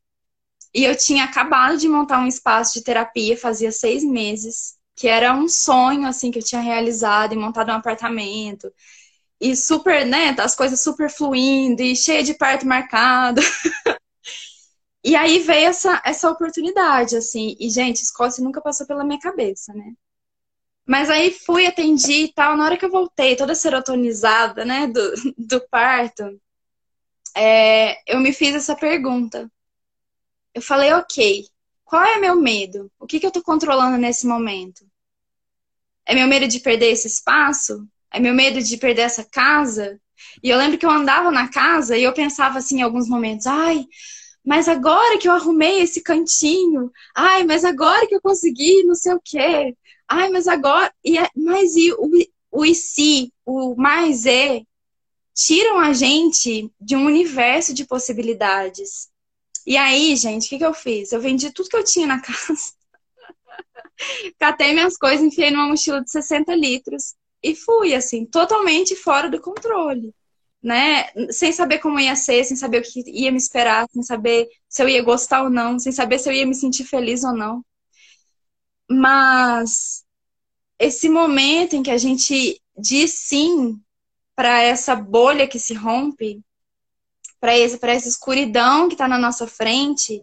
E 0.74 0.84
eu 0.84 0.96
tinha 0.96 1.24
acabado 1.24 1.78
de 1.78 1.88
montar 1.88 2.20
um 2.20 2.26
espaço 2.26 2.74
de 2.74 2.84
terapia, 2.84 3.36
fazia 3.36 3.72
seis 3.72 4.04
meses, 4.04 4.75
que 4.96 5.08
era 5.08 5.34
um 5.34 5.48
sonho, 5.48 6.06
assim, 6.06 6.30
que 6.30 6.38
eu 6.38 6.42
tinha 6.42 6.60
realizado 6.60 7.34
e 7.34 7.36
montado 7.36 7.70
um 7.70 7.74
apartamento. 7.74 8.72
E 9.40 9.54
super, 9.54 10.06
né, 10.06 10.34
as 10.38 10.54
coisas 10.56 10.80
super 10.82 11.10
fluindo 11.10 11.82
e 11.82 11.94
cheia 11.94 12.22
de 12.24 12.34
parto 12.34 12.66
marcado. 12.66 13.42
e 15.04 15.14
aí 15.14 15.40
veio 15.40 15.68
essa, 15.68 16.02
essa 16.04 16.30
oportunidade, 16.30 17.16
assim. 17.16 17.56
E, 17.60 17.68
gente, 17.70 18.02
Escócia 18.02 18.42
nunca 18.42 18.62
passou 18.62 18.86
pela 18.86 19.04
minha 19.04 19.20
cabeça, 19.20 19.72
né? 19.74 19.92
Mas 20.86 21.10
aí 21.10 21.32
fui, 21.32 21.66
atendi 21.66 22.24
e 22.24 22.32
tal. 22.32 22.56
Na 22.56 22.64
hora 22.64 22.76
que 22.78 22.84
eu 22.84 22.90
voltei, 22.90 23.36
toda 23.36 23.54
serotonizada, 23.54 24.64
né, 24.64 24.86
do, 24.86 25.14
do 25.36 25.60
parto, 25.68 26.40
é, 27.36 27.98
eu 28.10 28.20
me 28.20 28.32
fiz 28.32 28.54
essa 28.54 28.74
pergunta. 28.74 29.50
Eu 30.54 30.62
falei, 30.62 30.92
ok, 30.94 31.46
qual 31.86 32.04
é 32.04 32.18
meu 32.18 32.36
medo? 32.36 32.90
O 33.00 33.06
que, 33.06 33.18
que 33.18 33.26
eu 33.26 33.30
tô 33.30 33.42
controlando 33.42 33.96
nesse 33.96 34.26
momento? 34.26 34.84
É 36.04 36.14
meu 36.14 36.28
medo 36.28 36.46
de 36.46 36.60
perder 36.60 36.90
esse 36.90 37.06
espaço? 37.06 37.88
É 38.12 38.20
meu 38.20 38.34
medo 38.34 38.62
de 38.62 38.76
perder 38.76 39.02
essa 39.02 39.24
casa? 39.24 39.98
E 40.42 40.50
eu 40.50 40.58
lembro 40.58 40.76
que 40.76 40.84
eu 40.84 40.90
andava 40.90 41.30
na 41.30 41.48
casa 41.48 41.96
e 41.96 42.02
eu 42.02 42.12
pensava 42.12 42.58
assim 42.58 42.80
em 42.80 42.82
alguns 42.82 43.08
momentos, 43.08 43.46
ai, 43.46 43.86
mas 44.44 44.68
agora 44.68 45.18
que 45.18 45.28
eu 45.28 45.32
arrumei 45.32 45.80
esse 45.80 46.02
cantinho, 46.02 46.90
ai, 47.14 47.44
mas 47.44 47.64
agora 47.64 48.06
que 48.06 48.14
eu 48.14 48.20
consegui 48.20 48.84
não 48.84 48.94
sei 48.94 49.14
o 49.14 49.20
quê, 49.24 49.74
Ai, 50.08 50.30
mas 50.30 50.46
agora. 50.46 50.92
E, 51.04 51.18
é, 51.18 51.28
mas 51.34 51.74
e 51.76 51.92
o, 51.92 52.10
o 52.50 52.64
e 52.64 52.74
se, 52.74 53.32
o 53.44 53.74
mais 53.76 54.26
é, 54.26 54.62
tiram 55.34 55.78
a 55.78 55.92
gente 55.92 56.70
de 56.80 56.96
um 56.96 57.06
universo 57.06 57.74
de 57.74 57.84
possibilidades. 57.84 59.10
E 59.66 59.76
aí, 59.76 60.14
gente, 60.16 60.46
o 60.46 60.48
que, 60.48 60.58
que 60.58 60.64
eu 60.64 60.72
fiz? 60.72 61.12
Eu 61.12 61.20
vendi 61.20 61.50
tudo 61.52 61.68
que 61.68 61.76
eu 61.76 61.84
tinha 61.84 62.06
na 62.06 62.20
casa. 62.22 62.72
Catei 64.38 64.72
minhas 64.72 64.96
coisas, 64.96 65.24
enfiei 65.24 65.50
numa 65.50 65.66
mochila 65.68 66.02
de 66.02 66.10
60 66.10 66.54
litros 66.54 67.14
e 67.42 67.54
fui, 67.54 67.94
assim, 67.94 68.24
totalmente 68.24 68.94
fora 68.94 69.28
do 69.28 69.40
controle. 69.40 70.14
Né? 70.62 71.06
Sem 71.30 71.52
saber 71.52 71.78
como 71.78 72.00
ia 72.00 72.16
ser, 72.16 72.44
sem 72.44 72.56
saber 72.56 72.80
o 72.80 72.82
que 72.82 73.02
ia 73.10 73.30
me 73.30 73.38
esperar, 73.38 73.86
sem 73.92 74.02
saber 74.02 74.48
se 74.68 74.82
eu 74.82 74.88
ia 74.88 75.02
gostar 75.02 75.42
ou 75.42 75.50
não, 75.50 75.78
sem 75.78 75.92
saber 75.92 76.18
se 76.18 76.28
eu 76.28 76.32
ia 76.32 76.46
me 76.46 76.54
sentir 76.54 76.84
feliz 76.84 77.24
ou 77.24 77.32
não. 77.32 77.64
Mas 78.88 80.04
esse 80.78 81.08
momento 81.08 81.74
em 81.74 81.82
que 81.82 81.90
a 81.90 81.98
gente 81.98 82.60
diz 82.78 83.12
sim 83.12 83.80
para 84.34 84.62
essa 84.62 84.94
bolha 84.94 85.46
que 85.48 85.58
se 85.58 85.74
rompe, 85.74 86.42
para 87.40 87.54
essa 87.54 88.08
escuridão 88.08 88.88
que 88.88 88.94
está 88.94 89.06
na 89.06 89.18
nossa 89.18 89.46
frente, 89.46 90.22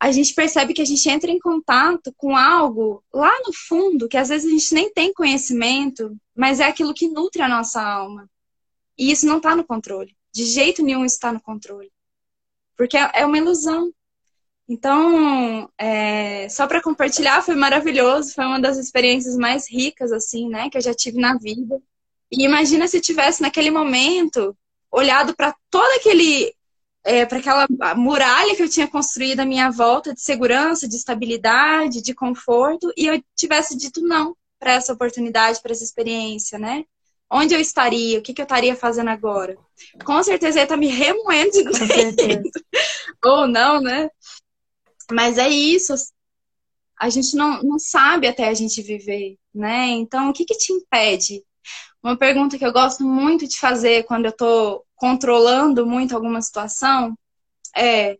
a 0.00 0.12
gente 0.12 0.32
percebe 0.32 0.72
que 0.72 0.82
a 0.82 0.84
gente 0.84 1.08
entra 1.08 1.30
em 1.30 1.38
contato 1.38 2.14
com 2.16 2.36
algo 2.36 3.02
lá 3.12 3.32
no 3.44 3.52
fundo, 3.52 4.08
que 4.08 4.16
às 4.16 4.28
vezes 4.28 4.46
a 4.46 4.50
gente 4.50 4.74
nem 4.74 4.92
tem 4.92 5.12
conhecimento, 5.12 6.16
mas 6.36 6.60
é 6.60 6.64
aquilo 6.64 6.94
que 6.94 7.08
nutre 7.08 7.42
a 7.42 7.48
nossa 7.48 7.82
alma. 7.82 8.30
E 8.96 9.10
isso 9.10 9.26
não 9.26 9.38
está 9.38 9.56
no 9.56 9.64
controle. 9.64 10.16
De 10.32 10.44
jeito 10.44 10.84
nenhum 10.84 11.04
está 11.04 11.32
no 11.32 11.40
controle. 11.40 11.90
Porque 12.76 12.96
é, 12.96 13.10
é 13.14 13.26
uma 13.26 13.38
ilusão. 13.38 13.92
Então, 14.68 15.68
é, 15.78 16.48
só 16.48 16.66
para 16.66 16.82
compartilhar, 16.82 17.42
foi 17.42 17.56
maravilhoso. 17.56 18.34
Foi 18.34 18.44
uma 18.44 18.60
das 18.60 18.76
experiências 18.76 19.36
mais 19.36 19.68
ricas, 19.68 20.12
assim, 20.12 20.48
né, 20.48 20.70
que 20.70 20.76
eu 20.76 20.82
já 20.82 20.94
tive 20.94 21.18
na 21.18 21.36
vida. 21.36 21.80
E 22.30 22.44
imagina 22.44 22.86
se 22.86 23.00
tivesse 23.00 23.42
naquele 23.42 23.70
momento 23.70 24.56
olhado 24.90 25.34
para 25.34 25.54
todo 25.70 25.90
aquele 25.96 26.54
é, 27.04 27.24
para 27.24 27.38
aquela 27.38 27.66
muralha 27.96 28.54
que 28.54 28.62
eu 28.62 28.68
tinha 28.68 28.86
construído 28.86 29.40
à 29.40 29.46
minha 29.46 29.70
volta 29.70 30.12
de 30.12 30.20
segurança, 30.20 30.88
de 30.88 30.96
estabilidade, 30.96 32.02
de 32.02 32.14
conforto, 32.14 32.92
e 32.96 33.06
eu 33.06 33.22
tivesse 33.34 33.76
dito 33.76 34.02
não 34.02 34.36
para 34.58 34.72
essa 34.72 34.92
oportunidade, 34.92 35.60
para 35.62 35.72
essa 35.72 35.84
experiência, 35.84 36.58
né? 36.58 36.84
Onde 37.30 37.54
eu 37.54 37.60
estaria? 37.60 38.18
O 38.18 38.22
que, 38.22 38.32
que 38.32 38.40
eu 38.40 38.44
estaria 38.44 38.74
fazendo 38.74 39.08
agora? 39.08 39.56
Com 40.04 40.22
certeza 40.22 40.58
ia 40.58 40.64
estar 40.64 40.76
me 40.76 40.88
remoendo 40.88 41.50
de. 41.52 41.62
Ou 43.24 43.46
não, 43.46 43.80
né? 43.80 44.10
Mas 45.10 45.38
é 45.38 45.48
isso. 45.48 45.94
A 46.98 47.08
gente 47.08 47.36
não, 47.36 47.62
não 47.62 47.78
sabe 47.78 48.26
até 48.26 48.48
a 48.48 48.54
gente 48.54 48.82
viver, 48.82 49.36
né? 49.54 49.86
Então, 49.88 50.30
o 50.30 50.32
que, 50.32 50.44
que 50.44 50.56
te 50.56 50.72
impede? 50.72 51.44
Uma 52.08 52.16
pergunta 52.16 52.56
que 52.56 52.64
eu 52.64 52.72
gosto 52.72 53.04
muito 53.04 53.46
de 53.46 53.58
fazer 53.58 54.04
quando 54.04 54.24
eu 54.24 54.30
estou 54.30 54.82
controlando 54.96 55.84
muito 55.84 56.14
alguma 56.14 56.40
situação 56.40 57.14
é 57.76 58.18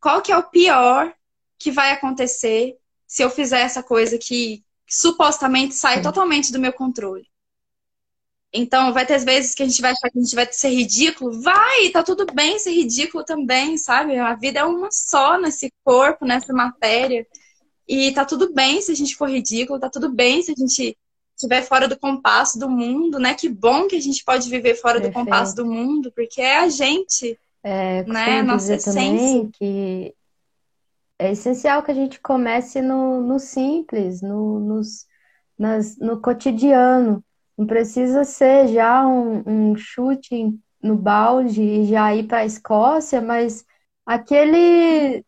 qual 0.00 0.22
que 0.22 0.30
é 0.30 0.38
o 0.38 0.48
pior 0.48 1.12
que 1.58 1.72
vai 1.72 1.90
acontecer 1.90 2.76
se 3.08 3.24
eu 3.24 3.28
fizer 3.28 3.62
essa 3.62 3.82
coisa 3.82 4.16
que, 4.18 4.62
supostamente 4.88 5.74
sai 5.74 6.00
totalmente 6.00 6.52
do 6.52 6.60
meu 6.60 6.72
controle. 6.72 7.28
Então, 8.52 8.92
vai 8.92 9.04
ter 9.04 9.18
vezes 9.18 9.52
que 9.52 9.64
a 9.64 9.66
gente 9.66 9.82
vai 9.82 9.90
achar 9.90 10.10
que 10.10 10.18
a 10.20 10.22
gente 10.22 10.36
vai 10.36 10.52
ser 10.52 10.68
ridículo. 10.68 11.42
Vai, 11.42 11.90
tá 11.90 12.04
tudo 12.04 12.32
bem 12.32 12.56
ser 12.60 12.70
ridículo 12.70 13.24
também, 13.24 13.76
sabe? 13.76 14.16
A 14.16 14.36
vida 14.36 14.60
é 14.60 14.64
uma 14.64 14.92
só 14.92 15.40
nesse 15.40 15.72
corpo, 15.82 16.24
nessa 16.24 16.52
matéria. 16.52 17.26
E 17.88 18.12
tá 18.12 18.24
tudo 18.24 18.54
bem 18.54 18.80
se 18.80 18.92
a 18.92 18.94
gente 18.94 19.16
for 19.16 19.28
ridículo, 19.28 19.80
tá 19.80 19.90
tudo 19.90 20.08
bem 20.08 20.40
se 20.40 20.52
a 20.52 20.54
gente 20.56 20.96
estiver 21.36 21.62
fora 21.62 21.88
do 21.88 21.98
compasso 21.98 22.58
do 22.58 22.68
mundo, 22.68 23.18
né? 23.18 23.34
Que 23.34 23.48
bom 23.48 23.86
que 23.86 23.96
a 23.96 24.00
gente 24.00 24.24
pode 24.24 24.48
viver 24.48 24.74
fora 24.74 25.00
Perfeito. 25.00 25.14
do 25.14 25.24
compasso 25.24 25.56
do 25.56 25.66
mundo, 25.66 26.12
porque 26.14 26.40
é 26.40 26.58
a 26.58 26.68
gente, 26.68 27.38
é, 27.62 28.04
né? 28.04 28.42
Nossa 28.42 28.74
essência. 28.74 29.48
Que 29.58 30.14
é 31.18 31.32
essencial 31.32 31.82
que 31.82 31.90
a 31.90 31.94
gente 31.94 32.20
comece 32.20 32.80
no, 32.80 33.20
no 33.20 33.38
simples, 33.38 34.20
no, 34.20 34.58
nos, 34.60 35.06
nas, 35.58 35.96
no 35.98 36.20
cotidiano. 36.20 37.24
Não 37.56 37.66
precisa 37.66 38.24
ser 38.24 38.68
já 38.68 39.06
um, 39.06 39.42
um 39.46 39.76
chute 39.76 40.52
no 40.82 40.96
balde 40.96 41.62
e 41.62 41.86
já 41.86 42.14
ir 42.14 42.24
para 42.24 42.38
a 42.38 42.46
Escócia, 42.46 43.22
mas 43.22 43.64
aquele 44.04 45.24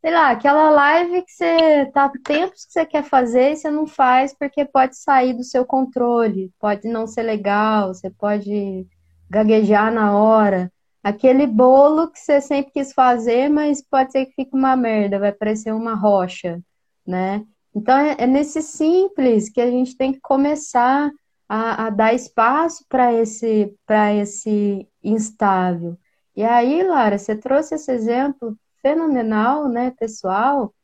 sei 0.00 0.12
lá, 0.12 0.30
aquela 0.30 0.70
live 0.70 1.22
que 1.22 1.32
você 1.32 1.86
tá 1.92 2.10
tempos 2.24 2.64
que 2.64 2.72
você 2.72 2.86
quer 2.86 3.04
fazer 3.04 3.52
e 3.52 3.56
você 3.56 3.70
não 3.70 3.86
faz 3.86 4.34
porque 4.34 4.64
pode 4.64 4.96
sair 4.96 5.34
do 5.34 5.44
seu 5.44 5.64
controle, 5.64 6.50
pode 6.58 6.88
não 6.88 7.06
ser 7.06 7.22
legal, 7.22 7.92
você 7.92 8.10
pode 8.10 8.86
gaguejar 9.28 9.92
na 9.92 10.16
hora. 10.16 10.72
Aquele 11.02 11.46
bolo 11.46 12.10
que 12.10 12.18
você 12.18 12.40
sempre 12.40 12.72
quis 12.72 12.92
fazer, 12.92 13.48
mas 13.48 13.82
pode 13.82 14.12
ser 14.12 14.26
que 14.26 14.34
fique 14.34 14.54
uma 14.54 14.76
merda, 14.76 15.18
vai 15.18 15.32
parecer 15.32 15.72
uma 15.72 15.94
rocha, 15.94 16.60
né? 17.06 17.44
Então 17.74 17.96
é, 17.96 18.16
é 18.18 18.26
nesse 18.26 18.62
simples 18.62 19.48
que 19.50 19.60
a 19.60 19.70
gente 19.70 19.96
tem 19.96 20.12
que 20.12 20.20
começar 20.20 21.10
a, 21.48 21.86
a 21.86 21.90
dar 21.90 22.14
espaço 22.14 22.84
para 22.88 23.12
esse, 23.12 23.74
para 23.86 24.14
esse 24.14 24.86
instável. 25.02 25.96
E 26.36 26.42
aí, 26.42 26.82
Lara, 26.82 27.18
você 27.18 27.34
trouxe 27.36 27.74
esse 27.74 27.90
exemplo 27.92 28.56
fenomenal, 28.82 29.68
né, 29.68 29.92
pessoal, 29.98 30.74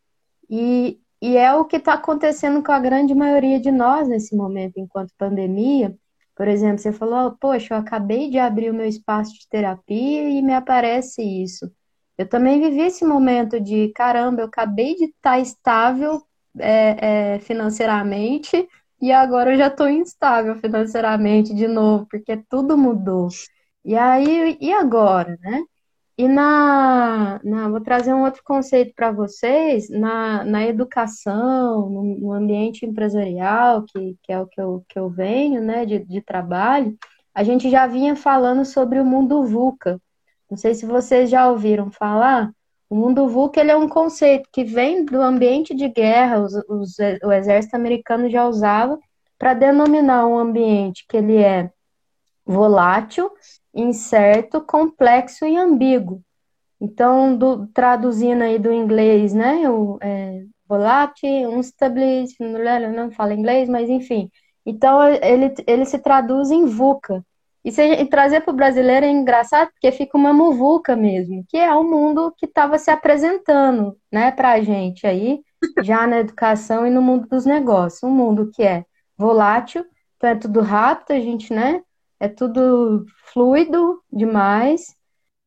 e, 0.51 1.01
e 1.21 1.37
é 1.37 1.55
o 1.55 1.65
que 1.65 1.77
está 1.77 1.95
acontecendo 1.95 2.63
com 2.63 2.73
a 2.73 2.79
grande 2.79 3.15
maioria 3.15 3.61
de 3.61 3.71
nós 3.71 4.09
nesse 4.09 4.37
momento, 4.37 4.79
enquanto 4.79 5.13
pandemia. 5.19 5.97
Por 6.35 6.49
exemplo, 6.49 6.79
você 6.79 6.93
falou, 6.93 7.37
poxa, 7.41 7.75
eu 7.75 7.79
acabei 7.79 8.31
de 8.31 8.39
abrir 8.39 8.71
o 8.71 8.75
meu 8.75 8.87
espaço 8.87 9.33
de 9.35 9.49
terapia 9.49 10.29
e 10.29 10.43
me 10.43 10.55
aparece 10.55 11.23
isso. 11.23 11.71
Eu 12.19 12.29
também 12.29 12.61
vivi 12.61 12.83
esse 12.83 13.05
momento 13.05 13.61
de, 13.61 13.89
caramba, 13.95 14.43
eu 14.43 14.47
acabei 14.47 14.95
de 14.95 15.05
estar 15.05 15.33
tá 15.33 15.39
estável 15.41 16.23
é, 16.59 17.35
é, 17.35 17.39
financeiramente 17.41 18.69
e 19.01 19.13
agora 19.13 19.53
eu 19.53 19.59
já 19.59 19.69
estou 19.69 19.89
instável 19.89 20.57
financeiramente 20.57 21.55
de 21.55 21.69
novo, 21.69 22.07
porque 22.11 22.37
tudo 22.49 22.77
mudou. 22.79 23.29
E 23.85 23.95
aí, 23.97 24.57
e 24.61 24.73
agora, 24.73 25.37
né? 25.41 25.63
E 26.19 26.27
na, 26.29 27.39
na, 27.45 27.69
vou 27.69 27.81
trazer 27.81 28.14
um 28.14 28.25
outro 28.25 28.43
conceito 28.43 28.95
para 28.95 29.12
vocês, 29.12 29.91
na, 29.91 30.45
na 30.45 30.67
educação, 30.67 31.91
no, 31.91 32.03
no, 32.03 32.33
ambiente 32.33 32.87
empresarial, 32.87 33.83
que, 33.85 34.17
que 34.23 34.33
é 34.33 34.41
o 34.41 34.47
que 34.47 34.59
eu, 34.59 34.85
que 34.89 34.99
eu 34.99 35.11
venho, 35.11 35.61
né, 35.61 35.85
de, 35.85 35.99
de 35.99 36.23
trabalho, 36.23 36.97
a 37.35 37.45
gente 37.45 37.69
já 37.69 37.87
vinha 37.87 38.17
falando 38.17 38.64
sobre 38.64 38.99
o 38.99 39.05
mundo 39.05 39.45
VUCA. 39.45 40.01
Não 40.51 40.57
sei 40.57 40.75
se 40.75 40.87
vocês 40.87 41.29
já 41.29 41.51
ouviram 41.51 41.91
falar. 41.91 42.51
O 42.89 42.95
mundo 42.95 43.29
VUCA 43.29 43.61
ele 43.61 43.73
é 43.73 43.77
um 43.77 43.89
conceito 43.89 44.49
que 44.51 44.64
vem 44.64 45.05
do 45.05 45.21
ambiente 45.21 45.75
de 45.75 45.87
guerra, 45.89 46.41
os, 46.41 46.55
os, 46.69 46.97
o 47.23 47.31
exército 47.33 47.77
americano 47.77 48.31
já 48.31 48.49
usava 48.49 48.99
para 49.39 49.53
denominar 49.53 50.27
um 50.27 50.39
ambiente 50.39 51.05
que 51.07 51.19
ele 51.19 51.37
é 51.37 51.71
volátil, 52.47 53.31
incerto, 53.77 54.61
complexo 54.61 55.47
e 55.47 55.57
ambíguo. 55.57 56.22
Então, 56.81 57.37
do, 57.37 57.66
traduzindo 57.68 58.43
aí 58.43 58.59
do 58.59 58.72
inglês, 58.72 59.33
né, 59.35 59.68
o 59.70 59.99
é, 60.03 60.43
volátil, 60.68 61.51
unstable, 61.51 62.27
não 62.95 63.11
fala 63.11 63.35
inglês, 63.35 63.68
mas 63.68 63.89
enfim. 63.89 64.31
Então, 64.64 65.03
ele, 65.22 65.55
ele 65.66 65.85
se 65.85 65.99
traduz 65.99 66.51
em 66.51 66.66
VUCA. 66.66 67.24
E, 67.64 67.72
se, 67.72 67.83
e 67.83 68.07
trazer 68.07 68.43
para 68.43 68.53
o 68.53 68.57
brasileiro 68.57 69.07
é 69.07 69.11
engraçado, 69.11 69.70
porque 69.72 69.91
fica 69.91 70.16
uma 70.16 70.33
muvuca 70.33 70.95
mesmo, 70.95 71.45
que 71.49 71.57
é 71.57 71.74
o 71.74 71.83
mundo 71.83 72.33
que 72.37 72.47
estava 72.47 72.79
se 72.79 72.91
apresentando, 72.91 73.97
né, 74.12 74.31
para 74.31 74.53
a 74.53 74.61
gente 74.61 75.07
aí, 75.07 75.41
já 75.83 76.07
na 76.07 76.20
educação 76.20 76.87
e 76.87 76.91
no 76.91 77.03
mundo 77.03 77.27
dos 77.29 77.45
negócios. 77.45 78.03
Um 78.05 78.11
mundo 78.11 78.51
que 78.55 78.62
é 78.62 78.85
volátil, 79.18 79.85
então 80.16 80.31
é 80.31 80.35
tudo 80.37 80.61
rápido, 80.61 81.12
a 81.12 81.20
gente, 81.20 81.53
né, 81.53 81.83
é 82.21 82.29
tudo 82.29 83.05
fluido 83.33 84.01
demais, 84.12 84.95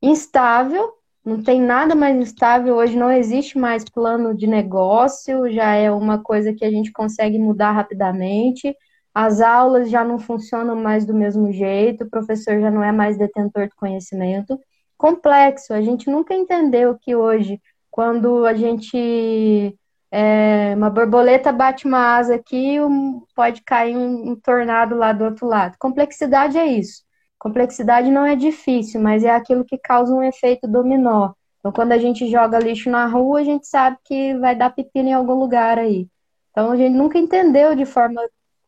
instável, 0.01 0.93
não 1.26 1.41
tem 1.43 1.61
nada 1.61 1.95
mais 1.95 2.15
instável. 2.15 2.76
Hoje 2.76 2.97
não 2.97 3.11
existe 3.11 3.57
mais 3.57 3.84
plano 3.84 4.36
de 4.36 4.47
negócio, 4.47 5.51
já 5.51 5.74
é 5.74 5.91
uma 5.91 6.22
coisa 6.22 6.53
que 6.53 6.65
a 6.65 6.72
gente 6.72 6.91
consegue 6.91 7.38
mudar 7.38 7.72
rapidamente. 7.72 8.76
As 9.13 9.41
aulas 9.41 9.89
já 9.89 10.03
não 10.03 10.20
funcionam 10.20 10.76
mais 10.76 11.05
do 11.05 11.13
mesmo 11.13 11.51
jeito, 11.51 12.03
o 12.03 12.09
professor 12.09 12.59
já 12.59 12.72
não 12.72 12.84
é 12.84 12.91
mais 12.91 13.17
detentor 13.17 13.67
de 13.67 13.76
conhecimento. 13.76 14.59
Complexo, 14.97 15.74
a 15.74 15.82
gente 15.82 16.09
nunca 16.09 16.34
entendeu 16.34 16.97
que 16.99 17.15
hoje, 17.15 17.61
quando 17.89 18.45
a 18.45 18.53
gente 18.53 19.78
é, 20.12 20.74
uma 20.76 20.89
borboleta 20.89 21.51
bate 21.51 21.86
uma 21.86 22.18
asa 22.18 22.36
aqui, 22.36 22.80
um, 22.82 23.22
pode 23.36 23.62
cair 23.62 23.95
um, 23.95 24.32
um, 24.32 24.36
tornado 24.36 24.95
lá 24.95 25.14
do 25.14 25.26
outro 25.26 25.47
lado. 25.47 25.78
Complexidade 25.80 26.57
é 26.57 26.66
isso. 26.66 27.03
Complexidade 27.38 28.10
não 28.10 28.26
é 28.26 28.36
difícil, 28.36 28.99
mas 29.01 29.24
é 29.24 29.30
aquilo 29.30 29.64
que 29.64 29.78
causa 29.78 30.14
um 30.14 30.24
efeito 30.24 30.68
dominó. 30.68 31.34
Então, 31.60 31.72
quando 31.72 31.91
a 31.91 31.97
gente 31.97 32.30
joga 32.30 32.60
lixo 32.60 32.89
na 32.89 33.05
rua, 33.05 33.39
a 33.39 33.43
gente 33.43 33.68
sabe 33.68 33.97
que 34.03 34.34
vai 34.39 34.55
dar 34.55 34.72
pepino 34.72 35.10
em 35.10 35.14
algum 35.14 35.36
lugar 35.36 35.78
aí. 35.78 36.07
Então, 36.51 36.72
a 36.72 36.78
gente 36.78 36.95
nunca 36.95 37.18
entendeu 37.18 37.76
de 37.76 37.86
forma 37.86 38.22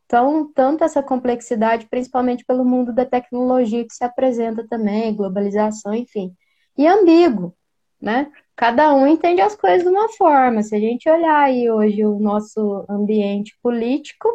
tão 0.06 0.50
tanto 0.52 0.84
essa 0.84 1.02
complexidade, 1.02 1.86
principalmente 1.88 2.44
pelo 2.44 2.64
mundo 2.64 2.92
da 2.92 3.04
tecnologia 3.04 3.84
que 3.86 3.94
se 3.94 4.04
apresenta 4.04 4.66
também, 4.68 5.14
globalização, 5.14 5.94
enfim. 5.94 6.34
E 6.76 6.86
ambíguo, 6.86 7.54
né? 8.00 8.30
Cada 8.62 8.94
um 8.94 9.08
entende 9.08 9.40
as 9.40 9.56
coisas 9.56 9.82
de 9.82 9.88
uma 9.88 10.08
forma. 10.10 10.62
Se 10.62 10.76
a 10.76 10.78
gente 10.78 11.10
olhar 11.10 11.36
aí 11.36 11.68
hoje 11.68 12.06
o 12.06 12.20
nosso 12.20 12.86
ambiente 12.88 13.58
político, 13.60 14.28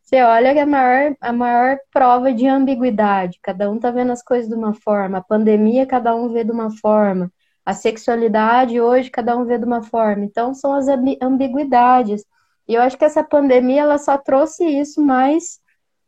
você 0.00 0.22
olha 0.22 0.52
que 0.52 0.60
a 0.60 0.66
maior, 0.66 1.16
a 1.20 1.32
maior 1.32 1.78
prova 1.92 2.32
de 2.32 2.46
ambiguidade. 2.46 3.40
Cada 3.42 3.68
um 3.68 3.74
está 3.74 3.90
vendo 3.90 4.12
as 4.12 4.22
coisas 4.22 4.48
de 4.48 4.54
uma 4.54 4.72
forma. 4.74 5.18
A 5.18 5.22
pandemia, 5.24 5.86
cada 5.86 6.14
um 6.14 6.28
vê 6.28 6.44
de 6.44 6.52
uma 6.52 6.70
forma. 6.70 7.32
A 7.66 7.74
sexualidade, 7.74 8.80
hoje, 8.80 9.10
cada 9.10 9.36
um 9.36 9.44
vê 9.44 9.58
de 9.58 9.64
uma 9.64 9.82
forma. 9.82 10.24
Então, 10.24 10.54
são 10.54 10.72
as 10.72 10.86
ambiguidades. 11.20 12.24
E 12.68 12.74
eu 12.74 12.80
acho 12.80 12.96
que 12.96 13.04
essa 13.04 13.24
pandemia, 13.24 13.82
ela 13.82 13.98
só 13.98 14.16
trouxe 14.16 14.64
isso, 14.64 15.02
mas, 15.02 15.58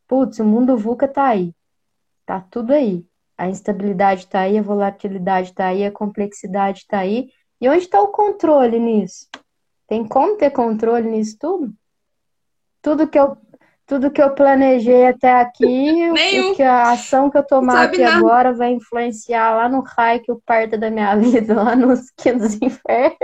putz, 0.07 0.39
o 0.39 0.45
mundo 0.45 0.77
VUCA 0.77 1.09
tá 1.09 1.25
aí. 1.25 1.53
Tá 2.25 2.41
tudo 2.49 2.73
aí. 2.73 3.05
A 3.37 3.49
instabilidade 3.49 4.21
está 4.21 4.43
aí, 4.43 4.57
a 4.57 4.63
volatilidade 4.63 5.51
está 5.51 5.67
aí, 5.67 5.85
a 5.85 5.91
complexidade 5.91 6.83
está 6.83 7.01
aí. 7.01 7.29
E 7.61 7.69
onde 7.69 7.79
está 7.79 8.01
o 8.01 8.09
controle 8.09 8.79
nisso? 8.79 9.29
Tem 9.87 10.07
como 10.07 10.37
ter 10.37 10.51
controle 10.51 11.09
nisso 11.09 11.37
tudo? 11.39 11.73
Tudo 12.83 13.09
que 13.09 13.19
eu 13.19 13.37
tudo 13.87 14.11
que 14.11 14.21
eu 14.21 14.35
planejei 14.35 15.07
até 15.07 15.41
aqui, 15.41 16.11
o 16.11 16.55
que 16.57 16.63
a 16.63 16.91
ação 16.91 17.31
que 17.31 17.39
eu 17.39 17.47
tomar 17.47 17.85
aqui 17.85 18.03
nada. 18.03 18.17
agora 18.17 18.53
vai 18.53 18.73
influenciar 18.73 19.55
lá 19.55 19.69
no 19.69 19.81
raio 19.81 20.21
que 20.23 20.31
eu 20.31 20.43
parto 20.45 20.77
da 20.77 20.91
minha 20.91 21.15
vida, 21.17 21.55
lá 21.55 21.77
nos 21.77 22.11
quintos 22.11 22.55
infernos. 22.61 23.17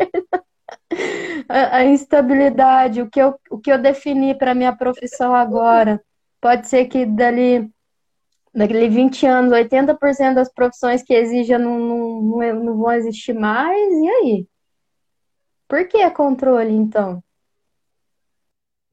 a, 1.48 1.78
a, 1.78 1.84
instabilidade, 1.84 3.02
o 3.02 3.10
que 3.10 3.20
eu, 3.20 3.34
o 3.50 3.58
que 3.58 3.72
eu 3.72 3.78
defini 3.78 4.34
para 4.36 4.54
minha 4.54 4.74
profissão 4.74 5.34
agora. 5.34 6.00
Pode 6.40 6.68
ser 6.68 6.86
que 6.86 7.04
dali, 7.06 7.68
dali 8.54 8.88
20 8.88 9.26
anos, 9.26 9.52
80% 9.52 10.34
das 10.34 10.52
profissões 10.52 11.02
que 11.02 11.14
exigem 11.14 11.58
não, 11.58 11.78
não, 11.78 12.54
não 12.64 12.78
vão 12.78 12.92
existir 12.92 13.32
mais, 13.32 13.92
e 13.92 14.08
aí? 14.08 14.48
Por 15.68 15.88
que 15.88 16.08
controle, 16.10 16.72
então? 16.72 17.22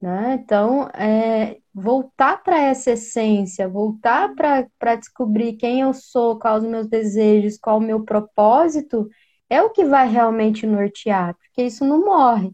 Né? 0.00 0.40
Então, 0.42 0.88
é, 0.94 1.58
voltar 1.74 2.42
para 2.42 2.58
essa 2.58 2.92
essência, 2.92 3.68
voltar 3.68 4.34
para 4.34 4.96
descobrir 4.96 5.54
quem 5.54 5.80
eu 5.82 5.92
sou, 5.92 6.38
quais 6.38 6.64
os 6.64 6.70
meus 6.70 6.86
desejos, 6.88 7.58
qual 7.58 7.78
o 7.78 7.82
meu 7.82 8.02
propósito, 8.02 9.08
é 9.48 9.60
o 9.62 9.70
que 9.70 9.84
vai 9.84 10.08
realmente 10.08 10.66
nortear, 10.66 11.36
porque 11.36 11.62
isso 11.64 11.84
não 11.84 12.04
morre. 12.04 12.52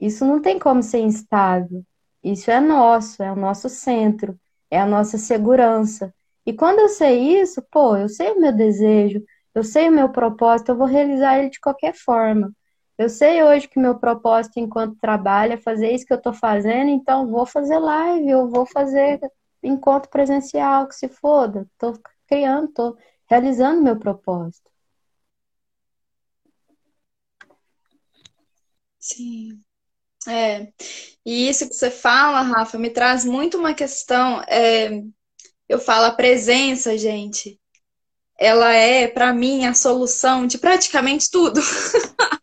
Isso 0.00 0.24
não 0.24 0.40
tem 0.40 0.58
como 0.58 0.82
ser 0.82 1.00
instável. 1.00 1.84
Isso 2.22 2.50
é 2.50 2.60
nosso, 2.60 3.22
é 3.22 3.32
o 3.32 3.36
nosso 3.36 3.68
centro, 3.68 4.38
é 4.70 4.80
a 4.80 4.86
nossa 4.86 5.18
segurança. 5.18 6.14
E 6.48 6.54
quando 6.54 6.78
eu 6.78 6.88
sei 6.88 7.42
isso, 7.42 7.60
pô, 7.70 7.94
eu 7.94 8.08
sei 8.08 8.30
o 8.32 8.40
meu 8.40 8.50
desejo, 8.56 9.22
eu 9.54 9.62
sei 9.62 9.86
o 9.90 9.92
meu 9.92 10.10
propósito, 10.10 10.70
eu 10.70 10.78
vou 10.78 10.86
realizar 10.86 11.38
ele 11.38 11.50
de 11.50 11.60
qualquer 11.60 11.94
forma. 11.94 12.50
Eu 12.96 13.10
sei 13.10 13.42
hoje 13.44 13.68
que 13.68 13.78
meu 13.78 13.98
propósito 13.98 14.58
enquanto 14.58 14.96
trabalho 14.98 15.52
é 15.52 15.56
fazer 15.58 15.92
isso 15.92 16.06
que 16.06 16.12
eu 16.14 16.16
estou 16.16 16.32
fazendo, 16.32 16.88
então 16.88 17.30
vou 17.30 17.44
fazer 17.44 17.78
live, 17.78 18.30
eu 18.30 18.48
vou 18.48 18.64
fazer 18.64 19.20
encontro 19.62 20.08
presencial, 20.10 20.88
que 20.88 20.94
se 20.94 21.06
foda. 21.08 21.68
Estou 21.74 21.92
criando, 22.26 22.68
estou 22.70 22.96
realizando 23.28 23.82
meu 23.82 23.98
propósito. 23.98 24.70
Sim. 28.98 29.60
É. 30.28 30.72
E 31.26 31.48
isso 31.48 31.68
que 31.68 31.74
você 31.74 31.90
fala, 31.90 32.42
Rafa, 32.42 32.78
me 32.78 32.90
traz 32.90 33.24
muito 33.24 33.58
uma 33.58 33.74
questão. 33.74 34.42
É, 34.48 34.90
eu 35.68 35.78
falo 35.78 36.06
a 36.06 36.12
presença, 36.12 36.96
gente. 36.96 37.60
Ela 38.38 38.72
é, 38.72 39.08
para 39.08 39.32
mim, 39.32 39.66
a 39.66 39.74
solução 39.74 40.46
de 40.46 40.58
praticamente 40.58 41.30
tudo. 41.30 41.60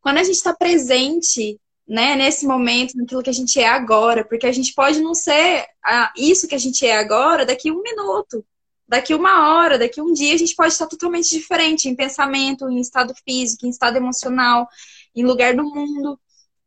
quando 0.00 0.18
a 0.18 0.24
gente 0.24 0.36
está 0.36 0.54
presente, 0.54 1.60
né, 1.86 2.16
nesse 2.16 2.46
momento, 2.46 2.96
naquilo 2.96 3.22
que 3.22 3.30
a 3.30 3.34
gente 3.34 3.60
é 3.60 3.68
agora, 3.68 4.24
porque 4.24 4.46
a 4.46 4.52
gente 4.52 4.72
pode 4.74 5.00
não 5.00 5.14
ser 5.14 5.66
a, 5.84 6.12
isso 6.16 6.48
que 6.48 6.54
a 6.54 6.58
gente 6.58 6.86
é 6.86 6.96
agora 6.96 7.46
daqui 7.46 7.70
um 7.70 7.82
minuto, 7.82 8.44
daqui 8.86 9.14
uma 9.14 9.54
hora, 9.54 9.78
daqui 9.78 10.00
um 10.00 10.12
dia, 10.12 10.34
a 10.34 10.38
gente 10.38 10.54
pode 10.54 10.72
estar 10.72 10.86
totalmente 10.86 11.28
diferente 11.28 11.88
em 11.88 11.94
pensamento, 11.94 12.68
em 12.70 12.80
estado 12.80 13.14
físico, 13.24 13.66
em 13.66 13.70
estado 13.70 13.96
emocional, 13.96 14.66
em 15.14 15.24
lugar 15.24 15.54
do 15.54 15.64
mundo. 15.64 16.18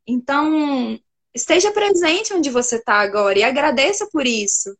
Então, 0.06 1.00
esteja 1.34 1.72
presente 1.72 2.34
onde 2.34 2.50
você 2.50 2.76
está 2.76 3.00
agora 3.00 3.40
e 3.40 3.44
agradeça 3.44 4.08
por 4.12 4.28
isso, 4.28 4.76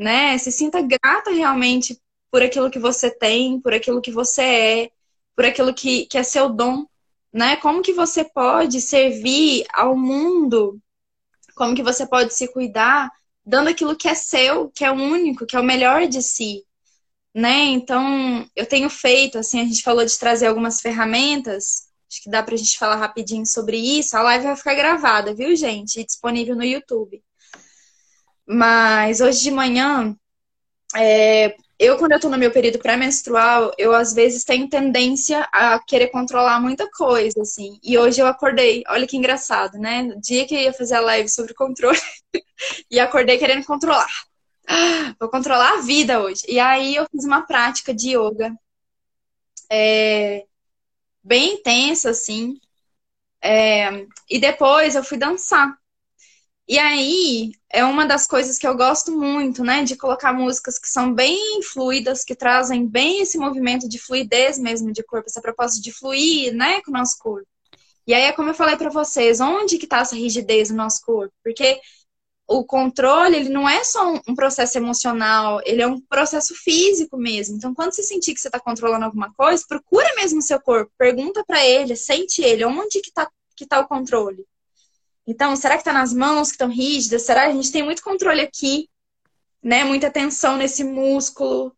né? 0.00 0.38
Se 0.38 0.50
sinta 0.50 0.80
grata 0.82 1.30
realmente 1.30 2.00
por 2.30 2.42
aquilo 2.42 2.70
que 2.70 2.78
você 2.78 3.10
tem, 3.10 3.60
por 3.60 3.74
aquilo 3.74 4.00
que 4.00 4.10
você 4.10 4.42
é, 4.42 4.90
por 5.36 5.44
aquilo 5.44 5.74
que, 5.74 6.06
que 6.06 6.18
é 6.18 6.22
seu 6.22 6.48
dom 6.48 6.86
né? 7.32 7.56
Como 7.56 7.82
que 7.82 7.92
você 7.92 8.24
pode 8.24 8.80
servir 8.80 9.64
ao 9.72 9.96
mundo? 9.96 10.80
Como 11.54 11.74
que 11.74 11.82
você 11.82 12.06
pode 12.06 12.34
se 12.34 12.48
cuidar 12.48 13.10
dando 13.44 13.68
aquilo 13.68 13.96
que 13.96 14.08
é 14.08 14.14
seu, 14.14 14.70
que 14.70 14.84
é 14.84 14.90
único, 14.90 15.46
que 15.46 15.56
é 15.56 15.60
o 15.60 15.64
melhor 15.64 16.06
de 16.06 16.22
si, 16.22 16.64
né? 17.34 17.64
Então, 17.66 18.46
eu 18.54 18.66
tenho 18.66 18.90
feito, 18.90 19.38
assim, 19.38 19.60
a 19.60 19.64
gente 19.64 19.82
falou 19.82 20.04
de 20.04 20.18
trazer 20.18 20.46
algumas 20.46 20.80
ferramentas, 20.80 21.88
acho 22.08 22.22
que 22.22 22.30
dá 22.30 22.42
pra 22.42 22.56
gente 22.56 22.78
falar 22.78 22.96
rapidinho 22.96 23.46
sobre 23.46 23.76
isso. 23.78 24.16
A 24.16 24.22
live 24.22 24.44
vai 24.44 24.56
ficar 24.56 24.74
gravada, 24.74 25.34
viu, 25.34 25.54
gente? 25.56 26.00
E 26.00 26.04
disponível 26.04 26.56
no 26.56 26.64
YouTube. 26.64 27.22
Mas 28.52 29.20
hoje 29.20 29.42
de 29.42 29.50
manhã, 29.52 30.16
é, 30.96 31.56
eu, 31.78 31.96
quando 31.98 32.12
eu 32.12 32.20
tô 32.20 32.28
no 32.28 32.36
meu 32.36 32.50
período 32.50 32.80
pré-menstrual, 32.80 33.72
eu 33.78 33.94
às 33.94 34.12
vezes 34.12 34.44
tenho 34.44 34.68
tendência 34.68 35.48
a 35.52 35.78
querer 35.78 36.08
controlar 36.08 36.60
muita 36.60 36.90
coisa, 36.90 37.42
assim. 37.42 37.78
E 37.82 37.96
hoje 37.96 38.20
eu 38.20 38.26
acordei, 38.26 38.82
olha 38.88 39.06
que 39.06 39.16
engraçado, 39.16 39.78
né? 39.78 40.02
No 40.02 40.20
dia 40.20 40.46
que 40.46 40.54
eu 40.54 40.60
ia 40.60 40.72
fazer 40.72 40.96
a 40.96 41.00
live 41.00 41.28
sobre 41.28 41.54
controle, 41.54 41.98
e 42.90 42.98
acordei 42.98 43.38
querendo 43.38 43.64
controlar. 43.64 44.08
Vou 45.20 45.28
controlar 45.30 45.74
a 45.78 45.82
vida 45.82 46.20
hoje. 46.20 46.42
E 46.48 46.58
aí 46.58 46.96
eu 46.96 47.06
fiz 47.10 47.24
uma 47.24 47.42
prática 47.42 47.94
de 47.94 48.16
yoga 48.16 48.52
é, 49.70 50.44
bem 51.22 51.54
intensa, 51.54 52.10
assim. 52.10 52.58
É, 53.42 54.06
e 54.28 54.40
depois 54.40 54.96
eu 54.96 55.04
fui 55.04 55.18
dançar. 55.18 55.79
E 56.70 56.78
aí, 56.78 57.50
é 57.68 57.84
uma 57.84 58.06
das 58.06 58.28
coisas 58.28 58.56
que 58.56 58.64
eu 58.64 58.76
gosto 58.76 59.10
muito, 59.10 59.64
né? 59.64 59.82
De 59.82 59.96
colocar 59.96 60.32
músicas 60.32 60.78
que 60.78 60.88
são 60.88 61.12
bem 61.12 61.60
fluidas, 61.64 62.22
que 62.22 62.32
trazem 62.32 62.86
bem 62.86 63.22
esse 63.22 63.36
movimento 63.36 63.88
de 63.88 63.98
fluidez 63.98 64.56
mesmo 64.56 64.92
de 64.92 65.02
corpo, 65.02 65.28
essa 65.28 65.40
proposta 65.40 65.82
de 65.82 65.90
fluir, 65.90 66.54
né, 66.54 66.80
com 66.82 66.92
o 66.92 66.94
nosso 66.94 67.18
corpo. 67.18 67.48
E 68.06 68.14
aí 68.14 68.22
é 68.22 68.32
como 68.32 68.50
eu 68.50 68.54
falei 68.54 68.76
para 68.76 68.88
vocês, 68.88 69.40
onde 69.40 69.78
que 69.78 69.86
tá 69.88 69.98
essa 69.98 70.14
rigidez 70.14 70.70
no 70.70 70.76
nosso 70.76 71.04
corpo? 71.04 71.34
Porque 71.42 71.80
o 72.46 72.64
controle, 72.64 73.34
ele 73.34 73.48
não 73.48 73.68
é 73.68 73.82
só 73.82 74.14
um 74.28 74.34
processo 74.36 74.78
emocional, 74.78 75.60
ele 75.64 75.82
é 75.82 75.88
um 75.88 76.00
processo 76.00 76.54
físico 76.54 77.16
mesmo. 77.16 77.56
Então, 77.56 77.74
quando 77.74 77.92
você 77.94 78.04
sentir 78.04 78.32
que 78.32 78.40
você 78.40 78.46
está 78.46 78.60
controlando 78.60 79.06
alguma 79.06 79.34
coisa, 79.34 79.64
procura 79.68 80.14
mesmo 80.14 80.38
o 80.38 80.42
seu 80.42 80.60
corpo, 80.60 80.92
pergunta 80.96 81.44
para 81.44 81.66
ele, 81.66 81.96
sente 81.96 82.42
ele, 82.42 82.64
onde 82.64 83.00
que 83.00 83.10
tá, 83.12 83.28
que 83.56 83.66
tá 83.66 83.80
o 83.80 83.88
controle? 83.88 84.46
Então, 85.30 85.54
será 85.54 85.76
que 85.76 85.82
está 85.82 85.92
nas 85.92 86.12
mãos 86.12 86.48
que 86.48 86.54
estão 86.54 86.68
rígidas? 86.68 87.22
Será 87.22 87.44
que 87.44 87.52
a 87.52 87.54
gente 87.54 87.70
tem 87.70 87.84
muito 87.84 88.02
controle 88.02 88.40
aqui, 88.40 88.90
né? 89.62 89.84
Muita 89.84 90.10
tensão 90.10 90.56
nesse 90.56 90.82
músculo. 90.82 91.72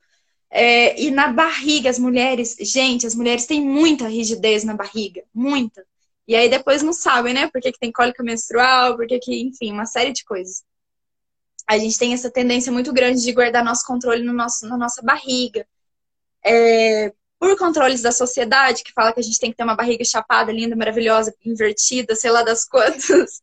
É, 0.49 0.99
e 0.99 1.11
na 1.11 1.29
barriga, 1.29 1.91
as 1.91 1.99
mulheres, 1.99 2.57
gente, 2.61 3.07
as 3.07 3.15
mulheres 3.15 3.45
têm 3.45 3.61
muita 3.61 4.09
rigidez 4.09 4.65
na 4.65 4.73
barriga, 4.75 5.23
muita. 5.35 5.85
E 6.27 6.35
aí 6.35 6.49
depois 6.49 6.83
não 6.83 6.95
sabem, 6.95 7.35
né? 7.35 7.47
Por 7.51 7.61
que, 7.61 7.73
que 7.73 7.79
tem 7.79 7.93
cólica 7.93 8.23
menstrual, 8.23 8.97
por 8.97 9.07
que, 9.07 9.19
que, 9.19 9.43
enfim, 9.43 9.71
uma 9.71 9.85
série 9.85 10.13
de 10.15 10.25
coisas. 10.25 10.65
A 11.67 11.77
gente 11.77 11.99
tem 11.99 12.15
essa 12.15 12.31
tendência 12.31 12.73
muito 12.73 12.91
grande 12.91 13.23
de 13.23 13.33
guardar 13.33 13.63
nosso 13.63 13.85
controle 13.87 14.25
no 14.25 14.33
nosso, 14.33 14.67
na 14.67 14.79
nossa 14.79 15.03
barriga. 15.03 15.67
É, 16.43 17.13
por 17.43 17.59
controles 17.59 18.01
da 18.01 18.13
sociedade, 18.13 18.85
que 18.85 18.93
fala 18.93 19.13
que 19.13 19.19
a 19.19 19.23
gente 19.23 19.41
tem 19.41 19.51
que 19.51 19.57
ter 19.57 19.65
uma 19.65 19.75
barriga 19.75 20.05
chapada, 20.05 20.53
linda, 20.53 20.77
maravilhosa, 20.77 21.35
invertida, 21.45 22.15
sei 22.15 22.31
lá 22.31 22.45
das 22.45 22.65
quantas. 22.71 23.43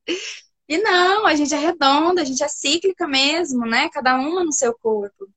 E 0.70 0.78
não, 0.78 1.28
a 1.28 1.36
gente 1.36 1.54
é 1.54 1.58
redonda, 1.58 2.22
a 2.22 2.24
gente 2.24 2.42
é 2.42 2.48
cíclica 2.48 3.06
mesmo, 3.06 3.66
né? 3.66 3.90
Cada 3.90 4.16
uma 4.16 4.42
no 4.42 4.54
seu 4.54 4.74
corpo. 4.74 5.28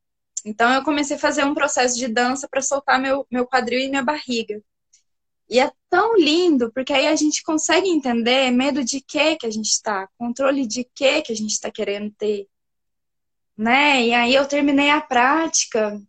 Então 0.44 0.72
eu 0.72 0.84
comecei 0.84 1.16
a 1.16 1.18
fazer 1.18 1.44
um 1.44 1.54
processo 1.54 1.98
de 1.98 2.06
dança 2.06 2.46
para 2.48 2.62
soltar 2.62 3.00
meu, 3.00 3.26
meu 3.28 3.44
quadril 3.48 3.80
e 3.80 3.88
minha 3.88 4.04
barriga. 4.04 4.62
E 5.50 5.58
é 5.58 5.68
tão 5.90 6.14
lindo, 6.14 6.70
porque 6.72 6.92
aí 6.92 7.08
a 7.08 7.16
gente 7.16 7.42
consegue 7.42 7.88
entender 7.88 8.52
medo 8.52 8.84
de 8.84 9.00
que 9.00 9.34
que 9.34 9.46
a 9.46 9.50
gente 9.50 9.70
está, 9.70 10.08
controle 10.16 10.68
de 10.68 10.84
que 10.94 11.22
que 11.22 11.32
a 11.32 11.36
gente 11.36 11.50
está 11.50 11.68
querendo 11.68 12.12
ter. 12.12 12.46
Né? 13.58 14.06
E 14.06 14.14
aí 14.14 14.32
eu 14.32 14.46
terminei 14.46 14.90
a 14.90 15.00
prática 15.00 16.00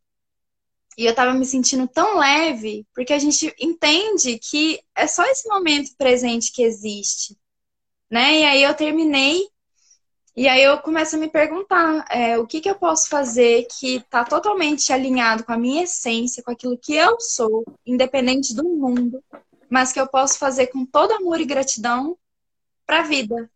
e 0.98 1.06
eu 1.06 1.16
tava 1.16 1.34
me 1.34 1.46
sentindo 1.46 1.88
tão 1.88 2.18
leve, 2.18 2.86
porque 2.94 3.14
a 3.14 3.20
gente 3.20 3.54
entende 3.60 4.40
que 4.40 4.80
é 4.96 5.08
só 5.08 5.24
esse 5.26 5.48
momento 5.48 5.96
presente 5.98 6.52
que 6.52 6.64
existe, 6.64 7.38
né? 8.10 8.40
E 8.40 8.46
aí 8.46 8.64
eu 8.64 8.74
terminei, 8.74 9.48
e 10.36 10.48
aí 10.48 10.64
eu 10.64 10.80
começo 10.80 11.16
a 11.16 11.20
me 11.20 11.30
perguntar 11.30 12.06
é, 12.10 12.38
o 12.38 12.48
que, 12.48 12.60
que 12.60 12.70
eu 12.70 12.76
posso 12.76 13.08
fazer 13.10 13.68
que 13.80 14.02
tá 14.10 14.24
totalmente 14.24 14.92
alinhado 14.92 15.44
com 15.44 15.52
a 15.52 15.58
minha 15.58 15.84
essência, 15.84 16.42
com 16.44 16.52
aquilo 16.52 16.78
que 16.78 16.94
eu 16.96 17.20
sou, 17.20 17.64
independente 17.86 18.56
do 18.56 18.64
mundo, 18.64 19.24
mas 19.70 19.92
que 19.92 20.00
eu 20.00 20.08
posso 20.08 20.38
fazer 20.38 20.68
com 20.68 20.86
todo 20.86 21.14
amor 21.14 21.40
e 21.40 21.46
gratidão 21.46 22.18
para 22.86 23.00
a 23.00 23.04
vida, 23.04 23.50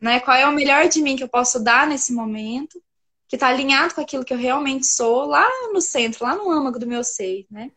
né? 0.00 0.20
Qual 0.20 0.36
é 0.36 0.46
o 0.46 0.52
melhor 0.52 0.88
de 0.88 1.02
mim 1.02 1.16
que 1.16 1.24
eu 1.24 1.28
posso 1.28 1.62
dar 1.62 1.86
nesse 1.86 2.12
momento? 2.12 2.82
Que 3.30 3.36
está 3.36 3.46
alinhado 3.46 3.94
com 3.94 4.00
aquilo 4.00 4.24
que 4.24 4.34
eu 4.34 4.38
realmente 4.38 4.84
sou, 4.86 5.24
lá 5.24 5.48
no 5.72 5.80
centro, 5.80 6.24
lá 6.24 6.34
no 6.34 6.50
âmago 6.50 6.80
do 6.80 6.86
meu 6.86 7.04
ser, 7.04 7.46
né? 7.48 7.70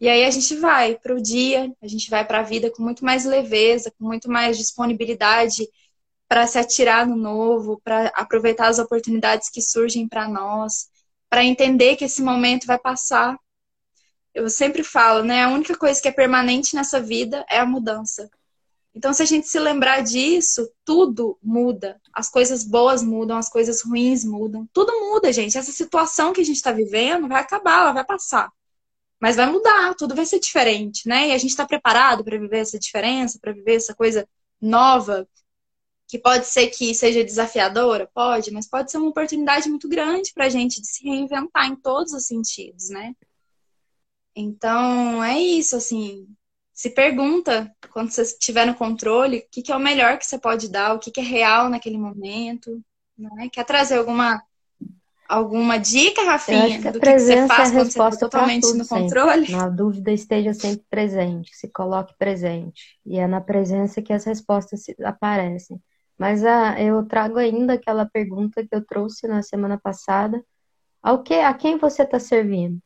E 0.00 0.08
aí 0.08 0.24
a 0.24 0.30
gente 0.32 0.56
vai 0.56 0.96
para 0.96 1.14
o 1.14 1.22
dia, 1.22 1.72
a 1.80 1.86
gente 1.86 2.10
vai 2.10 2.26
para 2.26 2.40
a 2.40 2.42
vida 2.42 2.68
com 2.72 2.82
muito 2.82 3.04
mais 3.04 3.24
leveza, 3.24 3.92
com 3.96 4.04
muito 4.04 4.28
mais 4.28 4.58
disponibilidade 4.58 5.68
para 6.28 6.44
se 6.48 6.58
atirar 6.58 7.06
no 7.06 7.14
novo, 7.14 7.80
para 7.84 8.08
aproveitar 8.16 8.66
as 8.66 8.80
oportunidades 8.80 9.48
que 9.48 9.62
surgem 9.62 10.08
para 10.08 10.26
nós, 10.26 10.88
para 11.30 11.44
entender 11.44 11.94
que 11.94 12.06
esse 12.06 12.20
momento 12.20 12.66
vai 12.66 12.78
passar. 12.78 13.38
Eu 14.34 14.50
sempre 14.50 14.82
falo, 14.82 15.22
né? 15.22 15.44
A 15.44 15.50
única 15.50 15.78
coisa 15.78 16.02
que 16.02 16.08
é 16.08 16.12
permanente 16.12 16.74
nessa 16.74 17.00
vida 17.00 17.46
é 17.48 17.60
a 17.60 17.66
mudança. 17.66 18.28
Então, 18.94 19.12
se 19.12 19.22
a 19.22 19.26
gente 19.26 19.48
se 19.48 19.58
lembrar 19.58 20.02
disso, 20.02 20.70
tudo 20.84 21.36
muda. 21.42 22.00
As 22.12 22.30
coisas 22.30 22.62
boas 22.62 23.02
mudam, 23.02 23.36
as 23.36 23.48
coisas 23.48 23.82
ruins 23.82 24.24
mudam. 24.24 24.68
Tudo 24.72 24.92
muda, 25.00 25.32
gente. 25.32 25.58
Essa 25.58 25.72
situação 25.72 26.32
que 26.32 26.40
a 26.40 26.44
gente 26.44 26.56
está 26.56 26.70
vivendo 26.70 27.26
vai 27.26 27.40
acabar, 27.40 27.80
ela 27.80 27.92
vai 27.92 28.04
passar. 28.04 28.52
Mas 29.20 29.36
vai 29.36 29.50
mudar, 29.50 29.94
tudo 29.94 30.14
vai 30.14 30.26
ser 30.26 30.38
diferente, 30.38 31.08
né? 31.08 31.28
E 31.28 31.32
a 31.32 31.38
gente 31.38 31.50
está 31.50 31.66
preparado 31.66 32.22
para 32.22 32.38
viver 32.38 32.58
essa 32.58 32.78
diferença, 32.78 33.38
para 33.40 33.52
viver 33.52 33.74
essa 33.74 33.94
coisa 33.94 34.28
nova, 34.60 35.26
que 36.06 36.18
pode 36.18 36.46
ser 36.46 36.68
que 36.68 36.94
seja 36.94 37.24
desafiadora? 37.24 38.08
Pode, 38.14 38.50
mas 38.52 38.68
pode 38.68 38.90
ser 38.90 38.98
uma 38.98 39.08
oportunidade 39.08 39.68
muito 39.68 39.88
grande 39.88 40.32
para 40.32 40.46
a 40.46 40.48
gente 40.48 40.80
de 40.80 40.86
se 40.86 41.02
reinventar 41.04 41.66
em 41.66 41.76
todos 41.76 42.12
os 42.12 42.26
sentidos, 42.26 42.90
né? 42.90 43.14
Então, 44.36 45.22
é 45.24 45.38
isso, 45.40 45.76
assim. 45.76 46.28
Se 46.74 46.90
pergunta, 46.90 47.72
quando 47.92 48.10
você 48.10 48.22
estiver 48.22 48.66
no 48.66 48.74
controle, 48.74 49.38
o 49.38 49.44
que, 49.48 49.62
que 49.62 49.70
é 49.70 49.76
o 49.76 49.80
melhor 49.80 50.18
que 50.18 50.26
você 50.26 50.36
pode 50.36 50.68
dar, 50.68 50.94
o 50.94 50.98
que, 50.98 51.12
que 51.12 51.20
é 51.20 51.24
real 51.24 51.68
naquele 51.68 51.96
momento. 51.96 52.82
Né? 53.16 53.48
Quer 53.52 53.64
trazer 53.64 53.96
alguma 53.98 54.42
alguma 55.26 55.78
dica, 55.78 56.22
Rafinha, 56.22 56.92
do 56.92 57.00
que, 57.00 57.12
que 57.12 57.18
você 57.18 57.46
faz 57.46 57.70
é 57.70 57.76
quando 57.76 57.90
você 57.90 57.98
está 57.98 58.10
totalmente 58.10 58.72
no 58.74 58.86
controle? 58.86 59.50
Na 59.50 59.68
dúvida, 59.68 60.12
esteja 60.12 60.52
sempre 60.52 60.84
presente, 60.90 61.56
se 61.56 61.68
coloque 61.68 62.14
presente. 62.18 62.98
E 63.06 63.18
é 63.18 63.26
na 63.26 63.40
presença 63.40 64.02
que 64.02 64.12
as 64.12 64.24
respostas 64.24 64.82
aparecem. 65.02 65.80
Mas 66.18 66.44
ah, 66.44 66.80
eu 66.80 67.04
trago 67.06 67.38
ainda 67.38 67.74
aquela 67.74 68.04
pergunta 68.04 68.66
que 68.66 68.74
eu 68.74 68.84
trouxe 68.84 69.26
na 69.26 69.42
semana 69.42 69.78
passada. 69.78 70.44
Ao 71.02 71.22
que, 71.22 71.34
a 71.34 71.52
quem 71.54 71.78
você 71.78 72.02
está 72.02 72.18
servindo? 72.18 72.78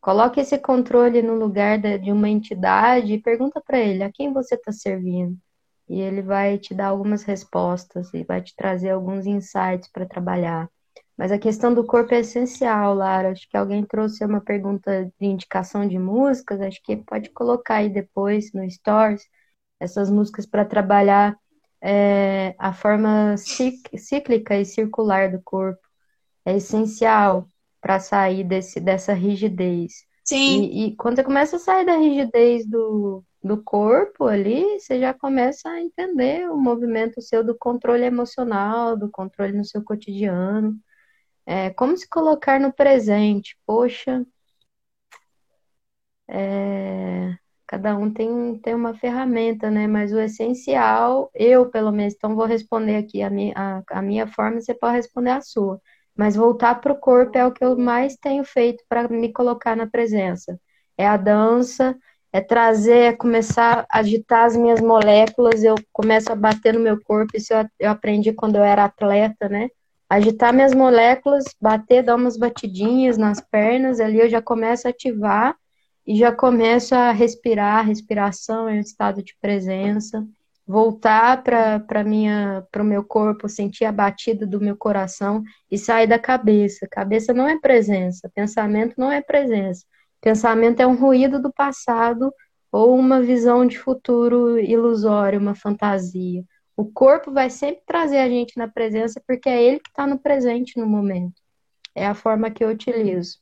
Coloque 0.00 0.40
esse 0.40 0.56
controle 0.58 1.22
no 1.22 1.34
lugar 1.34 1.78
de 1.78 2.12
uma 2.12 2.28
entidade 2.28 3.12
e 3.12 3.22
pergunta 3.22 3.60
para 3.60 3.78
ele 3.78 4.02
a 4.02 4.12
quem 4.12 4.32
você 4.32 4.54
está 4.54 4.72
servindo. 4.72 5.36
E 5.88 6.00
ele 6.00 6.22
vai 6.22 6.58
te 6.58 6.74
dar 6.74 6.88
algumas 6.88 7.22
respostas 7.24 8.12
e 8.14 8.22
vai 8.22 8.40
te 8.42 8.54
trazer 8.54 8.90
alguns 8.90 9.26
insights 9.26 9.88
para 9.92 10.06
trabalhar. 10.06 10.70
Mas 11.16 11.32
a 11.32 11.38
questão 11.38 11.74
do 11.74 11.84
corpo 11.84 12.14
é 12.14 12.20
essencial, 12.20 12.94
Lara. 12.94 13.32
Acho 13.32 13.48
que 13.48 13.56
alguém 13.56 13.84
trouxe 13.84 14.24
uma 14.24 14.40
pergunta 14.40 15.10
de 15.18 15.26
indicação 15.26 15.86
de 15.86 15.98
músicas. 15.98 16.60
Acho 16.60 16.80
que 16.82 16.96
pode 16.96 17.30
colocar 17.30 17.76
aí 17.76 17.88
depois 17.88 18.52
no 18.52 18.68
Stories 18.70 19.22
essas 19.80 20.10
músicas 20.10 20.46
para 20.46 20.64
trabalhar 20.64 21.36
é, 21.82 22.54
a 22.58 22.72
forma 22.72 23.36
cíclica 23.36 24.56
e 24.56 24.64
circular 24.64 25.30
do 25.30 25.40
corpo. 25.42 25.80
É 26.44 26.56
essencial 26.56 27.48
para 27.80 28.00
sair 28.00 28.44
desse, 28.44 28.80
dessa 28.80 29.12
rigidez. 29.12 30.06
Sim. 30.24 30.64
E, 30.64 30.86
e, 30.88 30.96
quando 30.96 31.16
você 31.16 31.24
começa 31.24 31.56
a 31.56 31.58
sair 31.58 31.86
da 31.86 31.96
rigidez 31.96 32.66
do, 32.66 33.24
do 33.42 33.62
corpo 33.62 34.24
ali, 34.24 34.78
você 34.78 35.00
já 35.00 35.14
começa 35.14 35.68
a 35.70 35.80
entender 35.80 36.50
o 36.50 36.56
movimento 36.56 37.22
seu 37.22 37.42
do 37.42 37.56
controle 37.56 38.04
emocional, 38.04 38.96
do 38.96 39.10
controle 39.10 39.52
no 39.52 39.64
seu 39.64 39.82
cotidiano. 39.82 40.78
É, 41.46 41.70
como 41.70 41.96
se 41.96 42.08
colocar 42.08 42.60
no 42.60 42.72
presente? 42.72 43.56
Poxa, 43.66 44.22
é, 46.28 47.34
cada 47.66 47.96
um 47.96 48.12
tem, 48.12 48.58
tem 48.60 48.74
uma 48.74 48.94
ferramenta, 48.94 49.70
né? 49.70 49.86
Mas 49.86 50.12
o 50.12 50.20
essencial, 50.20 51.30
eu 51.34 51.70
pelo 51.70 51.90
menos, 51.90 52.14
então 52.14 52.36
vou 52.36 52.44
responder 52.46 52.96
aqui 52.96 53.22
a 53.22 53.30
minha, 53.30 53.54
a, 53.56 53.82
a 53.98 54.02
minha 54.02 54.26
forma, 54.26 54.60
você 54.60 54.74
pode 54.74 54.96
responder 54.96 55.30
a 55.30 55.40
sua. 55.40 55.80
Mas 56.18 56.34
voltar 56.34 56.80
para 56.80 56.92
o 56.92 56.98
corpo 56.98 57.38
é 57.38 57.46
o 57.46 57.52
que 57.52 57.64
eu 57.64 57.78
mais 57.78 58.16
tenho 58.16 58.44
feito 58.44 58.82
para 58.88 59.06
me 59.08 59.32
colocar 59.32 59.76
na 59.76 59.86
presença. 59.86 60.58
É 60.98 61.06
a 61.06 61.16
dança, 61.16 61.96
é 62.32 62.40
trazer, 62.40 62.98
é 62.98 63.12
começar 63.12 63.86
a 63.88 64.00
agitar 64.00 64.44
as 64.46 64.56
minhas 64.56 64.80
moléculas, 64.80 65.62
eu 65.62 65.76
começo 65.92 66.32
a 66.32 66.34
bater 66.34 66.74
no 66.74 66.80
meu 66.80 67.00
corpo, 67.00 67.36
isso 67.36 67.54
eu, 67.54 67.64
eu 67.78 67.90
aprendi 67.90 68.32
quando 68.32 68.56
eu 68.56 68.64
era 68.64 68.84
atleta, 68.84 69.48
né? 69.48 69.68
Agitar 70.10 70.52
minhas 70.52 70.74
moléculas, 70.74 71.44
bater, 71.60 72.02
dar 72.02 72.16
umas 72.16 72.36
batidinhas 72.36 73.16
nas 73.16 73.40
pernas, 73.40 74.00
ali 74.00 74.18
eu 74.18 74.28
já 74.28 74.42
começo 74.42 74.88
a 74.88 74.90
ativar 74.90 75.54
e 76.04 76.16
já 76.16 76.32
começo 76.32 76.96
a 76.96 77.12
respirar, 77.12 77.86
respiração 77.86 78.68
é 78.68 78.72
um 78.72 78.80
estado 78.80 79.22
de 79.22 79.36
presença 79.40 80.26
voltar 80.68 81.42
para 81.42 82.04
minha 82.04 82.62
para 82.70 82.82
o 82.82 82.84
meu 82.84 83.02
corpo, 83.02 83.48
sentir 83.48 83.86
a 83.86 83.92
batida 83.92 84.46
do 84.46 84.60
meu 84.60 84.76
coração 84.76 85.42
e 85.70 85.78
sair 85.78 86.06
da 86.06 86.18
cabeça. 86.18 86.86
Cabeça 86.90 87.32
não 87.32 87.48
é 87.48 87.58
presença, 87.58 88.30
pensamento 88.34 88.94
não 88.98 89.10
é 89.10 89.22
presença. 89.22 89.86
Pensamento 90.20 90.80
é 90.80 90.86
um 90.86 90.94
ruído 90.96 91.40
do 91.40 91.50
passado 91.52 92.30
ou 92.70 92.94
uma 92.98 93.22
visão 93.22 93.66
de 93.66 93.78
futuro 93.78 94.58
ilusório, 94.58 95.40
uma 95.40 95.54
fantasia. 95.54 96.44
O 96.76 96.84
corpo 96.84 97.32
vai 97.32 97.48
sempre 97.48 97.82
trazer 97.86 98.18
a 98.18 98.28
gente 98.28 98.56
na 98.58 98.68
presença 98.68 99.22
porque 99.26 99.48
é 99.48 99.62
ele 99.62 99.80
que 99.80 99.88
está 99.88 100.06
no 100.06 100.18
presente 100.18 100.78
no 100.78 100.86
momento. 100.86 101.40
É 101.94 102.06
a 102.06 102.14
forma 102.14 102.50
que 102.50 102.62
eu 102.62 102.68
utilizo. 102.68 103.38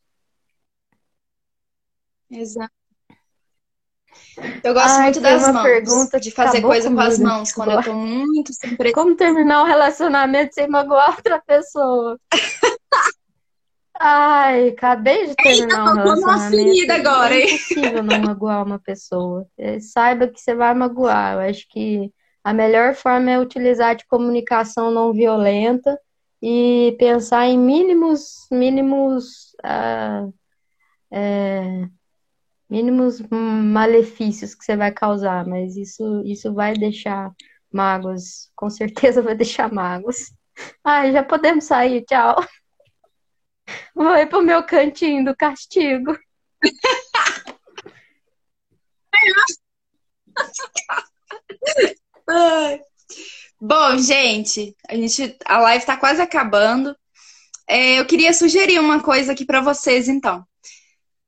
Exato. 2.30 2.85
Eu 4.62 4.74
gosto 4.74 4.96
Ai, 4.96 5.04
muito 5.04 5.20
das 5.20 5.52
mãos. 5.52 5.62
Pergunta 5.62 6.20
de 6.20 6.30
fazer 6.30 6.60
coisa 6.60 6.90
com 6.90 7.00
as 7.00 7.18
mãos 7.18 7.52
quando 7.52 7.72
eu 7.72 7.82
tô 7.82 7.92
muito 7.94 8.52
sem 8.52 8.76
Como 8.92 9.14
terminar 9.14 9.62
um 9.62 9.66
relacionamento 9.66 10.54
sem 10.54 10.68
magoar 10.68 11.16
outra 11.16 11.40
pessoa? 11.40 12.18
Ai, 13.98 14.68
acabei 14.68 15.26
de 15.26 15.34
terminar 15.36 15.88
Eita, 15.88 15.90
um 15.90 15.94
relacionamento. 15.94 16.92
agora, 16.92 17.34
hein? 17.34 17.42
É 17.42 17.54
impossível 17.54 18.02
não 18.02 18.20
magoar 18.20 18.64
uma 18.64 18.78
pessoa. 18.78 19.46
É, 19.56 19.80
saiba 19.80 20.28
que 20.28 20.38
você 20.38 20.54
vai 20.54 20.74
magoar. 20.74 21.34
Eu 21.34 21.40
acho 21.50 21.66
que 21.70 22.12
a 22.44 22.52
melhor 22.52 22.94
forma 22.94 23.30
é 23.30 23.40
utilizar 23.40 23.96
de 23.96 24.06
comunicação 24.06 24.90
não 24.90 25.12
violenta 25.12 25.98
e 26.42 26.94
pensar 26.98 27.46
em 27.46 27.58
mínimos, 27.58 28.46
mínimos 28.50 29.54
uh, 29.64 30.32
é, 31.10 31.88
mínimos 32.68 33.20
malefícios 33.30 34.54
que 34.54 34.64
você 34.64 34.76
vai 34.76 34.92
causar, 34.92 35.46
mas 35.46 35.76
isso, 35.76 36.22
isso 36.24 36.52
vai 36.52 36.74
deixar 36.74 37.32
mágoas, 37.72 38.50
com 38.54 38.68
certeza 38.68 39.22
vai 39.22 39.34
deixar 39.34 39.72
mágoas. 39.72 40.32
Ai, 40.82 41.12
já 41.12 41.22
podemos 41.22 41.64
sair, 41.64 42.04
tchau. 42.04 42.36
Vou 43.94 44.16
ir 44.16 44.26
pro 44.28 44.42
meu 44.42 44.62
cantinho 44.64 45.24
do 45.24 45.36
castigo. 45.36 46.16
Bom, 53.60 53.98
gente, 53.98 54.76
a 54.88 54.94
gente 54.94 55.36
a 55.44 55.58
live 55.58 55.86
tá 55.86 55.96
quase 55.96 56.20
acabando. 56.20 56.96
É, 57.68 57.98
eu 57.98 58.06
queria 58.06 58.32
sugerir 58.32 58.78
uma 58.78 59.02
coisa 59.02 59.32
aqui 59.32 59.44
para 59.44 59.60
vocês, 59.60 60.08
então 60.08 60.46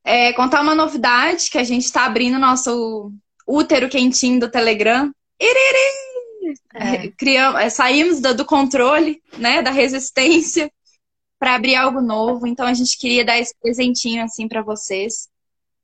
é, 0.08 0.32
contar 0.32 0.62
uma 0.62 0.74
novidade 0.74 1.50
que 1.50 1.58
a 1.58 1.64
gente 1.64 1.84
está 1.84 2.06
abrindo 2.06 2.38
nosso 2.38 3.12
útero 3.46 3.90
quentinho 3.90 4.40
do 4.40 4.50
Telegram. 4.50 5.12
Iriri! 5.38 6.56
É. 6.74 7.08
Criamos, 7.10 7.60
é, 7.60 7.68
saímos 7.68 8.18
do, 8.18 8.34
do, 8.34 8.46
controle, 8.46 9.22
né, 9.36 9.60
da 9.60 9.70
resistência 9.70 10.72
para 11.38 11.54
abrir 11.54 11.76
algo 11.76 12.00
novo. 12.00 12.46
Então 12.46 12.66
a 12.66 12.72
gente 12.72 12.96
queria 12.96 13.22
dar 13.22 13.38
esse 13.38 13.54
presentinho 13.60 14.24
assim 14.24 14.48
para 14.48 14.62
vocês, 14.62 15.28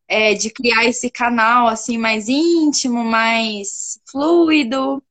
é, 0.09 0.33
de 0.33 0.49
criar 0.49 0.87
esse 0.87 1.11
canal 1.11 1.68
assim 1.68 1.99
mais 1.99 2.27
íntimo, 2.27 3.05
mais 3.05 4.01
fluido, 4.11 5.03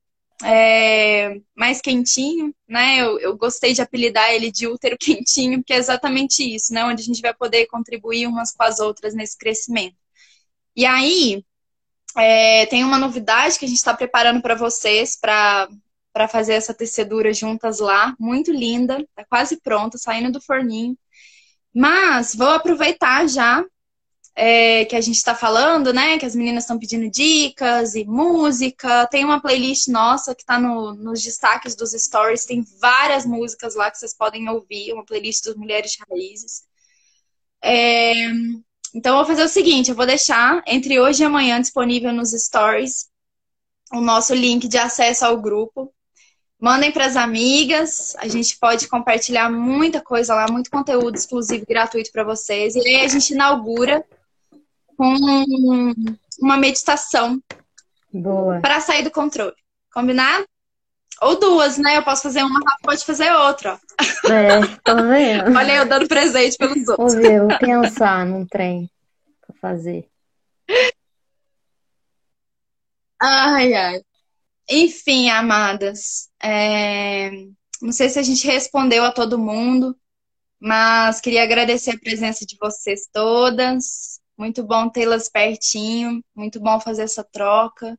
é, 0.41 1.39
mais 1.55 1.81
quentinho, 1.81 2.53
né? 2.67 2.97
Eu, 3.01 3.19
eu, 3.19 3.38
gostei 3.38 3.73
de 3.73 3.81
apelidar 3.81 4.31
ele 4.31 4.51
de 4.51 4.67
útero 4.67 4.97
quentinho, 4.99 5.59
porque 5.59 5.73
é 5.73 5.77
exatamente 5.77 6.43
isso, 6.43 6.73
né? 6.73 6.84
Onde 6.86 7.01
a 7.01 7.05
gente 7.05 7.21
vai 7.21 7.34
poder 7.34 7.67
contribuir 7.67 8.27
umas 8.27 8.51
com 8.53 8.63
as 8.63 8.79
outras 8.79 9.13
nesse 9.13 9.38
crescimento. 9.38 9.95
E 10.75 10.86
aí, 10.86 11.43
é, 12.17 12.65
tem 12.67 12.84
uma 12.84 12.99
novidade 12.99 13.59
que 13.59 13.65
a 13.65 13.67
gente 13.67 13.77
está 13.77 13.93
preparando 13.93 14.41
para 14.41 14.55
vocês, 14.55 15.15
para 15.19 15.67
para 16.13 16.27
fazer 16.27 16.53
essa 16.53 16.75
tecedura 16.75 17.34
juntas 17.34 17.79
lá, 17.79 18.15
muito 18.19 18.51
linda, 18.51 19.03
tá 19.15 19.25
quase 19.25 19.59
pronta, 19.59 19.97
saindo 19.97 20.31
do 20.31 20.39
forninho. 20.39 20.95
Mas 21.73 22.36
vou 22.36 22.49
aproveitar 22.49 23.27
já 23.27 23.65
é, 24.36 24.86
que 24.86 24.95
a 24.95 25.01
gente 25.01 25.15
está 25.15 25.36
falando, 25.36 25.93
né? 25.93 26.17
Que 26.17 26.25
as 26.25 26.36
meninas 26.36 26.63
estão 26.63 26.79
pedindo 26.79 27.09
dicas 27.09 27.95
e 27.95 28.03
música. 28.05 29.07
Tem 29.07 29.23
uma 29.23 29.41
playlist 29.41 29.88
nossa 29.89 30.34
que 30.34 30.41
está 30.41 30.59
no, 30.59 30.93
nos 30.93 31.21
destaques 31.21 31.75
dos 31.75 31.91
stories. 31.91 32.45
Tem 32.45 32.65
várias 32.79 33.25
músicas 33.25 33.75
lá 33.75 33.91
que 33.91 33.97
vocês 33.97 34.15
podem 34.15 34.49
ouvir. 34.49 34.93
Uma 34.93 35.05
playlist 35.05 35.45
das 35.45 35.55
Mulheres 35.55 35.95
Raízes. 36.09 36.63
É, 37.63 38.13
então, 38.93 39.13
eu 39.13 39.17
vou 39.17 39.25
fazer 39.25 39.43
o 39.43 39.49
seguinte: 39.49 39.89
eu 39.89 39.95
vou 39.95 40.05
deixar 40.05 40.63
entre 40.65 40.99
hoje 40.99 41.23
e 41.23 41.25
amanhã 41.25 41.61
disponível 41.61 42.11
nos 42.11 42.31
stories 42.31 43.07
o 43.91 44.01
nosso 44.01 44.34
link 44.34 44.67
de 44.67 44.77
acesso 44.77 45.25
ao 45.25 45.39
grupo. 45.39 45.93
Mandem 46.59 46.91
para 46.91 47.05
as 47.05 47.17
amigas, 47.17 48.15
a 48.17 48.27
gente 48.27 48.57
pode 48.57 48.88
compartilhar 48.88 49.49
muita 49.49 50.01
coisa 50.01 50.34
lá, 50.34 50.45
muito 50.49 50.71
conteúdo 50.71 51.15
exclusivo 51.15 51.65
gratuito 51.67 52.09
para 52.11 52.23
vocês. 52.23 52.73
E 52.75 52.79
aí 52.79 53.03
a 53.03 53.07
gente 53.07 53.34
inaugura 53.34 54.03
com 54.98 55.16
uma 56.39 56.58
meditação 56.58 57.41
Boa. 58.14 58.62
Para 58.62 58.80
sair 58.80 59.04
do 59.04 59.10
controle. 59.10 59.56
Combinado? 59.91 60.46
Ou 61.22 61.39
duas, 61.39 61.78
né? 61.78 61.98
Eu 61.98 62.04
posso 62.04 62.24
fazer 62.24 62.44
uma, 62.44 62.60
Rafa 62.60 62.78
pode 62.84 63.06
fazer 63.06 63.32
outra. 63.32 63.80
É, 64.26 64.62
tô 64.84 64.96
vendo. 64.96 65.50
Olha 65.58 65.76
eu 65.78 65.86
dando 65.88 66.08
presente 66.08 66.58
pelos 66.58 66.88
outros. 66.88 67.14
Vou 67.14 67.22
ver, 67.22 67.39
vou 67.39 67.58
pensar 67.58 68.26
num 68.26 68.46
trem 68.46 68.89
pra 69.41 69.56
fazer. 69.60 70.08
Ai, 73.20 73.74
ai. 73.74 74.02
Enfim, 74.70 75.30
amadas. 75.30 76.30
É... 76.41 77.32
Não 77.82 77.91
sei 77.91 78.10
se 78.10 78.20
a 78.20 78.24
gente 78.24 78.46
respondeu 78.46 79.04
a 79.04 79.12
todo 79.12 79.39
mundo, 79.39 79.96
mas 80.60 81.20
queria 81.20 81.44
agradecer 81.44 81.91
a 81.91 82.00
presença 82.00 82.46
de 82.46 82.58
vocês 82.60 83.08
todas. 83.12 84.12
Muito 84.38 84.63
bom 84.63 84.89
tê-las 84.89 85.29
pertinho, 85.29 86.23
muito 86.36 86.59
bom 86.59 86.79
fazer 86.79 87.03
essa 87.03 87.23
troca. 87.23 87.97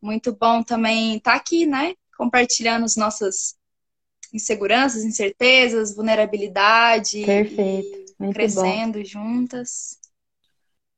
Muito 0.00 0.34
bom 0.34 0.62
também 0.62 1.16
estar 1.16 1.32
tá 1.32 1.36
aqui, 1.36 1.66
né? 1.66 1.94
Compartilhando 2.16 2.84
as 2.84 2.96
nossas 2.96 3.54
inseguranças, 4.32 5.04
incertezas, 5.04 5.94
vulnerabilidade. 5.94 7.24
Perfeito. 7.24 8.14
Muito 8.18 8.34
crescendo 8.34 8.98
bom. 8.98 9.04
juntas. 9.04 9.98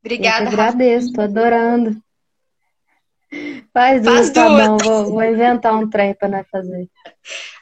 Obrigada. 0.01 0.45
Eu 0.45 0.49
agradeço, 0.49 1.13
tô 1.13 1.21
adorando. 1.21 2.03
Faz 3.73 4.03
duas, 4.03 4.15
Faz 4.15 4.31
tá 4.31 4.49
bom. 4.49 4.77
Vou, 4.79 5.13
vou, 5.13 5.25
inventar 5.25 5.75
um 5.75 5.89
trem 5.89 6.15
para 6.15 6.29
nós 6.29 6.47
fazer. 6.51 6.89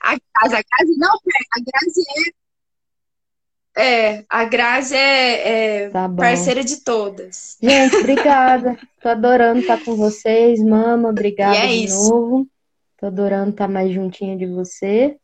A 0.02 0.16
Grazi, 0.16 0.56
a 0.56 0.62
Grazi 0.62 0.98
não, 0.98 1.14
a 1.14 1.60
Grazi 1.60 2.00
é. 2.28 2.39
É, 3.80 4.24
a 4.28 4.44
Grazi 4.44 4.94
é, 4.94 5.84
é 5.84 5.88
tá 5.88 6.08
parceira 6.08 6.62
de 6.62 6.84
todas. 6.84 7.56
Gente, 7.62 7.96
obrigada. 7.96 8.78
Tô 9.00 9.08
adorando 9.08 9.60
estar 9.60 9.82
com 9.82 9.96
vocês. 9.96 10.62
Mama, 10.62 11.08
obrigada 11.08 11.56
é 11.56 11.66
de 11.66 11.84
isso. 11.84 12.10
novo. 12.10 12.46
Tô 12.98 13.06
adorando 13.06 13.50
estar 13.50 13.68
mais 13.68 13.90
juntinha 13.90 14.36
de 14.36 14.46
você. 14.46 15.16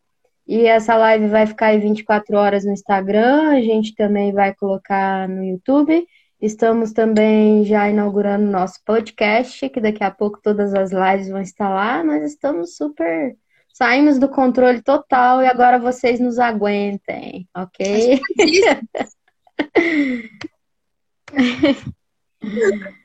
E 0.46 0.64
essa 0.64 0.96
live 0.96 1.28
vai 1.28 1.46
ficar 1.46 1.66
aí 1.66 1.78
24 1.78 2.36
horas 2.36 2.64
no 2.64 2.72
Instagram. 2.72 3.50
A 3.50 3.61
gente 3.61 3.94
também 3.94 4.32
vai 4.32 4.54
colocar 4.54 5.28
no 5.28 5.44
YouTube. 5.44 6.07
Estamos 6.40 6.92
também 6.92 7.64
já 7.64 7.90
inaugurando 7.90 8.50
nosso 8.50 8.80
podcast, 8.84 9.68
que 9.68 9.80
daqui 9.80 10.04
a 10.04 10.11
pouco 10.11 10.40
todas 10.42 10.72
as 10.72 10.92
lives 10.92 11.28
vão 11.28 11.40
estar 11.40 11.68
lá. 11.68 12.04
Nós 12.04 12.22
estamos 12.22 12.76
super. 12.76 13.36
Saímos 13.76 14.18
do 14.18 14.26
controle 14.26 14.80
total 14.80 15.42
e 15.42 15.46
agora 15.46 15.78
vocês 15.78 16.18
nos 16.18 16.38
aguentem, 16.38 17.46
ok? 17.54 18.18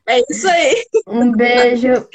É 0.08 0.20
isso 0.30 0.48
aí. 0.48 0.86
Um 1.08 1.32
beijo, 1.32 2.08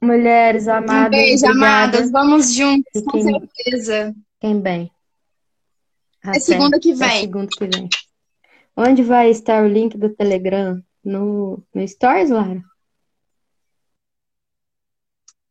mulheres 0.00 0.66
amadas. 0.66 1.06
Um 1.06 1.10
beijo, 1.10 1.46
obrigada. 1.46 1.68
amadas. 1.68 2.10
Vamos 2.10 2.52
juntos, 2.54 3.02
com 3.04 3.20
certeza. 3.22 4.14
Quem 4.40 4.60
bem. 4.60 4.90
Até. 6.22 6.38
É 6.38 6.40
segunda 6.40 6.80
que 6.80 6.92
vem. 6.92 7.08
É 7.08 7.20
segunda 7.20 7.48
que 7.48 7.66
vem. 7.66 7.88
Onde 8.76 9.02
vai 9.04 9.30
estar 9.30 9.62
o 9.62 9.68
link 9.68 9.96
do 9.96 10.08
Telegram? 10.08 10.82
No, 11.04 11.62
no 11.72 11.86
Stories, 11.86 12.30
Lara? 12.30 12.60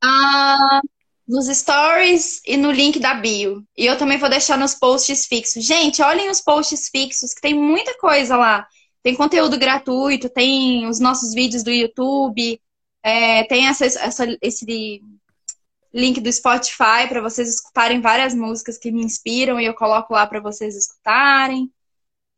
Ah, 0.04 0.82
nos 1.30 1.46
Stories 1.46 2.42
e 2.44 2.58
no 2.58 2.72
link 2.72 3.00
da 3.00 3.14
bio. 3.14 3.64
E 3.78 3.86
eu 3.86 3.96
também 4.00 4.18
vou 4.18 4.30
deixar 4.30 4.58
nos 4.58 4.74
posts 4.74 5.28
fixos. 5.28 5.64
Gente, 5.64 6.02
olhem 6.02 6.28
os 6.28 6.42
posts 6.42 6.90
fixos, 6.90 7.36
que 7.36 7.42
tem 7.42 7.54
muita 7.54 7.96
coisa 8.00 8.36
lá. 8.36 8.68
Tem 9.04 9.16
conteúdo 9.16 9.58
gratuito, 9.58 10.28
tem 10.28 10.88
os 10.88 11.00
nossos 11.00 11.32
vídeos 11.32 11.62
do 11.62 11.70
YouTube, 11.70 12.60
é, 13.04 13.44
tem 13.44 13.68
essa, 13.68 13.86
essa, 13.86 14.38
esse 14.42 15.02
link 15.94 16.20
do 16.20 16.34
Spotify 16.34 17.08
para 17.08 17.22
vocês 17.22 17.48
escutarem 17.48 18.02
várias 18.02 18.34
músicas 18.34 18.80
que 18.80 18.92
me 18.92 19.04
inspiram 19.04 19.60
e 19.60 19.66
eu 19.66 19.76
coloco 19.76 20.12
lá 20.12 20.26
para 20.26 20.40
vocês 20.40 20.76
escutarem. 20.76 21.72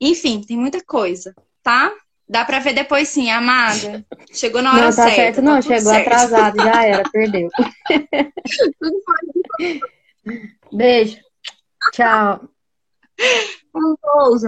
Enfim, 0.02 0.42
tem 0.42 0.58
muita 0.58 0.84
coisa, 0.84 1.34
tá? 1.64 1.94
Dá 2.32 2.46
pra 2.46 2.60
ver 2.60 2.74
depois 2.74 3.10
sim, 3.10 3.30
amada. 3.30 4.06
Chegou 4.32 4.62
na 4.62 4.72
hora 4.72 4.84
não, 4.84 4.96
tá 4.96 5.04
certa. 5.04 5.16
Certo, 5.16 5.36
tá 5.36 5.42
não, 5.42 5.62
chegou 5.62 5.92
certo. 5.92 6.08
atrasado, 6.08 6.64
já 6.64 6.86
era, 6.86 7.04
perdeu. 7.12 7.50
Beijo. 10.72 11.18
Tchau. 11.92 12.48
Um 13.76 13.96
pouso. 14.02 14.48